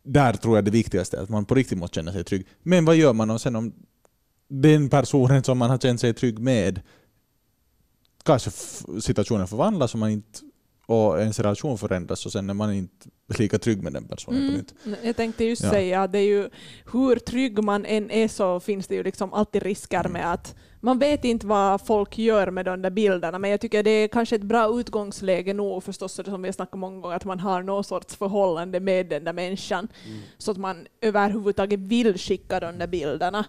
där 0.03 0.33
tror 0.33 0.57
jag 0.57 0.65
det 0.65 0.71
viktigaste 0.71 1.17
är 1.17 1.23
att 1.23 1.29
man 1.29 1.45
på 1.45 1.55
riktigt 1.55 1.79
måste 1.79 1.95
känna 1.95 2.13
sig 2.13 2.25
trygg. 2.25 2.47
Men 2.63 2.85
vad 2.85 2.97
gör 2.97 3.13
man 3.13 3.31
om 3.31 3.39
sen 3.39 3.57
om 3.57 3.73
den 4.49 4.89
personen 4.89 5.45
som 5.45 5.59
man 5.59 5.71
har 5.71 5.79
känt 5.79 6.01
sig 6.01 6.15
trygg 6.15 6.39
med 6.39 6.81
kanske 8.23 8.51
situationen 9.01 9.47
förvandlas 9.47 9.95
och 9.95 10.01
man 10.01 10.11
inte 10.11 10.41
och 10.87 11.21
ens 11.21 11.39
relation 11.39 11.79
förändras 11.79 12.27
och 12.27 12.33
sen 12.33 12.51
är 12.51 12.55
man 12.55 12.73
inte 12.73 13.09
lika 13.39 13.59
trygg 13.59 13.83
med 13.83 13.93
den 13.93 14.09
personen 14.09 14.43
mm. 14.43 14.51
på 14.53 14.59
nytt. 14.59 14.75
Jag 15.05 15.17
tänkte 15.17 15.45
just 15.45 15.63
ja. 15.63 15.71
säga 15.71 16.03
att 16.03 16.13
det 16.13 16.19
är 16.19 16.27
ju, 16.27 16.51
hur 16.93 17.17
trygg 17.17 17.65
man 17.65 17.85
än 17.85 18.11
är 18.11 18.29
så 18.29 18.61
finns 18.61 18.87
det 18.87 18.95
ju 18.95 19.03
liksom 19.03 19.33
alltid 19.33 19.63
risker 19.63 20.01
mm. 20.01 20.13
med 20.13 20.33
att 20.33 20.55
man 20.85 20.99
vet 20.99 21.25
inte 21.25 21.47
vad 21.47 21.87
folk 21.87 22.19
gör 22.19 22.51
med 22.51 22.65
de 22.65 22.83
där 22.83 22.91
bilderna, 22.91 23.39
men 23.39 23.51
jag 23.51 23.61
tycker 23.61 23.83
det 23.83 23.91
är 23.91 24.09
kanske 24.09 24.37
ett 24.37 24.43
bra 24.43 24.81
utgångsläge 24.81 25.55
nog 25.55 25.83
förstås, 25.83 26.21
som 26.25 26.43
vi 26.43 26.49
har 26.49 26.53
snackat 26.53 26.79
många 26.79 27.01
gånger, 27.01 27.17
att 27.17 27.25
man 27.25 27.41
har 27.41 27.63
någon 27.63 27.85
sorts 27.85 28.17
förhållande 28.17 28.81
med 28.81 29.07
den 29.07 29.25
där 29.25 29.33
människan, 29.33 29.89
mm. 30.07 30.21
så 30.39 30.51
att 30.51 30.57
man 30.57 30.87
överhuvudtaget 31.01 31.81
vill 31.81 32.19
skicka 32.19 32.61
de 32.61 32.79
där 32.79 32.87
bilderna. 32.87 33.45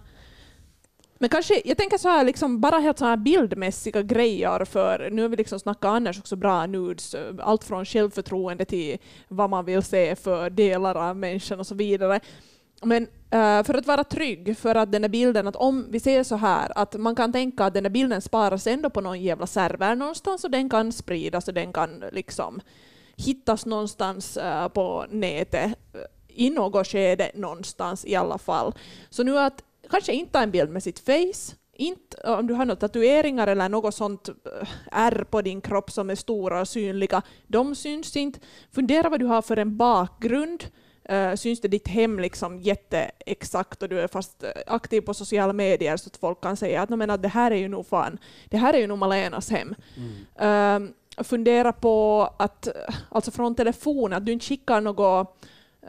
Men 1.18 1.28
kanske, 1.28 1.62
jag 1.64 1.76
tänker 1.76 1.98
så 1.98 2.08
här, 2.08 2.24
liksom, 2.24 2.60
bara 2.60 2.78
helt 2.78 2.98
så 2.98 3.04
här 3.04 3.16
bildmässiga 3.16 4.02
grejer, 4.02 4.64
för 4.64 5.10
nu 5.10 5.22
har 5.22 5.28
vi 5.28 5.36
liksom 5.36 5.60
snackat 5.60 5.88
annars 5.88 6.18
också 6.18 6.36
bra 6.36 6.66
nudes, 6.66 7.16
allt 7.40 7.64
från 7.64 7.84
självförtroende 7.84 8.64
till 8.64 8.98
vad 9.28 9.50
man 9.50 9.64
vill 9.64 9.82
se 9.82 10.16
för 10.16 10.50
delar 10.50 10.94
av 10.94 11.16
människan 11.16 11.60
och 11.60 11.66
så 11.66 11.74
vidare. 11.74 12.20
Men 12.82 13.02
uh, 13.02 13.64
för 13.64 13.74
att 13.74 13.86
vara 13.86 14.04
trygg 14.04 14.58
för 14.58 14.74
att 14.74 14.92
den 14.92 15.02
här 15.02 15.08
bilden, 15.08 15.48
att 15.48 15.56
om 15.56 15.86
vi 15.90 16.00
ser 16.00 16.22
så 16.22 16.36
här, 16.36 16.72
att 16.74 16.94
man 16.94 17.14
kan 17.14 17.32
tänka 17.32 17.64
att 17.64 17.74
den 17.74 17.84
här 17.84 17.90
bilden 17.90 18.22
sparas 18.22 18.66
ändå 18.66 18.90
på 18.90 19.00
någon 19.00 19.22
jävla 19.22 19.46
server 19.46 19.94
någonstans 19.94 20.44
och 20.44 20.50
den 20.50 20.70
kan 20.70 20.92
spridas 20.92 21.48
och 21.48 21.54
den 21.54 21.72
kan 21.72 22.04
liksom 22.12 22.60
hittas 23.16 23.66
någonstans 23.66 24.36
uh, 24.36 24.68
på 24.68 25.06
nätet 25.10 25.64
eh, 25.64 26.00
i 26.28 26.50
något 26.50 26.86
skede 26.86 27.30
någonstans 27.34 28.04
i 28.04 28.14
alla 28.14 28.38
fall. 28.38 28.74
Så 29.10 29.22
nu 29.22 29.38
att 29.38 29.62
kanske 29.94 30.12
inte 30.12 30.32
ta 30.32 30.40
en 30.40 30.50
bild 30.50 30.70
med 30.70 30.82
sitt 30.82 30.98
face, 30.98 31.54
inte 31.76 32.16
om 32.16 32.46
du 32.46 32.54
har 32.54 32.64
några 32.64 32.80
tatueringar 32.80 33.46
eller 33.46 33.68
något 33.68 33.94
sånt 33.94 34.28
eh, 34.28 34.68
ärr 34.92 35.24
på 35.24 35.42
din 35.42 35.60
kropp 35.60 35.90
som 35.90 36.10
är 36.10 36.14
stora 36.14 36.60
och 36.60 36.68
synliga, 36.68 37.22
de 37.46 37.74
syns 37.74 38.16
inte. 38.16 38.40
Fundera 38.72 39.08
vad 39.08 39.20
du 39.20 39.26
har 39.26 39.42
för 39.42 39.56
en 39.56 39.76
bakgrund. 39.76 40.64
Uh, 41.12 41.34
syns 41.34 41.60
det 41.60 41.68
ditt 41.68 41.88
hem 41.88 42.18
liksom 42.18 42.60
jätteexakt 42.60 43.82
och 43.82 43.88
du 43.88 44.00
är 44.00 44.08
fast 44.08 44.42
eh, 44.42 44.50
aktiv 44.66 45.00
på 45.00 45.14
sociala 45.14 45.52
medier 45.52 45.96
så 45.96 46.08
att 46.08 46.16
folk 46.16 46.40
kan 46.40 46.56
säga 46.56 46.82
att, 46.82 46.90
men, 46.90 47.10
att 47.10 47.22
det 47.22 47.28
här 47.28 47.50
är 47.50 47.56
ju 47.56 47.68
nog 47.68 47.86
fan, 47.86 48.18
det 48.48 48.56
här 48.56 48.74
är 48.74 48.78
ju 48.78 48.86
nog 48.86 48.98
Malenas 48.98 49.50
hem. 49.50 49.74
Mm. 49.96 50.82
Uh, 50.82 51.24
fundera 51.24 51.72
på 51.72 52.28
att, 52.36 52.68
alltså 53.08 53.30
från 53.30 53.54
telefonen, 53.54 54.18
att 54.18 54.26
du 54.26 54.32
inte 54.32 54.46
skickar 54.46 54.80
något 54.80 55.36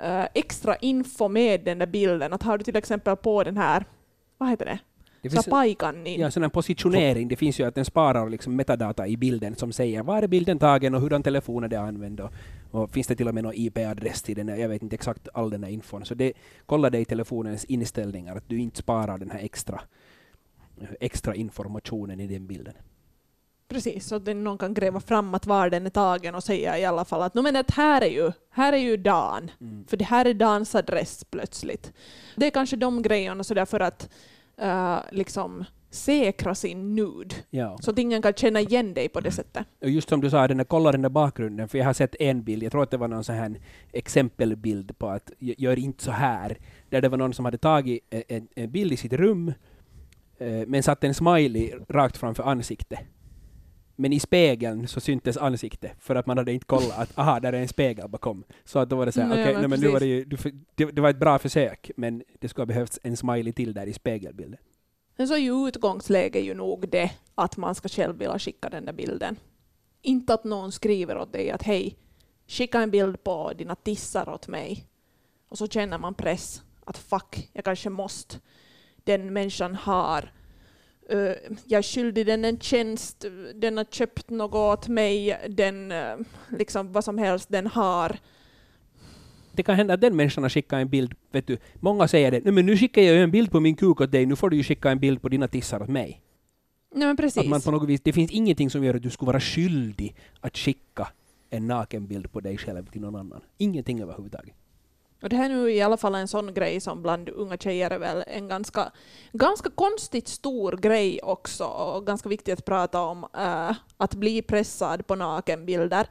uh, 0.04 0.26
extra 0.34 0.76
info 0.76 1.28
med 1.28 1.64
den 1.64 1.80
där 1.80 1.88
bilden. 1.88 2.34
Att 2.34 2.44
har 2.44 2.58
du 2.58 2.64
till 2.64 2.76
exempel 2.76 3.16
på 3.16 3.44
den 3.44 3.58
här, 3.58 3.86
vad 4.46 4.52
heter 4.52 4.66
det? 4.66 4.80
Det 5.22 5.30
finns, 5.30 5.46
paikan 5.46 6.06
ja, 6.06 6.32
sån 6.32 6.50
positionering. 6.50 7.28
Det 7.28 7.36
finns 7.36 7.60
ju 7.60 7.64
att 7.68 7.76
den 7.76 7.86
sparar 7.86 8.30
liksom 8.30 8.56
metadata 8.56 9.08
i 9.08 9.18
bilden 9.18 9.56
som 9.56 9.72
säger 9.72 10.04
var 10.04 10.22
är 10.22 10.28
bilden 10.28 10.60
tagen 10.60 10.96
och 10.96 11.02
hurdan 11.02 11.24
telefon 11.24 11.64
är 11.64 11.68
det 11.68 11.80
använd 11.80 12.20
och, 12.20 12.32
och 12.72 12.90
finns 12.90 13.08
det 13.08 13.16
till 13.16 13.28
och 13.28 13.34
med 13.34 13.44
någon 13.44 13.54
IP-adress 13.56 14.22
till 14.22 14.36
den. 14.36 14.48
Jag 14.48 14.70
vet 14.70 14.82
inte 14.82 14.96
exakt 14.96 15.28
all 15.34 15.50
den 15.50 15.64
här 15.64 15.72
infon. 15.72 16.06
Så 16.06 16.16
det, 16.16 16.34
kolla 16.66 16.90
det 16.90 17.00
i 17.00 17.06
telefonens 17.06 17.66
inställningar 17.66 18.36
att 18.36 18.50
du 18.50 18.60
inte 18.60 18.78
sparar 18.78 19.18
den 19.18 19.32
här 19.32 19.40
extra, 19.40 19.82
extra 21.00 21.36
informationen 21.36 22.20
i 22.20 22.28
den 22.28 22.48
bilden. 22.48 22.74
Precis, 23.68 24.08
så 24.08 24.16
att 24.16 24.26
någon 24.26 24.58
kan 24.58 24.74
gräva 24.74 25.00
fram 25.00 25.34
att 25.34 25.46
var 25.46 25.70
den 25.70 25.86
är 25.86 25.90
tagen 25.90 26.36
och 26.36 26.44
säga 26.44 26.80
i 26.80 26.86
alla 26.86 27.06
fall 27.06 27.22
att, 27.22 27.34
men 27.34 27.56
att 27.56 27.72
här 27.72 28.02
är 28.02 28.10
ju, 28.10 28.32
här 28.50 28.74
är 28.74 28.78
ju 28.78 28.98
Dan, 28.98 29.52
mm. 29.62 29.86
för 29.88 29.98
det 29.98 30.06
här 30.06 30.26
är 30.26 30.34
Dans 30.34 30.76
adress 30.76 31.24
plötsligt. 31.24 31.94
Det 32.36 32.46
är 32.46 32.52
kanske 32.52 32.76
de 32.76 33.02
grejerna 33.02 33.44
så 33.44 33.54
där 33.54 33.66
för 33.66 33.80
att 33.80 34.10
uh, 34.62 35.00
liksom 35.12 35.66
säkra 35.90 36.56
sin 36.56 36.96
nude, 36.96 37.36
ja. 37.50 37.78
så 37.82 37.92
att 37.92 38.00
ingen 38.00 38.22
kan 38.22 38.34
känna 38.34 38.60
igen 38.60 38.94
dig 38.94 39.10
på 39.10 39.20
det 39.20 39.32
sättet. 39.32 39.66
Och 39.82 39.90
just 39.90 40.10
som 40.10 40.22
du 40.22 40.30
sa, 40.30 40.48
den 40.48 40.58
där, 40.58 40.64
kolla 40.64 40.92
den 40.92 41.02
där 41.02 41.10
bakgrunden, 41.10 41.68
för 41.68 41.78
jag 41.78 41.86
har 41.86 41.94
sett 41.94 42.16
en 42.20 42.44
bild, 42.44 42.64
jag 42.64 42.72
tror 42.72 42.84
att 42.84 42.92
det 42.92 42.98
var 42.98 43.08
någon 43.08 43.24
sån 43.24 43.36
här 43.36 43.60
exempelbild 43.92 44.98
på 44.98 45.10
att 45.10 45.32
gör 45.40 45.80
inte 45.80 46.04
så 46.04 46.12
här, 46.12 46.58
där 46.90 47.02
det 47.02 47.10
var 47.10 47.18
någon 47.18 47.34
som 47.34 47.46
hade 47.46 47.58
tagit 47.58 48.04
en, 48.10 48.48
en 48.56 48.72
bild 48.72 48.94
i 48.94 48.98
sitt 48.98 49.14
rum, 49.14 49.54
eh, 50.38 50.68
men 50.68 50.84
satt 50.84 51.04
en 51.04 51.14
smiley 51.14 51.74
rakt 51.90 52.18
framför 52.18 52.44
ansiktet. 52.44 53.00
Men 53.96 54.14
i 54.14 54.20
spegeln 54.20 54.88
så 54.88 55.00
syntes 55.00 55.38
ansiktet, 55.38 55.92
för 56.00 56.16
att 56.16 56.26
man 56.26 56.38
hade 56.38 56.54
inte 56.54 56.66
kollat 56.66 57.00
att 57.00 57.18
aha, 57.20 57.40
där 57.40 57.54
är 57.54 57.62
en 57.62 57.68
spegel 57.68 58.10
bakom. 58.10 58.44
Så 58.66 58.80
att 58.80 58.90
då 58.90 58.96
var 58.96 59.06
det 59.06 59.12
så 59.12 59.22
här, 59.22 59.32
okej, 59.32 59.56
okay, 59.56 59.68
men 59.68 59.80
nu 59.80 59.88
var 59.88 60.00
det, 60.00 60.06
ju, 60.06 60.26
det, 60.76 60.86
det 60.86 61.02
var 61.02 61.10
ett 61.10 61.20
bra 61.20 61.40
försök, 61.40 61.92
men 61.98 62.24
det 62.40 62.50
skulle 62.50 62.62
ha 62.62 62.66
behövts 62.68 63.00
en 63.04 63.18
smiley 63.18 63.54
till 63.54 63.74
där 63.74 63.88
i 63.88 63.94
spegelbilden. 63.94 64.60
Men 65.18 65.28
så 65.28 65.34
är 65.34 65.38
ju 65.38 65.68
utgångsläget 65.68 66.44
ju 66.44 66.54
nog 66.54 66.90
det 66.90 67.12
att 67.36 67.58
man 67.58 67.76
ska 67.76 67.90
själv 67.90 68.18
vilja 68.18 68.40
skicka 68.40 68.70
den 68.70 68.86
där 68.86 68.94
bilden. 68.94 69.36
Inte 70.02 70.34
att 70.34 70.44
någon 70.44 70.72
skriver 70.72 71.18
åt 71.18 71.34
dig 71.34 71.52
att 71.52 71.64
hej, 71.64 71.98
skicka 72.48 72.82
en 72.82 72.92
bild 72.92 73.24
på 73.24 73.54
dina 73.58 73.76
tissar 73.76 74.30
åt 74.30 74.48
mig. 74.48 74.86
Och 75.50 75.58
så 75.58 75.68
känner 75.68 75.98
man 75.98 76.14
press 76.14 76.62
att 76.86 76.98
fuck, 76.98 77.50
jag 77.54 77.66
kanske 77.66 77.90
måste. 77.90 78.36
Den 79.04 79.34
människan 79.34 79.76
har 79.76 80.32
Uh, 81.14 81.32
jag 81.66 81.78
är 81.78 81.84
skyldig 81.84 82.26
den 82.26 82.46
en 82.46 82.60
tjänst, 82.60 83.26
den 83.56 83.78
har 83.78 83.86
köpt 83.86 84.30
något 84.30 84.56
åt 84.56 84.88
mig, 84.88 85.38
den, 85.50 85.92
uh, 85.92 86.26
liksom 86.50 86.92
vad 86.92 87.04
som 87.04 87.18
helst 87.18 87.50
den 87.50 87.68
har. 87.68 88.18
Det 89.52 89.64
kan 89.64 89.76
hända 89.76 89.94
att 89.94 90.02
den 90.02 90.16
människan 90.16 90.44
har 90.44 90.50
skickat 90.50 90.78
en 90.78 90.90
bild, 90.90 91.14
vet 91.32 91.48
du, 91.48 91.58
många 91.80 92.08
säger 92.08 92.32
det, 92.32 92.42
Nej, 92.44 92.54
men 92.54 92.66
nu 92.66 92.78
skickar 92.78 93.02
jag 93.02 93.18
en 93.18 93.32
bild 93.32 93.52
på 93.52 93.60
min 93.60 93.76
kuk 93.76 94.02
åt 94.02 94.12
dig, 94.12 94.26
nu 94.26 94.36
får 94.36 94.50
du 94.50 94.58
ju 94.58 94.64
skicka 94.64 94.92
en 94.92 95.00
bild 95.00 95.22
på 95.22 95.30
dina 95.30 95.48
tissar 95.48 95.82
åt 95.82 95.90
mig. 95.90 96.22
Nej, 96.96 97.08
men 97.08 97.18
precis. 97.18 97.44
Att 97.44 97.48
man 97.50 97.62
på 97.62 97.72
något 97.72 97.90
vis, 97.90 98.02
det 98.02 98.14
finns 98.14 98.32
ingenting 98.32 98.70
som 98.70 98.84
gör 98.84 98.94
att 98.94 99.04
du 99.04 99.10
skulle 99.10 99.28
vara 99.28 99.40
skyldig 99.40 100.16
att 100.42 100.58
skicka 100.58 101.08
en 101.50 101.68
nakenbild 101.68 102.32
på 102.32 102.40
dig 102.40 102.58
själv 102.58 102.86
till 102.86 103.02
någon 103.02 103.16
annan. 103.16 103.42
Ingenting 103.58 104.02
överhuvudtaget. 104.02 104.54
Och 105.26 105.30
det 105.30 105.36
här 105.36 105.50
är 105.50 105.54
nu 105.54 105.72
i 105.72 105.82
alla 105.82 105.98
fall 105.98 106.16
en 106.16 106.28
sån 106.28 106.54
grej 106.54 106.80
som 106.80 107.02
bland 107.02 107.30
unga 107.30 107.58
tjejer 107.58 107.92
är 107.92 108.00
väl 108.00 108.24
en 108.28 108.48
ganska, 108.48 108.92
ganska 109.32 109.70
konstigt 109.70 110.28
stor 110.28 110.72
grej 110.72 111.20
också 111.24 111.64
och 111.64 112.06
ganska 112.06 112.30
viktigt 112.30 112.60
att 112.60 112.66
prata 112.66 113.02
om, 113.02 113.26
äh, 113.38 113.76
att 113.98 114.16
bli 114.16 114.42
pressad 114.42 115.08
på 115.08 115.16
nakenbilder. 115.16 116.08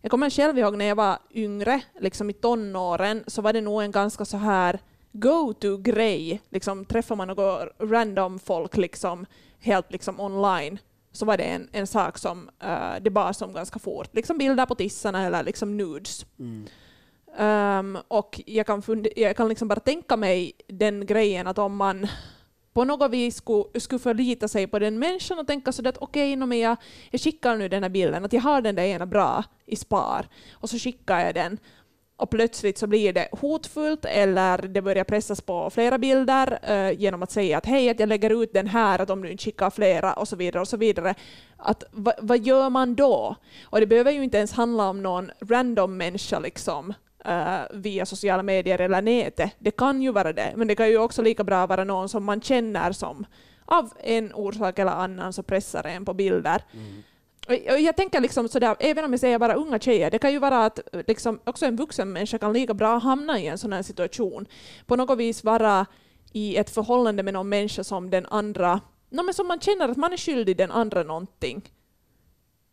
Jag 0.00 0.10
kommer 0.10 0.30
själv 0.30 0.58
ihåg 0.58 0.76
när 0.76 0.84
jag 0.84 0.96
var 0.96 1.18
yngre, 1.34 1.80
liksom 2.00 2.30
i 2.30 2.32
tonåren, 2.32 3.24
så 3.26 3.42
var 3.42 3.52
det 3.52 3.60
nog 3.60 3.82
en 3.82 3.90
ganska 3.90 4.24
så 4.24 4.36
här 4.36 4.80
go-to-grej. 5.12 6.40
Liksom, 6.48 6.84
träffar 6.84 7.16
man 7.16 7.28
något 7.28 7.68
random 7.78 8.38
folk, 8.38 8.76
liksom, 8.76 9.26
helt 9.58 9.92
liksom 9.92 10.20
online 10.20 10.78
så 11.12 11.26
var 11.26 11.36
det 11.36 11.44
en, 11.44 11.68
en 11.72 11.86
sak 11.86 12.18
som 12.18 12.50
uh, 12.64 13.02
det 13.02 13.10
bar 13.10 13.32
som 13.32 13.52
ganska 13.52 13.78
fort. 13.78 14.08
Liksom 14.12 14.38
bilder 14.38 14.66
på 14.66 14.74
tissarna 14.74 15.26
eller 15.26 15.42
liksom 15.42 15.76
nudes. 15.76 16.26
Mm. 16.38 16.66
Um, 17.38 17.98
och 18.08 18.40
jag 18.46 18.66
kan, 18.66 18.82
jag 19.16 19.36
kan 19.36 19.48
liksom 19.48 19.68
bara 19.68 19.80
tänka 19.80 20.16
mig 20.16 20.52
den 20.66 21.06
grejen 21.06 21.46
att 21.46 21.58
om 21.58 21.76
man 21.76 22.06
på 22.72 22.84
något 22.84 23.10
vis 23.10 23.36
skulle, 23.36 23.80
skulle 23.80 23.98
förlita 23.98 24.48
sig 24.48 24.66
på 24.66 24.78
den 24.78 24.98
människan 24.98 25.38
och 25.38 25.46
tänka 25.46 25.72
sådär 25.72 25.90
att 25.90 25.98
okej, 25.98 26.42
okay, 26.42 26.58
jag, 26.58 26.76
jag 27.10 27.20
skickar 27.20 27.56
nu 27.56 27.68
den 27.68 27.82
här 27.82 27.90
bilden, 27.90 28.24
att 28.24 28.32
jag 28.32 28.40
har 28.40 28.60
den 28.60 28.74
där 28.74 28.82
ena 28.82 29.06
bra 29.06 29.44
i 29.66 29.76
spar, 29.76 30.28
och 30.52 30.70
så 30.70 30.78
skickar 30.78 31.20
jag 31.20 31.34
den 31.34 31.58
och 32.22 32.30
plötsligt 32.30 32.78
så 32.78 32.86
blir 32.86 33.12
det 33.12 33.28
hotfullt 33.32 34.04
eller 34.04 34.58
det 34.58 34.82
börjar 34.82 35.04
pressas 35.04 35.40
på 35.40 35.70
flera 35.70 35.98
bilder 35.98 36.58
uh, 36.70 37.00
genom 37.00 37.22
att 37.22 37.30
säga 37.30 37.58
att 37.58 37.66
hej, 37.66 37.90
att 37.90 38.00
jag 38.00 38.08
lägger 38.08 38.42
ut 38.42 38.52
den 38.52 38.66
här, 38.66 38.98
att 38.98 39.10
om 39.10 39.22
du 39.22 39.30
inte 39.30 39.44
skickar 39.44 39.70
flera 39.70 40.12
och 40.12 40.28
så 40.28 40.36
vidare 40.36 40.60
och 40.60 40.68
så 40.68 40.76
vidare. 40.76 41.14
Att 41.56 41.84
va, 41.90 42.12
vad 42.18 42.46
gör 42.46 42.70
man 42.70 42.94
då? 42.94 43.36
Och 43.64 43.80
det 43.80 43.86
behöver 43.86 44.12
ju 44.12 44.22
inte 44.22 44.38
ens 44.38 44.52
handla 44.52 44.88
om 44.88 45.02
någon 45.02 45.30
random 45.40 45.96
människa 45.96 46.38
liksom 46.38 46.94
via 47.70 48.06
sociala 48.06 48.42
medier 48.42 48.78
eller 48.78 49.02
nätet. 49.02 49.50
Det 49.58 49.70
kan 49.70 50.02
ju 50.02 50.12
vara 50.12 50.32
det, 50.32 50.52
men 50.56 50.68
det 50.68 50.74
kan 50.74 50.88
ju 50.88 50.98
också 50.98 51.22
lika 51.22 51.44
bra 51.44 51.66
vara 51.66 51.84
någon 51.84 52.08
som 52.08 52.24
man 52.24 52.40
känner 52.40 52.92
som 52.92 53.26
av 53.64 53.92
en 54.00 54.32
orsak 54.34 54.78
eller 54.78 54.92
annan 54.92 55.32
så 55.32 55.42
pressar 55.42 55.84
en 55.86 56.04
på 56.04 56.14
bilder. 56.14 56.62
Mm. 56.72 57.02
Jag 57.84 57.96
tänker 57.96 58.20
liksom 58.20 58.48
sådär, 58.48 58.76
även 58.80 59.04
om 59.04 59.10
jag 59.10 59.20
säger 59.20 59.38
bara 59.38 59.54
unga 59.54 59.78
tjejer, 59.78 60.10
det 60.10 60.18
kan 60.18 60.32
ju 60.32 60.38
vara 60.38 60.64
att 60.64 60.80
liksom, 61.06 61.40
också 61.44 61.66
en 61.66 61.76
vuxen 61.76 62.12
människa 62.12 62.38
kan 62.38 62.52
lika 62.52 62.74
bra 62.74 62.98
hamna 62.98 63.38
i 63.40 63.46
en 63.46 63.58
sån 63.58 63.72
här 63.72 63.82
situation. 63.82 64.46
På 64.86 64.96
något 64.96 65.18
vis 65.18 65.44
vara 65.44 65.86
i 66.32 66.56
ett 66.56 66.70
förhållande 66.70 67.22
med 67.22 67.34
någon 67.34 67.48
människa 67.48 67.84
som 67.84 68.10
den 68.10 68.26
andra, 68.26 68.80
no, 69.10 69.22
men 69.22 69.34
som 69.34 69.48
man 69.48 69.60
känner 69.60 69.88
att 69.88 69.96
man 69.96 70.12
är 70.12 70.16
skyldig 70.16 70.56
den 70.56 70.70
andra 70.70 71.02
någonting. 71.02 71.70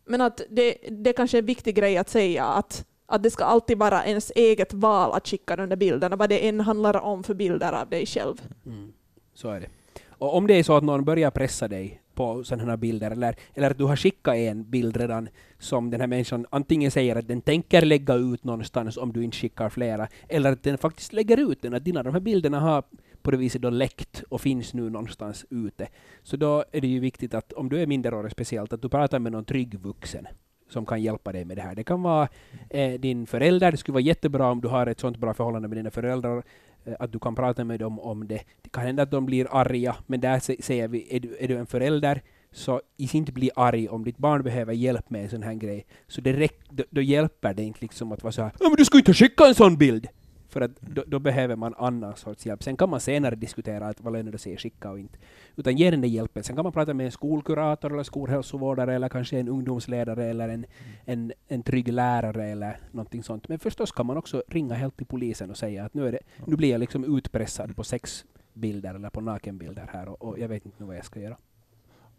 Men 0.04 0.20
att 0.20 0.40
det, 0.50 0.74
det 0.90 1.12
kanske 1.12 1.36
är 1.36 1.42
en 1.42 1.46
viktig 1.46 1.74
grej 1.74 1.98
att 1.98 2.08
säga 2.08 2.44
att, 2.44 2.86
att 3.10 3.22
det 3.22 3.30
ska 3.30 3.44
alltid 3.44 3.78
vara 3.78 4.04
ens 4.04 4.32
eget 4.34 4.74
val 4.74 5.12
att 5.12 5.28
skicka 5.28 5.56
de 5.56 5.68
där 5.68 5.76
bilderna, 5.76 6.16
vad 6.16 6.28
det 6.28 6.48
än 6.48 6.60
handlar 6.60 6.96
om 6.96 7.22
för 7.22 7.34
bilder 7.34 7.72
av 7.72 7.88
dig 7.88 8.06
själv. 8.06 8.34
Mm. 8.66 8.92
Så 9.34 9.48
är 9.48 9.60
det. 9.60 9.68
Och 10.08 10.36
om 10.36 10.46
det 10.46 10.54
är 10.54 10.62
så 10.62 10.76
att 10.76 10.84
någon 10.84 11.04
börjar 11.04 11.30
pressa 11.30 11.68
dig 11.68 12.02
på 12.14 12.44
sådana 12.44 12.70
här 12.70 12.76
bilder, 12.76 13.10
eller, 13.10 13.36
eller 13.54 13.70
att 13.70 13.78
du 13.78 13.84
har 13.84 13.96
skickat 13.96 14.34
en 14.34 14.70
bild 14.70 14.96
redan 14.96 15.28
som 15.58 15.90
den 15.90 16.00
här 16.00 16.06
människan 16.06 16.46
antingen 16.50 16.90
säger 16.90 17.16
att 17.16 17.28
den 17.28 17.40
tänker 17.40 17.82
lägga 17.82 18.14
ut 18.14 18.44
någonstans 18.44 18.96
om 18.96 19.12
du 19.12 19.24
inte 19.24 19.36
skickar 19.36 19.68
flera, 19.68 20.08
eller 20.28 20.52
att 20.52 20.62
den 20.62 20.78
faktiskt 20.78 21.12
lägger 21.12 21.50
ut 21.50 21.62
den, 21.62 21.74
att 21.74 21.84
dina 21.84 22.02
de 22.02 22.12
här 22.12 22.20
bilderna 22.20 22.60
har 22.60 22.84
på 23.22 23.30
det 23.30 23.36
viset 23.36 23.62
då 23.62 23.70
läckt 23.70 24.22
och 24.28 24.40
finns 24.40 24.74
nu 24.74 24.90
någonstans 24.90 25.44
ute. 25.50 25.88
Så 26.22 26.36
då 26.36 26.64
är 26.72 26.80
det 26.80 26.88
ju 26.88 27.00
viktigt 27.00 27.34
att 27.34 27.52
om 27.52 27.68
du 27.68 27.82
är 27.82 27.86
minderårig 27.86 28.32
speciellt, 28.32 28.72
att 28.72 28.82
du 28.82 28.88
pratar 28.88 29.18
med 29.18 29.32
någon 29.32 29.44
trygg 29.44 29.78
vuxen 29.78 30.26
som 30.70 30.86
kan 30.86 31.02
hjälpa 31.02 31.32
dig 31.32 31.44
med 31.44 31.56
det 31.56 31.62
här. 31.62 31.74
Det 31.74 31.84
kan 31.84 32.02
vara 32.02 32.28
eh, 32.70 33.00
din 33.00 33.26
förälder, 33.26 33.70
det 33.70 33.76
skulle 33.76 33.92
vara 33.92 34.02
jättebra 34.02 34.50
om 34.50 34.60
du 34.60 34.68
har 34.68 34.86
ett 34.86 35.00
sånt 35.00 35.16
bra 35.16 35.34
förhållande 35.34 35.68
med 35.68 35.78
dina 35.78 35.90
föräldrar, 35.90 36.42
eh, 36.84 36.94
att 36.98 37.12
du 37.12 37.18
kan 37.18 37.34
prata 37.34 37.64
med 37.64 37.80
dem 37.80 38.00
om 38.00 38.28
det. 38.28 38.42
Det 38.62 38.70
kan 38.70 38.84
hända 38.84 39.02
att 39.02 39.10
de 39.10 39.26
blir 39.26 39.48
arga, 39.50 39.96
men 40.06 40.20
där 40.20 40.62
säger 40.62 40.88
vi, 40.88 41.16
är 41.16 41.20
du, 41.20 41.36
är 41.40 41.48
du 41.48 41.56
en 41.56 41.66
förälder, 41.66 42.22
så 42.52 42.80
inte 42.96 43.32
bli 43.32 43.50
arg 43.56 43.88
om 43.88 44.04
ditt 44.04 44.18
barn 44.18 44.42
behöver 44.42 44.72
hjälp 44.72 45.10
med 45.10 45.22
en 45.22 45.30
sån 45.30 45.42
här 45.42 45.54
grej. 45.54 45.86
Så 46.06 46.20
det 46.20 46.32
räck, 46.32 46.60
då, 46.70 46.84
då, 46.90 47.02
hjälper 47.02 47.54
det 47.54 47.62
inte 47.62 47.78
liksom 47.80 48.12
att 48.12 48.22
vara 48.22 48.32
så 48.32 48.42
här, 48.42 48.52
men 48.60 48.76
du 48.76 48.84
ska 48.84 48.98
inte 48.98 49.14
skicka 49.14 49.44
en 49.46 49.54
sån 49.54 49.76
bild! 49.76 50.08
För 50.50 50.60
att 50.60 50.80
då, 50.80 51.04
då, 51.06 51.18
behöver 51.18 51.56
man 51.56 51.74
annan 51.78 52.16
sorts 52.16 52.46
hjälp. 52.46 52.62
Sen 52.62 52.76
kan 52.76 52.90
man 52.90 53.00
senare 53.00 53.34
diskutera 53.34 53.88
att 53.88 54.00
vad 54.00 54.12
lönar 54.12 54.32
det 54.32 54.38
sig 54.38 54.54
att 54.54 54.60
skicka 54.60 54.90
och 54.90 54.98
inte. 54.98 55.18
Utan 55.56 55.76
ge 55.76 55.90
den 55.90 56.00
där 56.00 56.08
hjälpen. 56.08 56.44
Sen 56.44 56.56
kan 56.56 56.62
man 56.62 56.72
prata 56.72 56.94
med 56.94 57.06
en 57.06 57.12
skolkurator 57.12 57.92
eller 57.92 58.02
skolhälsovårdare 58.02 58.94
eller 58.94 59.08
kanske 59.08 59.38
en 59.38 59.48
ungdomsledare 59.48 60.24
eller 60.24 60.48
en, 60.48 60.66
en, 61.04 61.32
en 61.48 61.62
trygg 61.62 61.92
lärare 61.92 62.48
eller 62.48 62.78
någonting 62.90 63.22
sånt. 63.22 63.48
Men 63.48 63.58
förstås 63.58 63.92
kan 63.92 64.06
man 64.06 64.16
också 64.16 64.42
ringa 64.48 64.74
helt 64.74 64.96
till 64.96 65.06
polisen 65.06 65.50
och 65.50 65.56
säga 65.56 65.84
att 65.84 65.94
nu, 65.94 66.08
är 66.08 66.12
det, 66.12 66.20
nu 66.46 66.56
blir 66.56 66.70
jag 66.70 66.78
liksom 66.78 67.16
utpressad 67.16 67.76
på 67.76 67.84
sexbilder 67.84 68.94
eller 68.94 69.10
på 69.10 69.20
nakenbilder 69.20 69.90
här 69.92 70.08
och, 70.08 70.22
och 70.22 70.38
jag 70.38 70.48
vet 70.48 70.66
inte 70.66 70.84
vad 70.84 70.96
jag 70.96 71.04
ska 71.04 71.20
göra. 71.20 71.36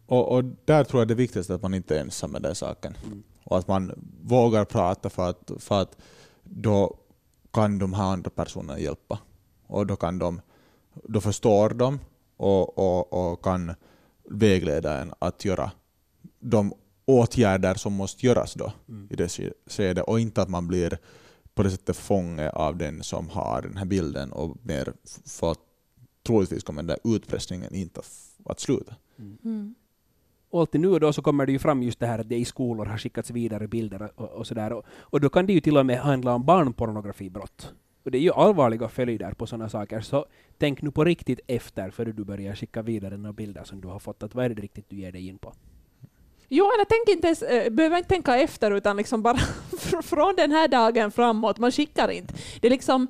Och, 0.06 0.32
och, 0.32 0.44
där 0.66 0.84
tror 0.84 1.02
jag 1.02 1.08
det 1.08 1.16
viktigaste 1.16 1.54
är 1.54 1.56
att 1.56 1.62
man 1.62 1.74
inte 1.74 1.98
är 1.98 2.02
ensam 2.02 2.32
med 2.32 2.42
den 2.42 2.56
saken. 2.56 2.98
Mm. 3.06 3.24
Och 3.44 3.58
att 3.58 3.68
man 3.68 3.92
vågar 4.22 4.66
prata 4.66 5.10
för 5.10 5.30
att, 5.30 5.52
för 5.60 5.82
att 5.82 5.98
då 6.44 6.98
kan 7.54 7.80
de 7.80 7.94
här 7.94 8.04
andra 8.04 8.30
personerna 8.30 8.80
hjälpa. 8.80 9.20
Och 9.68 9.88
då, 9.88 9.96
kan 9.96 10.20
de, 10.20 10.42
då 11.04 11.22
förstår 11.22 11.70
de 11.70 12.00
och, 12.38 12.78
och, 12.78 13.32
och 13.32 13.44
kan 13.44 13.76
vägleda 14.30 15.02
en 15.02 15.14
att 15.20 15.46
göra 15.46 15.72
de 16.40 16.74
åtgärder 17.06 17.74
som 17.76 17.94
måste 17.94 18.26
göras 18.26 18.54
då 18.54 18.74
mm. 18.90 19.08
i 19.12 19.16
det 19.16 19.52
skedet. 19.68 20.04
Och 20.04 20.20
inte 20.20 20.42
att 20.42 20.50
man 20.50 20.68
blir 20.68 20.98
på 21.54 21.64
det 21.64 21.72
sättet 21.72 21.98
fånge 21.98 22.50
av 22.50 22.78
den 22.78 23.04
som 23.04 23.30
har 23.30 23.62
den 23.62 23.78
här 23.78 23.86
bilden 23.86 24.32
och 24.32 24.58
mer 24.64 24.94
för 25.26 25.52
att 25.52 25.60
troligtvis 26.28 26.64
kommer 26.64 26.84
den 26.84 26.88
där 26.88 27.16
utpressningen 27.16 27.76
inte 27.76 28.02
att 28.46 28.60
sluta. 28.60 28.96
Mm. 29.20 29.76
Och 30.52 30.60
alltid 30.60 30.82
nu 30.82 30.88
och 30.88 31.00
då 31.00 31.14
så 31.14 31.22
kommer 31.22 31.46
det 31.46 31.52
ju 31.52 31.60
fram 31.60 31.84
just 31.84 32.00
det 32.00 32.06
här 32.08 32.20
att 32.20 32.30
det 32.30 32.36
i 32.38 32.46
skolor 32.46 32.86
har 32.86 32.98
skickats 32.98 33.32
vidare 33.32 33.68
bilder 33.68 34.12
och, 34.16 34.30
och 34.30 34.48
sådär. 34.48 34.74
Och, 34.74 34.86
och 35.00 35.22
då 35.22 35.30
kan 35.30 35.46
det 35.46 35.54
ju 35.54 35.62
till 35.62 35.78
och 35.78 35.86
med 35.86 36.00
handla 36.00 36.36
om 36.36 36.46
barnpornografibrott. 36.46 37.74
Och 38.04 38.12
det 38.12 38.18
är 38.18 38.22
ju 38.22 38.32
allvarliga 38.32 38.90
följder 38.90 39.34
på 39.34 39.48
sådana 39.48 39.70
saker. 39.70 40.02
Så 40.02 40.26
tänk 40.58 40.82
nu 40.82 40.92
på 40.92 41.04
riktigt 41.04 41.40
efter 41.48 41.90
före 41.90 42.12
du 42.12 42.24
börjar 42.24 42.56
skicka 42.56 42.82
vidare 42.82 43.18
några 43.18 43.34
bilder 43.34 43.64
som 43.64 43.82
du 43.82 43.88
har 43.88 44.00
fått. 44.00 44.24
Att 44.24 44.36
vad 44.36 44.46
är 44.46 44.50
det 44.50 44.62
riktigt 44.62 44.90
du 44.90 44.96
ger 44.96 45.12
dig 45.12 45.28
in 45.28 45.38
på? 45.38 45.54
Jo, 46.48 46.66
eller 46.66 46.86
tänk 46.86 47.16
inte 47.16 47.28
ens, 47.28 47.42
äh, 47.42 47.70
behöver 47.70 47.98
inte 47.98 48.10
tänka 48.10 48.38
efter 48.38 48.72
utan 48.72 48.98
liksom 48.98 49.22
bara 49.22 49.38
från 50.04 50.36
den 50.36 50.52
här 50.52 50.68
dagen 50.68 51.12
framåt. 51.12 51.60
Man 51.60 51.72
skickar 51.72 52.12
inte. 52.12 52.34
Det 52.62 52.68
är 52.68 52.72
liksom 52.72 53.08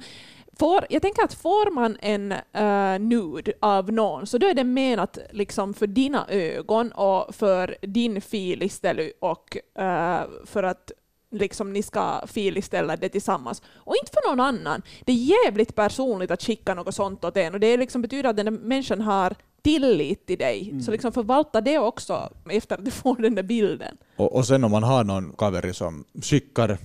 Får, 0.60 0.86
jag 0.90 1.02
tänker 1.02 1.24
att 1.24 1.34
får 1.34 1.72
man 1.72 1.98
en 2.02 2.32
uh, 2.32 3.00
nude 3.00 3.54
av 3.60 3.92
någon 3.92 4.28
så 4.28 4.38
då 4.38 4.48
är 4.48 4.54
det 4.54 4.64
menat 4.64 5.18
liksom 5.32 5.74
för 5.74 5.88
dina 5.88 6.28
ögon 6.28 6.92
och 6.92 7.36
för 7.36 7.76
din 7.82 8.22
fil 8.22 8.64
istället 8.64 9.12
och 9.20 9.58
uh, 9.80 10.46
för 10.46 10.64
att 10.64 10.92
liksom 11.32 11.74
ni 11.74 11.84
ska 11.84 12.28
filställa 12.28 12.96
det 12.96 13.10
tillsammans. 13.10 13.62
Och 13.76 13.96
inte 13.96 14.12
för 14.12 14.30
någon 14.30 14.40
annan. 14.40 14.82
Det 15.06 15.12
är 15.12 15.46
jävligt 15.46 15.76
personligt 15.76 16.32
att 16.32 16.42
skicka 16.42 16.74
något 16.74 16.96
sånt 16.96 17.26
åt 17.26 17.38
en 17.38 17.54
och 17.54 17.60
det 17.60 17.78
liksom 17.78 18.02
betyder 18.02 18.30
att 18.30 18.38
den 18.38 18.46
där 18.46 18.52
människan 18.52 19.02
har 19.02 19.36
tillit 19.62 20.26
till 20.26 20.38
dig. 20.38 20.70
Mm. 20.70 20.82
Så 20.82 20.92
liksom 20.92 21.12
förvalta 21.12 21.62
det 21.62 21.80
också 21.80 22.30
efter 22.50 22.78
att 22.78 22.86
du 22.86 22.92
får 22.92 23.16
den 23.16 23.36
där 23.36 23.44
bilden. 23.44 23.98
Och, 24.16 24.36
och 24.36 24.48
sen 24.48 24.64
om 24.64 24.72
man 24.72 24.84
har 24.84 25.04
någon 25.04 25.34
kaveri 25.34 25.74
som 25.74 26.06
skickar 26.22 26.78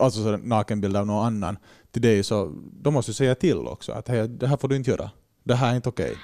alltså 0.00 0.20
nakenbild 0.20 0.96
av 0.96 1.06
någon 1.06 1.26
annan 1.26 1.56
till 1.92 2.02
dig, 2.02 2.24
så 2.24 2.52
då 2.72 2.90
måste 2.90 3.10
du 3.10 3.14
säga 3.14 3.34
till 3.34 3.66
också 3.66 3.92
att 3.92 4.08
hey, 4.08 4.26
det 4.26 4.46
här 4.46 4.56
får 4.56 4.68
du 4.68 4.76
inte 4.76 4.90
göra. 4.90 5.10
Det 5.44 5.54
här 5.54 5.72
är 5.72 5.76
inte 5.76 5.88
okej. 5.88 6.10
Okay. 6.10 6.18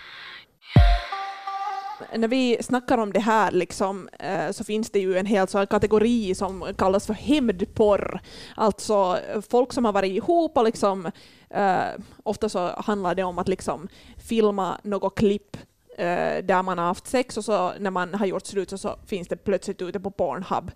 När 2.17 2.29
vi 2.29 2.59
snackar 2.61 2.99
om 2.99 3.13
det 3.13 3.21
här 3.21 3.51
liksom, 3.51 4.09
eh, 4.19 4.51
så 4.51 4.65
finns 4.65 4.91
det 4.91 4.99
ju 4.99 5.19
en 5.19 5.27
hel 5.27 5.47
kategori 5.47 6.35
som 6.35 6.65
kallas 6.79 7.07
för 7.07 7.15
hämndporr. 7.15 8.21
Alltså 8.57 9.19
folk 9.51 9.73
som 9.73 9.85
har 9.85 9.93
varit 9.93 10.13
ihop 10.13 10.57
och 10.57 10.65
liksom, 10.65 11.11
eh, 11.51 11.85
ofta 12.23 12.49
så 12.49 12.71
handlar 12.77 13.15
det 13.15 13.23
om 13.23 13.39
att 13.39 13.49
liksom 13.49 13.89
filma 14.17 14.81
något 14.83 15.15
klipp 15.15 15.57
eh, 15.99 16.45
där 16.45 16.63
man 16.63 16.79
har 16.79 16.85
haft 16.85 17.07
sex 17.07 17.37
och 17.37 17.45
så 17.45 17.73
när 17.79 17.91
man 17.91 18.15
har 18.15 18.27
gjort 18.27 18.47
slut 18.47 18.71
så, 18.71 18.79
så 18.79 18.99
finns 19.07 19.29
det 19.29 19.37
plötsligt 19.37 19.83
ute 19.83 20.01
på 20.01 20.11
Pornhub. 20.11 20.71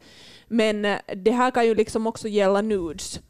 Men 0.48 0.84
eh, 0.84 0.98
det 1.16 1.30
här 1.30 1.50
kan 1.50 1.66
ju 1.66 1.74
liksom 1.74 2.06
också 2.06 2.28
gälla 2.28 2.62
nudes. 2.62 3.20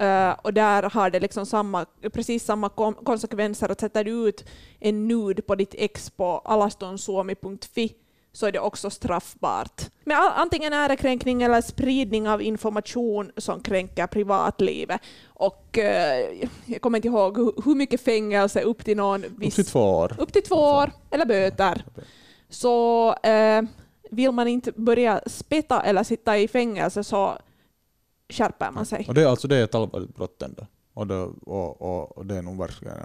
Uh, 0.00 0.30
och 0.42 0.54
där 0.54 0.82
har 0.82 1.10
det 1.10 1.20
liksom 1.20 1.46
samma, 1.46 1.86
precis 2.12 2.44
samma 2.44 2.68
konsekvenser 3.04 3.68
att 3.68 3.80
sätta 3.80 4.00
ut 4.00 4.44
en 4.78 5.08
nude 5.08 5.42
på 5.42 5.54
ditt 5.54 5.74
ex 5.78 6.10
på 6.10 6.38
alastonsuomi.fi 6.44 7.94
så 8.32 8.46
är 8.46 8.52
det 8.52 8.60
också 8.60 8.90
straffbart. 8.90 9.82
Men 10.04 10.16
antingen 10.36 10.72
ärekränkning 10.72 11.42
eller 11.42 11.60
spridning 11.60 12.28
av 12.28 12.42
information 12.42 13.32
som 13.36 13.60
kränker 13.60 14.06
privatlivet. 14.06 15.00
Och 15.26 15.78
uh, 15.78 16.48
jag 16.66 16.80
kommer 16.80 16.98
inte 16.98 17.08
ihåg 17.08 17.38
hur 17.64 17.74
mycket 17.74 18.00
fängelse, 18.00 18.62
upp 18.62 18.84
till 18.84 18.96
någon 18.96 19.24
viss... 19.38 19.58
Upp 19.58 19.64
till 19.64 19.72
två 19.72 19.80
år. 19.80 20.16
Upp 20.18 20.32
till 20.32 20.42
två 20.42 20.54
år, 20.54 20.92
eller 21.10 21.26
böter. 21.26 21.84
Så 22.48 23.08
uh, 23.08 23.68
vill 24.10 24.32
man 24.32 24.48
inte 24.48 24.72
börja 24.72 25.20
spetta 25.26 25.82
eller 25.82 26.02
sitta 26.02 26.38
i 26.38 26.48
fängelse 26.48 27.04
så 27.04 27.38
skärper 28.30 28.70
man 28.70 28.86
sig. 28.86 29.04
Och 29.08 29.14
det, 29.14 29.30
alltså 29.30 29.48
det 29.48 29.56
är 29.56 29.64
ett 29.64 29.74
allvarligt 29.74 30.14
brott 30.14 30.42
ändå. 30.42 30.66
Och 30.94 31.06
det, 31.06 31.14
och, 31.16 31.82
och, 31.82 32.18
och 32.18 32.26
det 32.26 32.36
är 32.36 32.42
nog 32.42 32.58
verkligen 32.58 32.96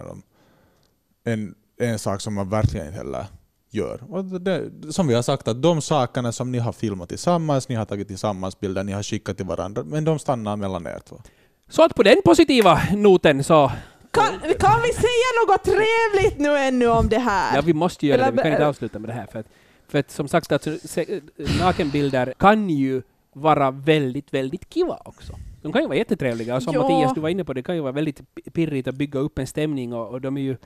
en, 1.23 1.55
en 1.77 1.99
sak 1.99 2.21
som 2.21 2.33
man 2.33 2.49
verkligen 2.49 2.85
inte 2.85 2.97
heller 2.97 3.25
gör. 3.69 4.03
Och 4.09 4.25
det, 4.25 4.71
som 4.89 5.07
vi 5.07 5.13
har 5.13 5.21
sagt, 5.21 5.47
att 5.47 5.61
de 5.61 5.81
sakerna 5.81 6.31
som 6.31 6.51
ni 6.51 6.57
har 6.59 6.71
filmat 6.71 7.09
tillsammans, 7.09 7.69
ni 7.69 7.75
har 7.75 7.85
tagit 7.85 8.07
tillsammans 8.07 8.59
bilder, 8.59 8.83
ni 8.83 8.91
har 8.91 9.03
skickat 9.03 9.37
till 9.37 9.45
varandra, 9.45 9.83
men 9.83 10.03
de 10.03 10.19
stannar 10.19 10.55
mellan 10.55 10.87
er 10.87 10.99
två. 11.09 11.21
Så 11.69 11.83
att 11.83 11.95
på 11.95 12.03
den 12.03 12.21
positiva 12.25 12.81
noten 12.95 13.43
så 13.43 13.71
kan, 14.11 14.39
kan 14.39 14.81
vi 14.81 14.93
säga 14.93 15.29
något 15.47 15.63
trevligt 15.63 16.39
nu 16.39 16.57
ännu 16.57 16.87
om 16.87 17.09
det 17.09 17.19
här? 17.19 17.55
Ja, 17.55 17.61
vi 17.61 17.73
måste 17.73 18.07
göra 18.07 18.15
Eller, 18.15 18.31
det. 18.31 18.37
Vi 18.37 18.41
kan 18.41 18.51
inte 18.51 18.67
avsluta 18.67 18.99
med 18.99 19.09
det 19.09 19.13
här. 19.13 19.27
För 19.31 19.39
att 19.39 19.45
För 19.87 19.99
att 19.99 20.11
som 20.11 20.27
sagt, 20.27 20.51
alltså, 20.51 20.77
se, 20.83 21.21
nakenbilder 21.59 22.33
kan 22.37 22.69
ju 22.69 23.01
vara 23.35 23.71
väldigt, 23.71 24.33
väldigt 24.33 24.69
kiva 24.73 25.01
också. 25.05 25.33
De 25.61 25.71
kan 25.73 25.81
ju 25.81 25.87
vara 25.87 25.97
jättetrevliga 25.97 26.55
och 26.55 26.63
som 26.63 26.73
Ja. 26.73 26.81
Mattias, 26.81 27.13
du 27.13 27.21
var 27.21 27.29
inne 27.29 27.43
på, 27.45 27.53
det 27.53 27.63
kan 27.63 27.75
ju 27.75 27.81
vara 27.81 27.91
väldigt 27.91 28.21
pi- 28.21 28.51
pirrigt 28.51 28.87
att 28.87 28.95
bygga 28.95 29.19
upp 29.19 29.39
en 29.39 29.47
stämning 29.47 29.93
och, 29.93 30.07
och 30.09 30.21
de, 30.21 30.37
är 30.37 30.41
ju, 30.41 30.57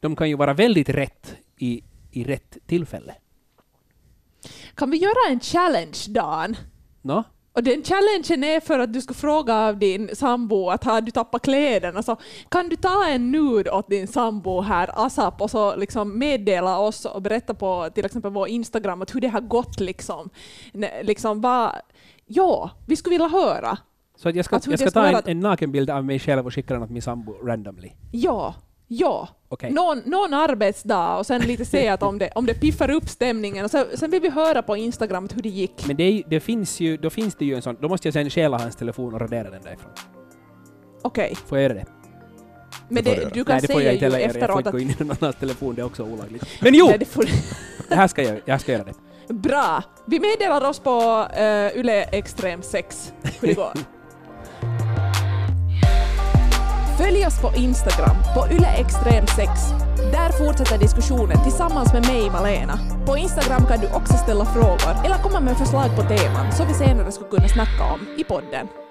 de 0.00 0.16
kan 0.16 0.28
ju 0.28 0.36
vara 0.36 0.54
väldigt 0.54 0.88
rätt 0.88 1.36
i, 1.56 1.82
i 2.10 2.24
rätt 2.24 2.56
tillfälle. 2.66 3.14
Kan 4.74 4.90
vi 4.90 4.96
göra 4.96 5.30
en 5.30 5.40
challenge, 5.40 5.98
Dan? 6.08 6.56
Nå? 7.02 7.22
Och 7.52 7.62
den 7.62 7.82
challengen 7.82 8.44
är 8.44 8.60
för 8.60 8.78
att 8.78 8.92
du 8.92 9.00
ska 9.00 9.14
fråga 9.14 9.56
av 9.56 9.78
din 9.78 10.16
sambo 10.16 10.68
att 10.70 10.84
har 10.84 11.00
du 11.00 11.10
tappat 11.10 11.42
kläderna 11.42 12.02
så 12.02 12.16
kan 12.48 12.68
du 12.68 12.76
ta 12.76 13.06
en 13.08 13.30
nude 13.30 13.70
åt 13.70 13.88
din 13.90 14.06
sambo 14.08 14.60
här 14.60 14.90
ASAP 15.06 15.40
och 15.40 15.50
så 15.50 15.76
liksom 15.76 16.18
meddela 16.18 16.78
oss 16.78 17.04
och 17.04 17.22
berätta 17.22 17.54
på 17.54 17.90
till 17.94 18.04
exempel 18.04 18.30
vår 18.32 18.48
Instagram 18.48 19.02
att 19.02 19.14
hur 19.14 19.20
det 19.20 19.28
har 19.28 19.40
gått 19.40 19.80
liksom. 19.80 20.30
Liksom 21.02 21.40
vad, 21.40 21.72
ja, 22.26 22.70
vi 22.86 22.96
skulle 22.96 23.14
vilja 23.14 23.28
höra. 23.28 23.78
Så 24.16 24.28
att 24.28 24.36
jag 24.36 24.44
ska, 24.44 24.56
Att 24.56 24.66
hur 24.66 24.72
jag 24.72 24.78
det 24.78 24.90
ska 24.90 25.00
ta 25.00 25.06
en, 25.06 25.22
en 25.24 25.40
nakenbild 25.40 25.90
av 25.90 26.04
mig 26.04 26.18
själv 26.18 26.46
och 26.46 26.54
skicka 26.54 26.74
den 26.74 26.82
åt 26.82 26.90
min 26.90 27.02
sambo 27.02 27.32
randomly. 27.32 27.90
Ja, 28.12 28.54
ja. 28.88 29.28
Okej. 29.48 29.70
Någon, 29.70 30.02
någon 30.06 30.34
arbetsdag 30.34 31.16
och 31.16 31.26
sen 31.26 31.40
lite 31.40 31.64
se 31.64 31.88
att 31.88 32.02
om 32.02 32.18
det, 32.18 32.30
om 32.34 32.46
det 32.46 32.54
piffar 32.54 32.90
upp 32.90 33.08
stämningen. 33.08 33.64
Och 33.64 33.70
så, 33.70 33.84
sen 33.94 34.10
vill 34.10 34.22
vi 34.22 34.30
höra 34.30 34.62
på 34.62 34.76
Instagram 34.76 35.24
att 35.24 35.36
hur 35.36 35.42
det 35.42 35.48
gick. 35.48 35.86
Men 35.86 35.96
det, 35.96 36.02
är, 36.04 36.22
det 36.28 36.40
finns 36.40 36.80
ju, 36.80 36.96
då 36.96 37.10
finns 37.10 37.34
det 37.34 37.44
ju 37.44 37.54
en 37.54 37.62
sån, 37.62 37.76
då 37.80 37.88
måste 37.88 38.08
jag 38.08 38.12
sen 38.12 38.30
stjäla 38.30 38.58
hans 38.58 38.76
telefon 38.76 39.14
och 39.14 39.20
radera 39.20 39.50
den 39.50 39.62
därifrån. 39.62 39.90
Okej, 41.02 41.36
Får 41.46 41.58
jag 41.58 41.62
göra 41.62 41.74
det? 41.74 41.86
men 42.88 43.04
Det 43.04 43.10
får 43.10 43.20
det, 43.20 43.30
du 43.34 43.44
kan 43.44 43.52
Nej, 43.54 43.60
det 43.60 43.72
får 43.72 43.82
jag 43.82 43.82
säga 43.82 43.92
inte 43.92 44.04
ju 44.04 44.10
heller 44.10 44.18
göra. 44.18 44.26
Jag 44.26 44.32
får 44.32 44.40
efteråt 44.40 44.58
inte 44.58 44.68
att... 44.68 44.72
gå 44.72 44.78
in 44.78 44.90
i 44.90 44.94
någon 44.98 45.16
annans 45.20 45.36
telefon, 45.36 45.74
det 45.74 45.80
är 45.82 45.86
också 45.86 46.02
olagligt. 46.02 46.46
Men 46.60 46.74
jo! 46.74 46.86
Nej, 46.86 46.98
det 46.98 47.04
får, 47.04 47.24
Det 47.88 47.94
här 47.94 48.08
ska 48.08 48.22
jag, 48.22 48.40
jag 48.44 48.60
ska 48.60 48.72
göra 48.72 48.84
det. 48.84 48.92
Bra! 49.28 49.82
Vi 50.04 50.20
meddelar 50.20 50.68
oss 50.68 50.80
på 50.80 51.26
uh, 51.38 51.78
Yle 51.78 52.02
Extrem 52.02 52.62
6 52.62 53.12
hur 53.40 53.48
det 53.48 53.54
går. 53.54 53.72
Följ 56.98 57.26
oss 57.26 57.40
på 57.40 57.52
Instagram, 57.56 58.16
på 58.34 58.46
Yle 58.54 58.66
Extrem 58.66 59.26
6. 59.26 59.50
Där 60.12 60.46
fortsätter 60.46 60.78
diskussionen 60.78 61.42
tillsammans 61.42 61.92
med 61.92 62.06
mig, 62.06 62.30
Malena. 62.30 62.78
På 63.06 63.16
Instagram 63.16 63.66
kan 63.66 63.80
du 63.80 63.86
också 63.86 64.14
ställa 64.14 64.44
frågor 64.44 65.04
eller 65.04 65.16
komma 65.22 65.40
med 65.40 65.58
förslag 65.58 65.96
på 65.96 66.02
teman 66.02 66.52
som 66.52 66.66
vi 66.66 66.74
senare 66.74 67.12
skulle 67.12 67.30
kunna 67.30 67.48
snacka 67.48 67.84
om 67.84 68.00
i 68.18 68.24
podden. 68.24 68.85